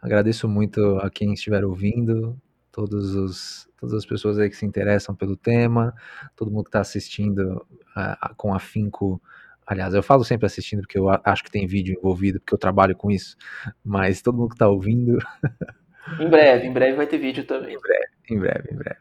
[0.00, 2.36] Agradeço muito a quem estiver ouvindo,
[2.76, 5.94] todos os, todas as pessoas aí que se interessam pelo tema,
[6.36, 7.66] todo mundo que está assistindo
[7.96, 9.20] uh, com afinco
[9.66, 12.94] Aliás, eu falo sempre assistindo porque eu acho que tem vídeo envolvido, porque eu trabalho
[12.94, 13.36] com isso.
[13.84, 15.18] Mas todo mundo que está ouvindo.
[16.20, 17.74] Em breve, em breve vai ter vídeo também.
[17.74, 19.00] Em breve, em breve, em breve.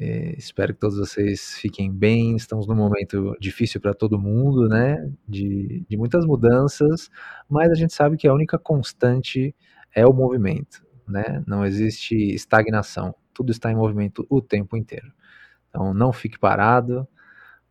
[0.00, 2.34] É, espero que todos vocês fiquem bem.
[2.34, 5.08] Estamos num momento difícil para todo mundo, né?
[5.28, 7.08] De, de muitas mudanças,
[7.48, 9.54] mas a gente sabe que a única constante
[9.94, 11.42] é o movimento, né?
[11.46, 13.14] Não existe estagnação.
[13.32, 15.12] Tudo está em movimento o tempo inteiro.
[15.68, 17.06] Então, não fique parado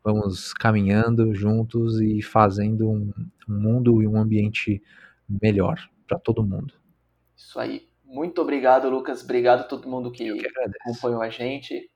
[0.08, 3.12] vamos caminhando juntos e fazendo um,
[3.48, 4.82] um mundo e um ambiente
[5.28, 5.78] melhor
[6.08, 6.74] para todo mundo.
[7.36, 7.86] Isso aí.
[8.06, 9.22] Muito obrigado, Lucas.
[9.22, 10.48] Obrigado a todo mundo que, que
[10.82, 11.90] acompanhou a gente.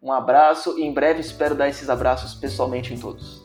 [0.00, 3.42] Um abraço e em breve espero dar esses abraços pessoalmente em todos.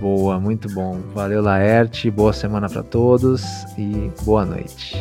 [0.00, 1.00] Boa, muito bom.
[1.14, 2.10] Valeu, Laerte.
[2.10, 3.42] Boa semana para todos
[3.78, 4.96] e boa noite.